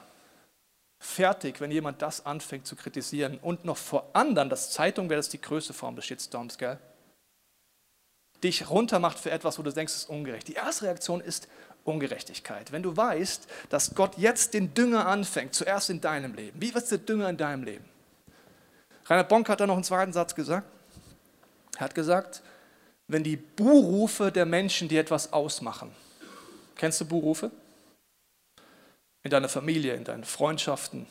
fertig, 1.00 1.60
wenn 1.60 1.72
jemand 1.72 2.04
das 2.04 2.28
anfängt 2.28 2.68
zu 2.68 2.76
kritisieren 2.76 3.40
und 3.40 3.66
noch 3.66 3.78
vor 3.78 4.12
anderen, 4.14 4.50
das 4.50 4.70
Zeitung 4.70 5.10
wäre 5.10 5.18
das 5.18 5.30
die 5.30 5.42
größte 5.42 5.74
Form 5.74 5.96
des 5.96 6.06
Shitstorms, 6.06 6.60
gell? 6.60 6.78
Dich 8.44 8.70
runtermacht 8.70 9.20
für 9.20 9.32
etwas, 9.32 9.58
wo 9.58 9.64
du 9.64 9.72
denkst, 9.72 9.94
es 9.94 10.04
ist 10.04 10.10
ungerecht. 10.10 10.48
Die 10.48 10.54
erste 10.54 10.86
Reaktion 10.86 11.22
ist 11.22 11.48
Ungerechtigkeit. 11.84 12.72
Wenn 12.72 12.84
du 12.84 12.96
weißt, 12.96 13.48
dass 13.70 13.96
Gott 13.96 14.18
jetzt 14.18 14.54
den 14.54 14.74
Dünger 14.74 15.08
anfängt, 15.08 15.56
zuerst 15.56 15.90
in 15.90 16.02
deinem 16.02 16.34
Leben. 16.34 16.62
Wie 16.62 16.74
wird 16.74 16.90
der 16.90 17.00
Dünger 17.00 17.30
in 17.30 17.38
deinem 17.38 17.64
Leben? 17.64 17.86
Reinhard 19.06 19.30
Bonk 19.30 19.50
hat 19.50 19.60
da 19.60 19.68
noch 19.68 19.76
einen 19.76 19.84
zweiten 19.84 20.14
Satz 20.14 20.36
gesagt. 20.36 20.68
Er 21.76 21.86
hat 21.86 21.96
gesagt, 21.96 22.44
wenn 23.08 23.24
die 23.24 23.38
Buhrufe 23.38 24.32
der 24.32 24.46
Menschen 24.46 24.88
dir 24.88 25.02
etwas 25.02 25.34
ausmachen. 25.34 25.92
Kennst 26.76 27.02
du 27.02 27.06
Buhrufe? 27.06 27.52
In 29.24 29.32
deiner 29.32 29.50
Familie, 29.50 29.96
in 29.96 30.04
deinen 30.04 30.24
Freundschaften. 30.24 31.08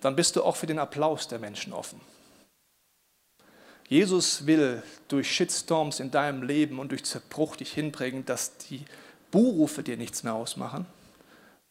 Dann 0.00 0.16
bist 0.16 0.36
du 0.36 0.42
auch 0.42 0.56
für 0.56 0.66
den 0.66 0.78
Applaus 0.78 1.28
der 1.28 1.38
Menschen 1.38 1.72
offen. 1.72 2.00
Jesus 3.88 4.46
will 4.46 4.82
durch 5.08 5.30
Shitstorms 5.30 6.00
in 6.00 6.10
deinem 6.10 6.42
Leben 6.42 6.78
und 6.78 6.90
durch 6.90 7.04
Zerbruch 7.04 7.56
dich 7.56 7.72
hinbringen, 7.72 8.24
dass 8.24 8.56
die 8.56 8.84
Buhrufe 9.36 9.82
dir 9.82 9.98
nichts 9.98 10.22
mehr 10.22 10.32
ausmachen, 10.32 10.86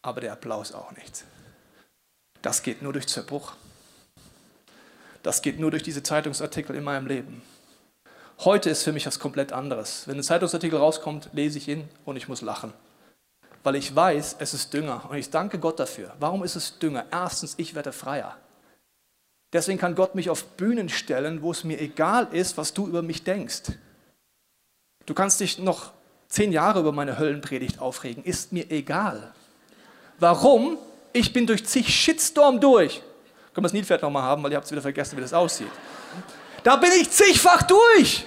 aber 0.04 0.22
der 0.22 0.34
Applaus 0.34 0.72
auch 0.72 0.92
nicht. 0.92 1.24
Das 2.44 2.62
geht 2.62 2.84
nur 2.84 2.94
durch 2.94 3.08
Zerbruch. 3.08 3.54
Das 5.24 5.42
geht 5.42 5.60
nur 5.60 5.72
durch 5.72 5.82
diese 5.82 6.04
Zeitungsartikel 6.04 6.76
in 6.76 6.84
meinem 6.84 7.08
Leben. 7.08 7.42
Heute 8.42 8.70
ist 8.70 8.84
für 8.84 8.92
mich 8.92 9.08
was 9.08 9.18
komplett 9.18 9.52
anderes. 9.52 10.08
Wenn 10.08 10.18
ein 10.18 10.22
Zeitungsartikel 10.22 10.78
rauskommt, 10.78 11.30
lese 11.34 11.58
ich 11.58 11.68
ihn 11.68 11.90
und 12.06 12.18
ich 12.18 12.28
muss 12.28 12.44
lachen. 12.44 12.72
Weil 13.64 13.78
ich 13.78 13.96
weiß, 13.96 14.36
es 14.38 14.54
ist 14.54 14.72
Dünger. 14.72 15.10
Und 15.10 15.18
ich 15.18 15.32
danke 15.32 15.58
Gott 15.58 15.80
dafür. 15.80 16.14
Warum 16.20 16.44
ist 16.44 16.56
es 16.56 16.78
Dünger? 16.78 17.08
Erstens, 17.10 17.56
ich 17.58 17.74
werde 17.74 17.94
freier. 17.94 18.38
Deswegen 19.54 19.80
kann 19.80 19.96
Gott 19.96 20.14
mich 20.14 20.30
auf 20.30 20.44
Bühnen 20.50 20.88
stellen, 20.88 21.42
wo 21.42 21.50
es 21.50 21.64
mir 21.64 21.82
egal 21.82 22.28
ist, 22.32 22.58
was 22.58 22.76
du 22.76 22.88
über 22.88 23.02
mich 23.02 23.24
denkst. 23.24 23.72
Du 25.08 25.16
kannst 25.16 25.40
dich 25.40 25.58
noch 25.58 25.95
zehn 26.36 26.52
Jahre 26.52 26.82
über 26.82 26.92
meine 26.92 27.18
Höllenpredigt 27.18 27.80
aufregen, 27.80 28.24
ist 28.24 28.52
mir 28.52 28.70
egal. 28.70 29.32
Warum? 30.20 30.78
Ich 31.14 31.32
bin 31.32 31.48
durch 31.48 31.66
zig 31.66 31.88
Shitstorm 31.88 32.60
durch. 32.60 32.96
Können 33.54 33.64
wir 33.64 33.70
das 33.70 33.74
Nilpferd 33.74 34.02
nochmal 34.02 34.24
haben, 34.24 34.44
weil 34.44 34.52
ihr 34.52 34.58
habt 34.58 34.66
es 34.66 34.72
wieder 34.72 34.82
vergessen, 34.82 35.16
wie 35.18 35.22
das 35.22 35.34
aussieht. 35.34 35.72
Da 36.62 36.76
bin 36.76 36.92
ich 37.00 37.10
zigfach 37.10 37.64
durch. 37.64 38.26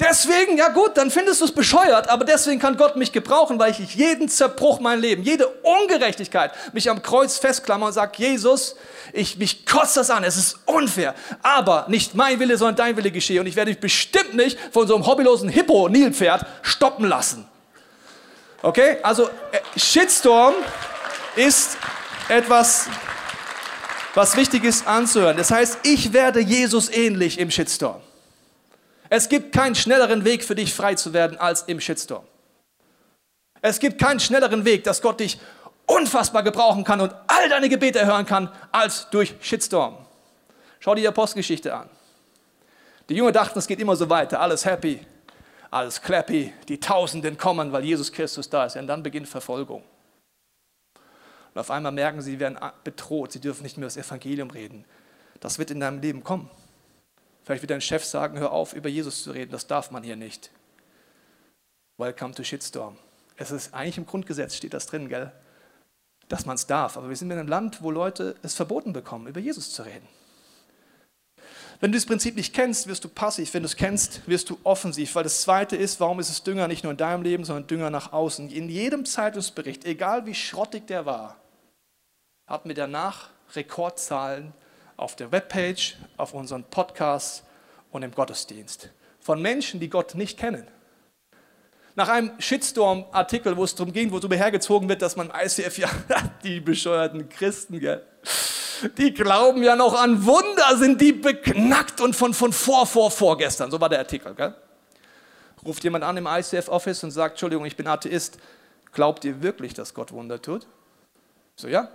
Deswegen, 0.00 0.58
ja 0.58 0.70
gut, 0.70 0.96
dann 0.96 1.08
findest 1.12 1.40
du 1.40 1.44
es 1.44 1.52
bescheuert, 1.52 2.08
aber 2.08 2.24
deswegen 2.24 2.58
kann 2.60 2.76
Gott 2.76 2.96
mich 2.96 3.12
gebrauchen, 3.12 3.60
weil 3.60 3.70
ich 3.70 3.94
jeden 3.94 4.28
Zerbruch 4.28 4.80
mein 4.80 4.98
Leben, 4.98 5.22
jede 5.22 5.46
Ungerechtigkeit 5.46 6.50
mich 6.72 6.90
am 6.90 7.00
Kreuz 7.00 7.38
festklammer 7.38 7.86
und 7.86 7.92
sage, 7.92 8.12
Jesus, 8.16 8.74
ich, 9.12 9.38
mich 9.38 9.64
kotzt 9.64 9.96
das 9.96 10.10
an, 10.10 10.24
es 10.24 10.36
ist 10.36 10.58
unfair, 10.64 11.14
aber 11.42 11.86
nicht 11.88 12.16
mein 12.16 12.40
Wille, 12.40 12.56
sondern 12.58 12.74
dein 12.74 12.96
Wille 12.96 13.12
geschehe 13.12 13.40
und 13.40 13.46
ich 13.46 13.54
werde 13.54 13.70
mich 13.70 13.78
bestimmt 13.78 14.34
nicht 14.34 14.58
von 14.72 14.88
so 14.88 14.96
einem 14.96 15.06
hobbylosen 15.06 15.48
Hippo-Nilpferd 15.48 16.44
stoppen 16.62 17.04
lassen. 17.06 17.46
Okay, 18.62 18.96
also 19.02 19.28
äh, 19.52 19.60
Shitstorm 19.78 20.54
ist 21.36 21.76
etwas, 22.28 22.88
was 24.14 24.36
wichtig 24.36 24.64
ist 24.64 24.88
anzuhören. 24.88 25.36
Das 25.36 25.52
heißt, 25.52 25.78
ich 25.84 26.12
werde 26.12 26.40
Jesus 26.40 26.90
ähnlich 26.90 27.38
im 27.38 27.50
Shitstorm. 27.50 28.00
Es 29.10 29.28
gibt 29.28 29.54
keinen 29.54 29.74
schnelleren 29.74 30.24
Weg 30.24 30.44
für 30.44 30.54
dich 30.54 30.72
frei 30.74 30.94
zu 30.94 31.12
werden 31.12 31.38
als 31.38 31.62
im 31.62 31.80
Shitstorm. 31.80 32.24
Es 33.60 33.78
gibt 33.78 34.00
keinen 34.00 34.20
schnelleren 34.20 34.64
Weg, 34.64 34.84
dass 34.84 35.00
Gott 35.00 35.20
dich 35.20 35.38
unfassbar 35.86 36.42
gebrauchen 36.42 36.84
kann 36.84 37.00
und 37.00 37.14
all 37.26 37.48
deine 37.48 37.68
Gebete 37.68 37.98
erhören 37.98 38.26
kann, 38.26 38.50
als 38.72 39.08
durch 39.10 39.34
Shitstorm. 39.40 39.96
Schau 40.80 40.94
dir 40.94 41.02
die 41.02 41.08
Apostelgeschichte 41.08 41.74
an. 41.74 41.88
Die 43.08 43.14
Jünger 43.14 43.32
dachten, 43.32 43.58
es 43.58 43.66
geht 43.66 43.80
immer 43.80 43.96
so 43.96 44.08
weiter, 44.08 44.40
alles 44.40 44.64
happy, 44.64 45.00
alles 45.70 46.00
clappy, 46.00 46.52
die 46.68 46.80
Tausenden 46.80 47.36
kommen, 47.36 47.72
weil 47.72 47.84
Jesus 47.84 48.12
Christus 48.12 48.48
da 48.48 48.64
ist. 48.66 48.76
Und 48.76 48.86
dann 48.86 49.02
beginnt 49.02 49.28
Verfolgung. 49.28 49.82
Und 51.54 51.60
auf 51.60 51.70
einmal 51.70 51.92
merken 51.92 52.20
sie, 52.20 52.32
sie 52.32 52.40
werden 52.40 52.58
bedroht, 52.82 53.32
sie 53.32 53.40
dürfen 53.40 53.62
nicht 53.62 53.76
mehr 53.76 53.86
das 53.86 53.96
Evangelium 53.96 54.50
reden. 54.50 54.84
Das 55.40 55.58
wird 55.58 55.70
in 55.70 55.80
deinem 55.80 56.00
Leben 56.00 56.24
kommen. 56.24 56.50
Vielleicht 57.44 57.62
wird 57.62 57.70
dein 57.70 57.82
Chef 57.82 58.04
sagen, 58.04 58.38
hör 58.38 58.52
auf, 58.52 58.72
über 58.72 58.88
Jesus 58.88 59.22
zu 59.22 59.30
reden, 59.30 59.52
das 59.52 59.66
darf 59.66 59.90
man 59.90 60.02
hier 60.02 60.16
nicht. 60.16 60.50
Welcome 61.98 62.34
to 62.34 62.42
Shitstorm. 62.42 62.96
Es 63.36 63.50
ist 63.50 63.74
eigentlich 63.74 63.98
im 63.98 64.06
Grundgesetz, 64.06 64.56
steht 64.56 64.72
das 64.72 64.86
drin, 64.86 65.08
gell? 65.10 65.30
Dass 66.28 66.46
man 66.46 66.54
es 66.54 66.66
darf. 66.66 66.96
Aber 66.96 67.10
wir 67.10 67.16
sind 67.16 67.30
in 67.30 67.38
einem 67.38 67.48
Land, 67.48 67.82
wo 67.82 67.90
Leute 67.90 68.34
es 68.42 68.54
verboten 68.54 68.94
bekommen, 68.94 69.26
über 69.26 69.40
Jesus 69.40 69.72
zu 69.72 69.82
reden. 69.82 70.08
Wenn 71.80 71.92
du 71.92 71.98
das 71.98 72.06
Prinzip 72.06 72.34
nicht 72.34 72.54
kennst, 72.54 72.86
wirst 72.86 73.04
du 73.04 73.08
passiv. 73.10 73.52
Wenn 73.52 73.62
du 73.62 73.66
es 73.66 73.76
kennst, 73.76 74.26
wirst 74.26 74.48
du 74.48 74.58
offensiv. 74.64 75.14
Weil 75.14 75.24
das 75.24 75.42
Zweite 75.42 75.76
ist, 75.76 76.00
warum 76.00 76.20
ist 76.20 76.30
es 76.30 76.44
Dünger 76.44 76.66
nicht 76.66 76.82
nur 76.82 76.92
in 76.92 76.96
deinem 76.96 77.22
Leben, 77.22 77.44
sondern 77.44 77.66
Dünger 77.66 77.90
nach 77.90 78.12
außen. 78.12 78.48
In 78.48 78.70
jedem 78.70 79.04
Zeitungsbericht, 79.04 79.84
egal 79.84 80.24
wie 80.24 80.34
schrottig 80.34 80.86
der 80.86 81.04
war, 81.04 81.36
hat 82.46 82.64
mir 82.64 82.74
danach 82.74 83.28
Rekordzahlen 83.54 84.54
auf 84.96 85.16
der 85.16 85.32
Webpage, 85.32 85.96
auf 86.16 86.34
unseren 86.34 86.64
Podcasts 86.64 87.42
und 87.90 88.02
im 88.02 88.12
Gottesdienst. 88.12 88.90
Von 89.20 89.40
Menschen, 89.40 89.80
die 89.80 89.88
Gott 89.88 90.14
nicht 90.14 90.38
kennen. 90.38 90.66
Nach 91.96 92.08
einem 92.08 92.32
Shitstorm-Artikel, 92.40 93.56
wo 93.56 93.64
es 93.64 93.74
darum 93.74 93.92
ging, 93.92 94.10
wo 94.10 94.18
darüber 94.18 94.36
hergezogen 94.36 94.88
wird, 94.88 95.00
dass 95.00 95.14
man 95.16 95.30
ICF, 95.30 95.78
ja, 95.78 95.88
die 96.42 96.60
bescheuerten 96.60 97.28
Christen, 97.28 97.78
gell, 97.78 98.04
die 98.98 99.14
glauben 99.14 99.62
ja 99.62 99.76
noch 99.76 99.94
an 99.94 100.26
Wunder, 100.26 100.76
sind 100.76 101.00
die 101.00 101.12
beknackt 101.12 102.00
und 102.00 102.14
von, 102.16 102.34
von 102.34 102.52
vor, 102.52 102.86
vor, 102.86 103.10
vorgestern. 103.10 103.70
So 103.70 103.80
war 103.80 103.88
der 103.88 104.00
Artikel. 104.00 104.34
Gell? 104.34 104.54
Ruft 105.64 105.84
jemand 105.84 106.04
an 106.04 106.16
im 106.16 106.26
ICF-Office 106.26 107.04
und 107.04 107.10
sagt, 107.12 107.34
Entschuldigung, 107.34 107.64
ich 107.64 107.76
bin 107.76 107.86
Atheist. 107.86 108.38
Glaubt 108.92 109.24
ihr 109.24 109.42
wirklich, 109.42 109.74
dass 109.74 109.94
Gott 109.94 110.12
Wunder 110.12 110.40
tut? 110.42 110.66
So, 111.56 111.68
ja, 111.68 111.88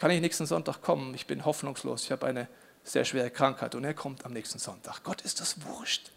kann 0.00 0.10
ich 0.10 0.20
nächsten 0.22 0.46
Sonntag 0.46 0.80
kommen? 0.80 1.14
Ich 1.14 1.26
bin 1.26 1.44
hoffnungslos, 1.44 2.04
ich 2.04 2.10
habe 2.10 2.26
eine 2.26 2.48
sehr 2.82 3.04
schwere 3.04 3.30
Krankheit 3.30 3.74
und 3.74 3.84
er 3.84 3.92
kommt 3.92 4.24
am 4.24 4.32
nächsten 4.32 4.58
Sonntag. 4.58 5.04
Gott 5.04 5.20
ist 5.20 5.40
das 5.40 5.56
wurscht. 5.66 6.10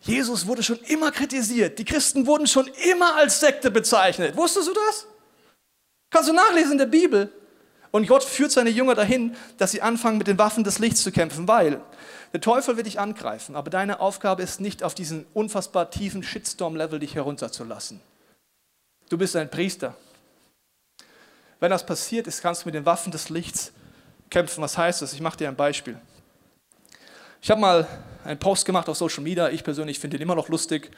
Jesus 0.00 0.46
wurde 0.46 0.62
schon 0.62 0.78
immer 0.78 1.12
kritisiert. 1.12 1.78
Die 1.78 1.84
Christen 1.84 2.26
wurden 2.26 2.46
schon 2.46 2.66
immer 2.90 3.16
als 3.16 3.40
Sekte 3.40 3.70
bezeichnet. 3.70 4.36
Wusstest 4.36 4.68
du 4.68 4.72
das? 4.72 5.06
Kannst 6.10 6.30
du 6.30 6.32
nachlesen 6.32 6.72
in 6.72 6.78
der 6.78 6.86
Bibel. 6.86 7.30
Und 7.90 8.08
Gott 8.08 8.24
führt 8.24 8.50
seine 8.50 8.70
Jünger 8.70 8.94
dahin, 8.94 9.36
dass 9.58 9.72
sie 9.72 9.82
anfangen, 9.82 10.16
mit 10.16 10.26
den 10.26 10.38
Waffen 10.38 10.64
des 10.64 10.78
Lichts 10.78 11.02
zu 11.02 11.12
kämpfen, 11.12 11.46
weil 11.46 11.78
der 12.32 12.40
Teufel 12.40 12.78
wird 12.78 12.86
dich 12.86 12.98
angreifen, 12.98 13.54
aber 13.54 13.68
deine 13.68 14.00
Aufgabe 14.00 14.42
ist 14.42 14.62
nicht, 14.62 14.82
auf 14.82 14.94
diesen 14.94 15.26
unfassbar 15.34 15.90
tiefen 15.90 16.22
Shitstorm-Level 16.22 17.00
dich 17.00 17.14
herunterzulassen. 17.14 18.00
Du 19.10 19.18
bist 19.18 19.36
ein 19.36 19.50
Priester. 19.50 19.94
Wenn 21.62 21.70
das 21.70 21.86
passiert 21.86 22.26
ist, 22.26 22.42
kannst 22.42 22.64
du 22.64 22.66
mit 22.66 22.74
den 22.74 22.84
Waffen 22.84 23.12
des 23.12 23.28
Lichts 23.28 23.70
kämpfen. 24.30 24.62
Was 24.62 24.76
heißt 24.76 25.00
das? 25.00 25.12
Ich 25.12 25.20
mache 25.20 25.36
dir 25.36 25.46
ein 25.46 25.54
Beispiel. 25.54 25.96
Ich 27.40 27.52
habe 27.52 27.60
mal 27.60 27.86
einen 28.24 28.40
Post 28.40 28.66
gemacht 28.66 28.88
auf 28.88 28.96
Social 28.96 29.22
Media. 29.22 29.48
Ich 29.48 29.62
persönlich 29.62 30.00
finde 30.00 30.16
ihn 30.16 30.24
immer 30.24 30.34
noch 30.34 30.48
lustig. 30.48 30.90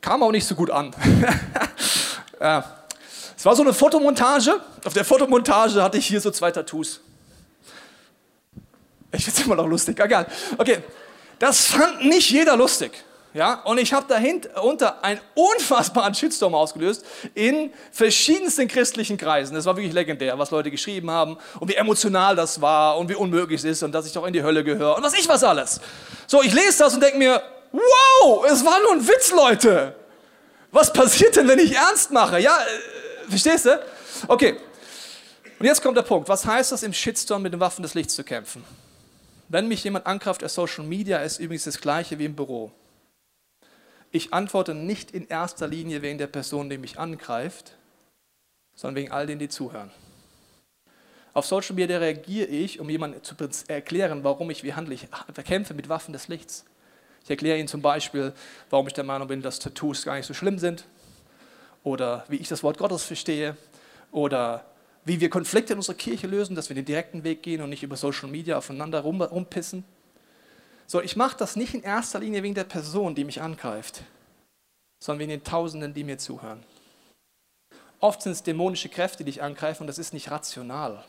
Kam 0.00 0.24
auch 0.24 0.32
nicht 0.32 0.44
so 0.44 0.56
gut 0.56 0.68
an. 0.68 0.92
ja. 2.40 2.84
Es 3.36 3.44
war 3.44 3.54
so 3.54 3.62
eine 3.62 3.72
Fotomontage. 3.72 4.60
Auf 4.84 4.94
der 4.94 5.04
Fotomontage 5.04 5.80
hatte 5.80 5.98
ich 5.98 6.08
hier 6.08 6.20
so 6.20 6.32
zwei 6.32 6.50
Tattoos. 6.50 7.00
Ich 9.12 9.24
finde 9.24 9.40
es 9.40 9.46
immer 9.46 9.54
noch 9.54 9.68
lustig. 9.68 10.00
Egal. 10.00 10.26
Okay. 10.58 10.82
Das 11.38 11.68
fand 11.68 12.04
nicht 12.04 12.30
jeder 12.30 12.56
lustig. 12.56 13.04
Ja, 13.32 13.62
und 13.62 13.78
ich 13.78 13.92
habe 13.92 14.06
dahinter 14.08 15.04
einen 15.04 15.20
unfassbaren 15.34 16.14
Shitstorm 16.14 16.52
ausgelöst 16.54 17.04
in 17.34 17.72
verschiedensten 17.92 18.66
christlichen 18.66 19.16
Kreisen. 19.16 19.54
Das 19.54 19.66
war 19.66 19.76
wirklich 19.76 19.92
legendär, 19.92 20.36
was 20.36 20.50
Leute 20.50 20.70
geschrieben 20.70 21.12
haben 21.12 21.38
und 21.60 21.68
wie 21.68 21.76
emotional 21.76 22.34
das 22.34 22.60
war 22.60 22.98
und 22.98 23.08
wie 23.08 23.14
unmöglich 23.14 23.60
es 23.60 23.64
ist 23.64 23.82
und 23.84 23.92
dass 23.92 24.06
ich 24.06 24.12
doch 24.12 24.26
in 24.26 24.32
die 24.32 24.42
Hölle 24.42 24.64
gehöre 24.64 24.96
und 24.96 25.04
was 25.04 25.14
ich 25.14 25.28
was 25.28 25.44
alles. 25.44 25.80
So, 26.26 26.42
ich 26.42 26.52
lese 26.52 26.78
das 26.80 26.94
und 26.94 27.02
denke 27.02 27.18
mir, 27.18 27.40
wow, 27.70 28.44
es 28.50 28.64
war 28.64 28.80
nur 28.82 28.92
ein 28.94 29.06
Witz, 29.06 29.30
Leute. 29.30 29.94
Was 30.72 30.92
passiert 30.92 31.36
denn, 31.36 31.46
wenn 31.46 31.60
ich 31.60 31.76
ernst 31.76 32.10
mache? 32.10 32.40
Ja, 32.40 32.56
äh, 32.58 33.30
verstehst 33.30 33.66
du? 33.66 33.80
Okay. 34.26 34.56
Und 35.60 35.66
jetzt 35.66 35.82
kommt 35.82 35.96
der 35.96 36.02
Punkt. 36.02 36.28
Was 36.28 36.44
heißt 36.44 36.72
das, 36.72 36.82
im 36.82 36.92
Shitstorm 36.92 37.42
mit 37.42 37.52
den 37.52 37.60
Waffen 37.60 37.82
des 37.82 37.94
Lichts 37.94 38.14
zu 38.14 38.24
kämpfen? 38.24 38.64
Wenn 39.48 39.68
mich 39.68 39.84
jemand 39.84 40.06
angreift 40.06 40.42
auf 40.42 40.50
Social 40.50 40.84
Media, 40.84 41.18
ist 41.18 41.38
übrigens 41.38 41.64
das 41.64 41.80
gleiche 41.80 42.18
wie 42.18 42.24
im 42.24 42.34
Büro. 42.34 42.72
Ich 44.12 44.32
antworte 44.32 44.74
nicht 44.74 45.12
in 45.12 45.28
erster 45.28 45.68
Linie 45.68 46.02
wegen 46.02 46.18
der 46.18 46.26
Person, 46.26 46.68
die 46.68 46.78
mich 46.78 46.98
angreift, 46.98 47.76
sondern 48.74 48.96
wegen 48.96 49.12
all 49.12 49.26
denen, 49.26 49.38
die 49.38 49.48
zuhören. 49.48 49.90
Auf 51.32 51.46
Social 51.46 51.76
Media 51.76 51.98
reagiere 51.98 52.48
ich, 52.48 52.80
um 52.80 52.90
jemandem 52.90 53.22
zu 53.22 53.36
erklären, 53.68 54.24
warum 54.24 54.50
ich 54.50 54.64
wie 54.64 54.74
handle. 54.74 54.94
Ich 54.94 55.06
kämpfe 55.44 55.74
mit 55.74 55.88
Waffen 55.88 56.12
des 56.12 56.26
Lichts. 56.26 56.64
Ich 57.22 57.30
erkläre 57.30 57.58
Ihnen 57.58 57.68
zum 57.68 57.82
Beispiel, 57.82 58.32
warum 58.68 58.88
ich 58.88 58.94
der 58.94 59.04
Meinung 59.04 59.28
bin, 59.28 59.42
dass 59.42 59.60
Tattoos 59.60 60.04
gar 60.04 60.16
nicht 60.16 60.26
so 60.26 60.34
schlimm 60.34 60.58
sind. 60.58 60.84
Oder 61.84 62.24
wie 62.28 62.36
ich 62.36 62.48
das 62.48 62.64
Wort 62.64 62.78
Gottes 62.78 63.04
verstehe. 63.04 63.56
Oder 64.10 64.64
wie 65.04 65.20
wir 65.20 65.30
Konflikte 65.30 65.74
in 65.74 65.78
unserer 65.78 65.96
Kirche 65.96 66.26
lösen, 66.26 66.56
dass 66.56 66.68
wir 66.68 66.74
den 66.74 66.84
direkten 66.84 67.22
Weg 67.22 67.44
gehen 67.44 67.62
und 67.62 67.70
nicht 67.70 67.84
über 67.84 67.94
Social 67.94 68.28
Media 68.28 68.58
aufeinander 68.58 69.00
rumpissen. 69.00 69.84
So, 70.90 71.00
ich 71.00 71.14
mache 71.14 71.36
das 71.36 71.54
nicht 71.54 71.72
in 71.72 71.84
erster 71.84 72.18
Linie 72.18 72.42
wegen 72.42 72.56
der 72.56 72.64
Person, 72.64 73.14
die 73.14 73.22
mich 73.22 73.40
angreift, 73.40 74.02
sondern 74.98 75.20
wegen 75.20 75.30
den 75.30 75.44
Tausenden, 75.44 75.94
die 75.94 76.02
mir 76.02 76.18
zuhören. 76.18 76.64
Oft 78.00 78.22
sind 78.22 78.32
es 78.32 78.42
dämonische 78.42 78.88
Kräfte, 78.88 79.18
die 79.18 79.30
dich 79.30 79.40
angreifen 79.40 79.84
und 79.84 79.86
das 79.86 80.00
ist 80.00 80.12
nicht 80.12 80.32
rational. 80.32 81.04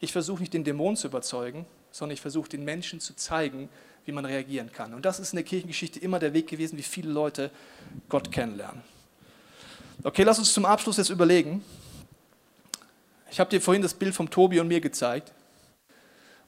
Ich 0.00 0.10
versuche 0.10 0.40
nicht 0.40 0.54
den 0.54 0.64
Dämon 0.64 0.96
zu 0.96 1.06
überzeugen, 1.06 1.66
sondern 1.92 2.14
ich 2.14 2.20
versuche 2.20 2.48
den 2.48 2.64
Menschen 2.64 2.98
zu 2.98 3.14
zeigen, 3.14 3.68
wie 4.06 4.10
man 4.10 4.24
reagieren 4.24 4.72
kann. 4.72 4.92
Und 4.92 5.04
das 5.04 5.20
ist 5.20 5.32
in 5.32 5.36
der 5.36 5.44
Kirchengeschichte 5.44 6.00
immer 6.00 6.18
der 6.18 6.32
Weg 6.32 6.48
gewesen, 6.48 6.76
wie 6.76 6.82
viele 6.82 7.12
Leute 7.12 7.52
Gott 8.08 8.32
kennenlernen. 8.32 8.82
Okay, 10.02 10.24
lass 10.24 10.40
uns 10.40 10.52
zum 10.52 10.64
Abschluss 10.64 10.96
jetzt 10.96 11.10
überlegen. 11.10 11.64
Ich 13.30 13.38
habe 13.38 13.50
dir 13.50 13.60
vorhin 13.60 13.82
das 13.82 13.94
Bild 13.94 14.16
von 14.16 14.28
Tobi 14.28 14.58
und 14.58 14.66
mir 14.66 14.80
gezeigt 14.80 15.30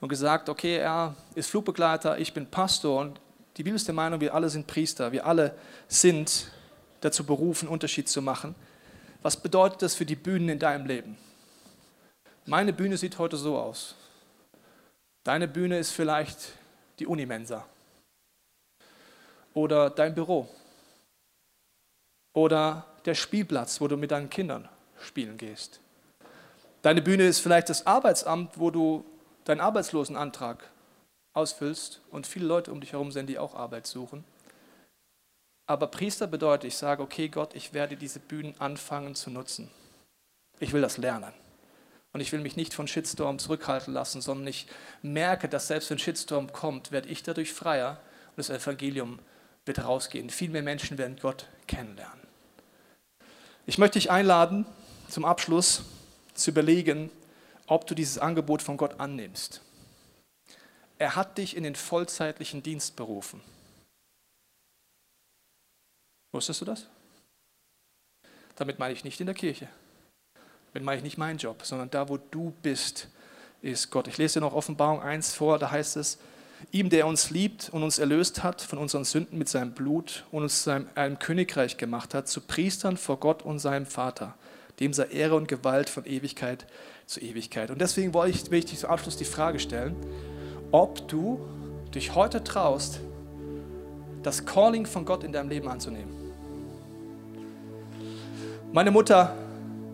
und 0.01 0.09
gesagt, 0.09 0.49
okay, 0.49 0.77
er 0.77 1.15
ist 1.35 1.51
Flugbegleiter, 1.51 2.19
ich 2.19 2.33
bin 2.33 2.47
Pastor 2.47 3.01
und 3.01 3.21
die 3.57 3.63
Bibel 3.63 3.77
ist 3.77 3.89
der 3.89 3.95
Meinung, 3.95 4.21
wir 4.21 4.35
alle 4.35 4.51
sind 4.51 4.67
Priester, 4.67 5.13
wir 5.13 5.27
alle 5.27 5.57
sind 5.89 6.51
dazu 7.01 7.25
berufen, 7.25 7.69
Unterschied 7.69 8.09
zu 8.09 8.21
machen. 8.21 8.55
Was 9.23 9.37
bedeutet 9.37 9.83
das 9.83 9.95
für 9.95 10.05
die 10.05 10.17
Bühnen 10.17 10.49
in 10.49 10.59
deinem 10.59 10.87
Leben? 10.87 11.17
Meine 12.45 12.73
Bühne 12.73 12.97
sieht 12.97 13.19
heute 13.19 13.37
so 13.37 13.59
aus. 13.59 13.95
Deine 15.25 15.49
Bühne 15.49 15.79
ist 15.79 15.91
vielleicht 15.91 16.53
die 16.99 17.07
Unimensa 17.07 17.67
oder 19.55 19.91
dein 19.91 20.15
Büro 20.15 20.49
oder 22.35 22.87
der 23.05 23.15
Spielplatz, 23.15 23.81
wo 23.81 23.89
du 23.89 23.97
mit 23.97 24.11
deinen 24.11 24.31
Kindern 24.31 24.69
spielen 25.01 25.39
gehst. 25.39 25.81
Deine 26.83 27.03
Bühne 27.03 27.27
ist 27.27 27.41
vielleicht 27.41 27.71
das 27.71 27.87
Arbeitsamt, 27.87 28.59
wo 28.61 28.71
du 28.71 29.05
deinen 29.47 29.61
Arbeitslosenantrag 29.61 30.69
ausfüllst 31.33 32.01
und 32.11 32.27
viele 32.27 32.47
Leute 32.47 32.73
um 32.73 32.81
dich 32.81 32.93
herum 32.93 33.13
sind, 33.13 33.29
die 33.29 33.39
auch 33.39 33.55
Arbeit 33.55 33.87
suchen. 33.87 34.25
Aber 35.67 35.87
Priester 35.89 36.27
bedeutet, 36.27 36.69
ich 36.69 36.77
sage, 36.77 37.03
okay 37.03 37.29
Gott, 37.29 37.55
ich 37.55 37.73
werde 37.73 37.97
diese 37.97 38.21
Bühnen 38.21 38.55
anfangen 38.61 39.15
zu 39.15 39.31
nutzen. 39.31 39.71
Ich 40.61 40.73
will 40.73 40.81
das 40.81 40.97
lernen. 40.97 41.33
Und 42.13 42.21
ich 42.21 42.33
will 42.33 42.41
mich 42.41 42.57
nicht 42.57 42.73
von 42.73 42.89
Shitstorm 42.89 43.39
zurückhalten 43.39 43.93
lassen, 43.93 44.21
sondern 44.21 44.47
ich 44.47 44.67
merke, 45.03 45.49
dass 45.49 45.69
selbst 45.69 45.91
wenn 45.91 45.99
Shitstorm 45.99 46.53
kommt, 46.53 46.93
werde 46.93 47.09
ich 47.09 47.23
dadurch 47.23 47.53
freier 47.53 48.01
und 48.31 48.39
das 48.39 48.51
Evangelium 48.51 49.19
wird 49.67 49.85
rausgehen. 49.85 50.31
Viel 50.31 50.51
mehr 50.51 50.63
Menschen 50.63 50.99
werden 50.99 51.19
Gott 51.21 51.47
kennenlernen. 51.67 52.27
Ich 53.67 53.79
möchte 53.79 53.99
dich 53.99 54.11
einladen, 54.11 54.65
zum 55.09 55.25
Abschluss 55.25 55.83
zu 56.35 56.51
überlegen, 56.51 57.11
ob 57.67 57.87
du 57.87 57.95
dieses 57.95 58.19
Angebot 58.19 58.63
von 58.63 58.77
Gott 58.77 59.01
annimmst. 59.01 59.61
Er 60.99 61.17
hat 61.17 61.39
dich 61.39 61.57
in 61.57 61.63
den 61.63 61.75
vollzeitlichen 61.75 62.63
Dienst 62.63 62.97
berufen. 62.97 63.41
Wusstest 66.33 66.61
du 66.61 66.65
das? 66.65 66.87
Damit 68.57 68.79
meine 68.79 68.95
ich 68.95 69.05
nicht 69.05 69.21
in 69.21 69.27
der 69.27 69.35
Kirche. 69.35 69.69
Damit 70.73 70.85
meine 70.85 70.99
ich 70.99 71.05
nicht 71.05 71.19
meinen 71.19 71.39
Job, 71.39 71.65
sondern 71.65 71.91
da, 71.91 72.09
wo 72.09 72.17
du 72.17 72.53
bist, 72.63 73.09
ist 73.63 73.91
Gott. 73.91 74.09
Ich 74.09 74.19
lese 74.19 74.35
dir 74.35 74.47
noch 74.47 74.55
Offenbarung 74.55 75.03
1 75.03 75.35
vor, 75.35 75.59
da 75.59 75.71
heißt 75.71 75.97
es, 75.97 76.19
ihm, 76.73 76.89
der 76.89 77.07
uns 77.07 77.31
liebt 77.31 77.69
und 77.71 77.83
uns 77.83 77.99
erlöst 77.99 78.43
hat 78.43 78.63
von 78.63 78.79
unseren 78.79 79.05
Sünden 79.05 79.39
mit 79.39 79.49
seinem 79.49 79.73
Blut 79.73 80.25
und 80.31 80.43
uns 80.43 80.63
zu 80.63 80.87
einem 80.95 81.19
Königreich 81.19 81.77
gemacht 81.77 82.15
hat, 82.15 82.29
zu 82.29 82.41
Priestern 82.41 82.97
vor 82.97 83.19
Gott 83.21 83.43
und 83.43 83.59
seinem 83.59 83.87
Vater. 83.87 84.35
Dem 84.81 84.93
sei 84.93 85.05
Ehre 85.05 85.37
und 85.37 85.49
Gewalt 85.49 85.89
von 85.89 86.05
Ewigkeit 86.05 86.67
zur 87.07 87.23
Ewigkeit. 87.23 87.71
Und 87.71 87.81
deswegen 87.81 88.13
wollte 88.13 88.37
ich, 88.37 88.51
will 88.51 88.59
ich 88.59 88.67
dich 88.67 88.79
zum 88.81 88.91
Abschluss 88.91 89.17
die 89.17 89.25
Frage 89.25 89.59
stellen, 89.59 89.97
ob 90.73 91.09
du 91.09 91.41
dich 91.95 92.15
heute 92.15 92.45
traust, 92.45 93.01
das 94.23 94.45
Calling 94.45 94.87
von 94.87 95.05
Gott 95.05 95.25
in 95.25 95.33
deinem 95.33 95.49
Leben 95.49 95.69
anzunehmen. 95.69 96.15
Meine 98.73 98.91
Mutter 98.91 99.35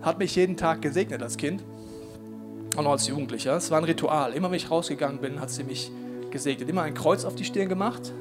hat 0.01 0.19
mich 0.19 0.35
jeden 0.35 0.57
Tag 0.57 0.83
gesegnet 0.83 1.23
als 1.23 1.37
Kind 1.37 1.63
und 2.77 2.87
auch 2.87 2.93
als 2.93 3.07
Jugendlicher. 3.07 3.55
Es 3.57 3.71
war 3.71 3.79
ein 3.79 3.85
Ritual. 3.85 4.33
Immer 4.33 4.51
wenn 4.51 4.57
ich 4.57 4.71
rausgegangen 4.71 5.21
bin, 5.21 5.41
hat 5.41 5.51
sie 5.51 5.63
mich 5.63 5.93
gesegnet. 6.31 6.69
Immer 6.69 6.83
ein 6.83 6.95
Kreuz 6.95 7.25
auf 7.25 7.37
die 7.37 7.45
Stirn 7.45 7.69
gemacht. 7.69 8.13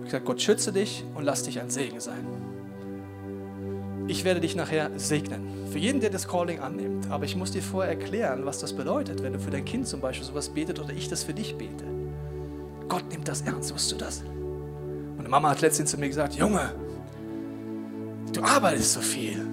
Ich 0.00 0.06
gesagt, 0.06 0.24
Gott 0.24 0.40
schütze 0.40 0.72
dich 0.72 1.04
und 1.14 1.24
lass 1.24 1.44
dich 1.44 1.60
ein 1.60 1.70
Segen 1.70 2.00
sein 2.00 2.43
ich 4.06 4.24
werde 4.24 4.40
dich 4.40 4.54
nachher 4.54 4.90
segnen. 4.96 5.42
Für 5.70 5.78
jeden, 5.78 6.00
der 6.00 6.10
das 6.10 6.28
Calling 6.28 6.60
annimmt. 6.60 7.10
Aber 7.10 7.24
ich 7.24 7.36
muss 7.36 7.52
dir 7.52 7.62
vorher 7.62 7.92
erklären, 7.92 8.44
was 8.44 8.58
das 8.58 8.72
bedeutet, 8.72 9.22
wenn 9.22 9.32
du 9.32 9.38
für 9.38 9.50
dein 9.50 9.64
Kind 9.64 9.88
zum 9.88 10.00
Beispiel 10.00 10.26
sowas 10.26 10.48
betet 10.50 10.78
oder 10.78 10.92
ich 10.92 11.08
das 11.08 11.24
für 11.24 11.32
dich 11.32 11.56
bete. 11.56 11.84
Gott 12.88 13.08
nimmt 13.10 13.28
das 13.28 13.42
ernst, 13.42 13.72
wusstest 13.72 13.92
du 13.92 14.04
das? 14.04 14.22
Meine 15.16 15.28
Mama 15.28 15.50
hat 15.50 15.62
letztens 15.62 15.90
zu 15.90 15.98
mir 15.98 16.08
gesagt, 16.08 16.34
Junge, 16.34 16.74
du 18.32 18.42
arbeitest 18.42 18.92
so 18.92 19.00
viel. 19.00 19.46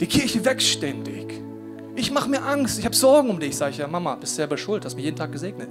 Die 0.00 0.06
Kirche 0.06 0.44
wächst 0.44 0.68
ständig. 0.68 1.42
Ich 1.94 2.10
mache 2.10 2.30
mir 2.30 2.42
Angst, 2.42 2.78
ich 2.78 2.86
habe 2.86 2.96
Sorgen 2.96 3.28
um 3.28 3.38
dich. 3.38 3.56
Sag 3.56 3.70
ich, 3.70 3.78
ja 3.78 3.86
Mama, 3.86 4.14
bist 4.14 4.34
selber 4.34 4.56
schuld, 4.56 4.84
hast 4.84 4.94
mich 4.94 5.04
jeden 5.04 5.16
Tag 5.16 5.30
gesegnet. 5.30 5.68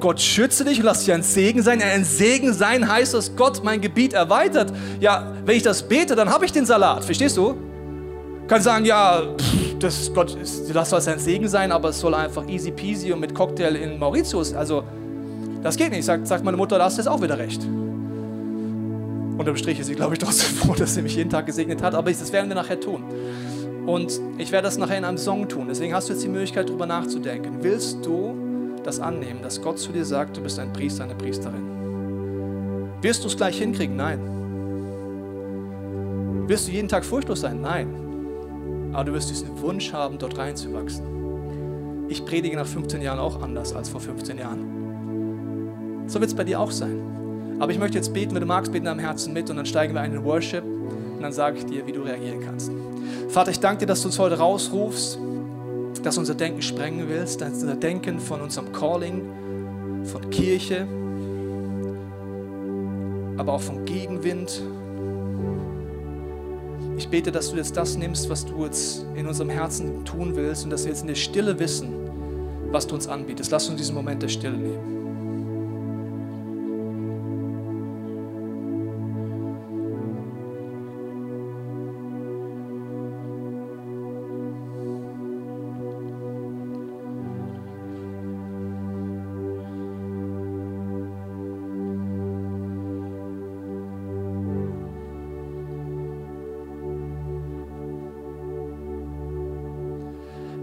Gott 0.00 0.20
schütze 0.20 0.64
dich 0.64 0.78
und 0.78 0.84
lass 0.84 1.04
dich 1.04 1.12
ein 1.12 1.22
Segen 1.22 1.62
sein. 1.62 1.82
Ein 1.82 2.04
Segen 2.04 2.52
sein 2.52 2.88
heißt, 2.88 3.14
dass 3.14 3.34
Gott 3.34 3.62
mein 3.64 3.80
Gebiet 3.80 4.12
erweitert. 4.12 4.72
Ja, 5.00 5.32
wenn 5.44 5.56
ich 5.56 5.62
das 5.62 5.82
bete, 5.82 6.14
dann 6.14 6.30
habe 6.30 6.44
ich 6.44 6.52
den 6.52 6.66
Salat. 6.66 7.04
Verstehst 7.04 7.36
du? 7.36 7.56
Kann 8.46 8.62
sagen, 8.62 8.84
ja, 8.84 9.22
das 9.80 10.10
Gott, 10.14 10.36
das 10.72 10.90
soll 10.90 11.00
ein 11.06 11.18
Segen 11.18 11.48
sein, 11.48 11.72
aber 11.72 11.90
es 11.90 12.00
soll 12.00 12.14
einfach 12.14 12.48
easy 12.48 12.70
peasy 12.70 13.12
und 13.12 13.20
mit 13.20 13.34
Cocktail 13.34 13.74
in 13.74 13.98
Mauritius. 13.98 14.54
Also, 14.54 14.84
das 15.62 15.76
geht 15.76 15.90
nicht. 15.90 16.04
Sagt, 16.04 16.26
sagt 16.26 16.44
meine 16.44 16.56
Mutter, 16.56 16.78
da 16.78 16.84
hast 16.84 16.96
du 16.96 17.02
jetzt 17.02 17.08
auch 17.08 17.20
wieder 17.20 17.38
recht. 17.38 17.62
Unterm 19.36 19.56
Strich 19.56 19.80
ist 19.80 19.86
sie, 19.88 19.94
glaube 19.94 20.14
ich, 20.14 20.18
trotzdem 20.24 20.56
froh, 20.56 20.74
dass 20.74 20.94
sie 20.94 21.02
mich 21.02 21.16
jeden 21.16 21.30
Tag 21.30 21.46
gesegnet 21.46 21.82
hat. 21.82 21.94
Aber 21.94 22.10
das 22.10 22.32
werden 22.32 22.48
wir 22.48 22.54
nachher 22.56 22.80
tun. 22.80 23.02
Und 23.86 24.20
ich 24.38 24.52
werde 24.52 24.66
das 24.66 24.78
nachher 24.78 24.98
in 24.98 25.04
einem 25.04 25.18
Song 25.18 25.48
tun. 25.48 25.66
Deswegen 25.68 25.94
hast 25.94 26.08
du 26.08 26.12
jetzt 26.12 26.22
die 26.22 26.28
Möglichkeit, 26.28 26.68
darüber 26.68 26.86
nachzudenken. 26.86 27.58
Willst 27.62 28.04
du 28.04 28.47
das 28.82 29.00
annehmen, 29.00 29.42
dass 29.42 29.60
Gott 29.60 29.78
zu 29.78 29.92
dir 29.92 30.04
sagt, 30.04 30.36
du 30.36 30.42
bist 30.42 30.58
ein 30.58 30.72
Priester, 30.72 31.04
eine 31.04 31.14
Priesterin. 31.14 32.98
Wirst 33.00 33.22
du 33.22 33.28
es 33.28 33.36
gleich 33.36 33.58
hinkriegen? 33.58 33.96
Nein. 33.96 34.18
Wirst 36.48 36.66
du 36.68 36.72
jeden 36.72 36.88
Tag 36.88 37.04
furchtlos 37.04 37.40
sein? 37.42 37.60
Nein. 37.60 38.90
Aber 38.92 39.04
du 39.04 39.12
wirst 39.12 39.30
diesen 39.30 39.60
Wunsch 39.60 39.92
haben, 39.92 40.18
dort 40.18 40.38
reinzuwachsen. 40.38 41.04
Ich 42.08 42.24
predige 42.24 42.56
nach 42.56 42.66
15 42.66 43.02
Jahren 43.02 43.18
auch 43.18 43.42
anders 43.42 43.74
als 43.74 43.88
vor 43.88 44.00
15 44.00 44.38
Jahren. 44.38 46.04
So 46.06 46.20
wird 46.20 46.30
es 46.30 46.36
bei 46.36 46.44
dir 46.44 46.58
auch 46.58 46.70
sein. 46.70 47.56
Aber 47.60 47.70
ich 47.70 47.78
möchte 47.78 47.98
jetzt 47.98 48.14
beten, 48.14 48.34
wenn 48.34 48.40
du 48.40 48.46
magst, 48.46 48.72
beten 48.72 48.86
am 48.86 48.98
Herzen 48.98 49.32
mit 49.32 49.50
und 49.50 49.56
dann 49.56 49.66
steigen 49.66 49.92
wir 49.94 50.00
ein 50.00 50.14
in 50.14 50.24
Worship 50.24 50.64
und 50.64 51.20
dann 51.20 51.32
sage 51.32 51.58
ich 51.58 51.66
dir, 51.66 51.86
wie 51.86 51.92
du 51.92 52.02
reagieren 52.02 52.40
kannst. 52.40 52.70
Vater, 53.28 53.50
ich 53.50 53.60
danke 53.60 53.80
dir, 53.80 53.86
dass 53.86 54.02
du 54.02 54.08
uns 54.08 54.18
heute 54.18 54.38
rausrufst, 54.38 55.18
dass 56.08 56.16
unser 56.16 56.34
Denken 56.34 56.62
sprengen 56.62 57.06
willst, 57.10 57.42
dass 57.42 57.62
unser 57.62 57.76
Denken 57.76 58.18
von 58.18 58.40
unserem 58.40 58.72
Calling, 58.72 59.20
von 60.04 60.30
Kirche, 60.30 60.86
aber 63.36 63.52
auch 63.52 63.60
vom 63.60 63.84
Gegenwind. 63.84 64.62
Ich 66.96 67.10
bete, 67.10 67.30
dass 67.30 67.50
du 67.50 67.58
jetzt 67.58 67.76
das 67.76 67.98
nimmst, 67.98 68.30
was 68.30 68.46
du 68.46 68.64
jetzt 68.64 69.04
in 69.16 69.26
unserem 69.26 69.50
Herzen 69.50 70.02
tun 70.06 70.34
willst 70.34 70.64
und 70.64 70.70
dass 70.70 70.84
wir 70.84 70.92
jetzt 70.92 71.02
in 71.02 71.08
der 71.08 71.14
Stille 71.14 71.58
wissen, 71.58 71.92
was 72.70 72.86
du 72.86 72.94
uns 72.94 73.06
anbietest. 73.06 73.50
Lass 73.50 73.68
uns 73.68 73.76
diesen 73.76 73.94
Moment 73.94 74.22
der 74.22 74.28
Stille 74.28 74.56
nehmen. 74.56 74.97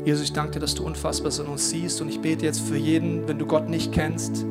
Jesus, 0.05 0.21
ich 0.25 0.33
danke 0.33 0.51
dir, 0.51 0.59
dass 0.59 0.75
du 0.75 0.85
unfassbar 0.85 1.31
in 1.39 1.47
uns 1.47 1.71
siehst 1.71 1.99
und 1.99 2.09
ich 2.09 2.19
bete 2.19 2.45
jetzt 2.45 2.61
für 2.61 2.77
jeden, 2.77 3.27
wenn 3.27 3.39
du 3.39 3.47
Gott 3.47 3.67
nicht 3.67 3.91
kennst, 3.91 4.45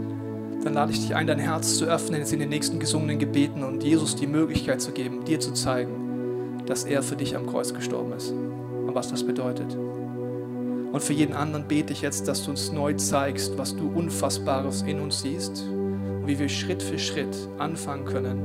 dann 0.64 0.74
lade 0.74 0.90
ich 0.90 1.00
dich 1.00 1.14
ein, 1.14 1.28
dein 1.28 1.38
Herz 1.38 1.76
zu 1.76 1.84
öffnen, 1.84 2.18
jetzt 2.18 2.32
in 2.32 2.40
den 2.40 2.48
nächsten 2.48 2.80
gesungenen 2.80 3.20
Gebeten 3.20 3.62
und 3.62 3.84
Jesus 3.84 4.16
die 4.16 4.26
Möglichkeit 4.26 4.80
zu 4.80 4.90
geben, 4.90 5.24
dir 5.24 5.38
zu 5.38 5.52
zeigen, 5.52 6.64
dass 6.66 6.82
er 6.82 7.04
für 7.04 7.14
dich 7.14 7.36
am 7.36 7.46
Kreuz 7.46 7.72
gestorben 7.72 8.12
ist 8.14 8.32
und 8.32 8.96
was 8.96 9.08
das 9.10 9.24
bedeutet. 9.24 9.76
Und 9.76 11.00
für 11.00 11.12
jeden 11.12 11.34
anderen 11.34 11.68
bete 11.68 11.92
ich 11.92 12.02
jetzt, 12.02 12.26
dass 12.26 12.44
du 12.44 12.50
uns 12.50 12.72
neu 12.72 12.94
zeigst, 12.94 13.56
was 13.56 13.76
du 13.76 13.88
Unfassbares 13.88 14.82
in 14.82 14.98
uns 15.00 15.22
siehst 15.22 15.62
und 15.68 16.26
wie 16.26 16.36
wir 16.36 16.48
Schritt 16.48 16.82
für 16.82 16.98
Schritt 16.98 17.36
anfangen 17.58 18.06
können, 18.06 18.40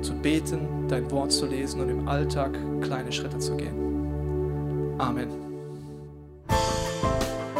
zu 0.00 0.14
beten, 0.14 0.86
dein 0.88 1.10
Wort 1.10 1.30
zu 1.30 1.44
lesen 1.44 1.82
und 1.82 1.90
im 1.90 2.08
Alltag 2.08 2.58
kleine 2.80 3.12
Schritte 3.12 3.38
zu 3.38 3.54
gehen. 3.54 4.96
Amen. 4.96 5.37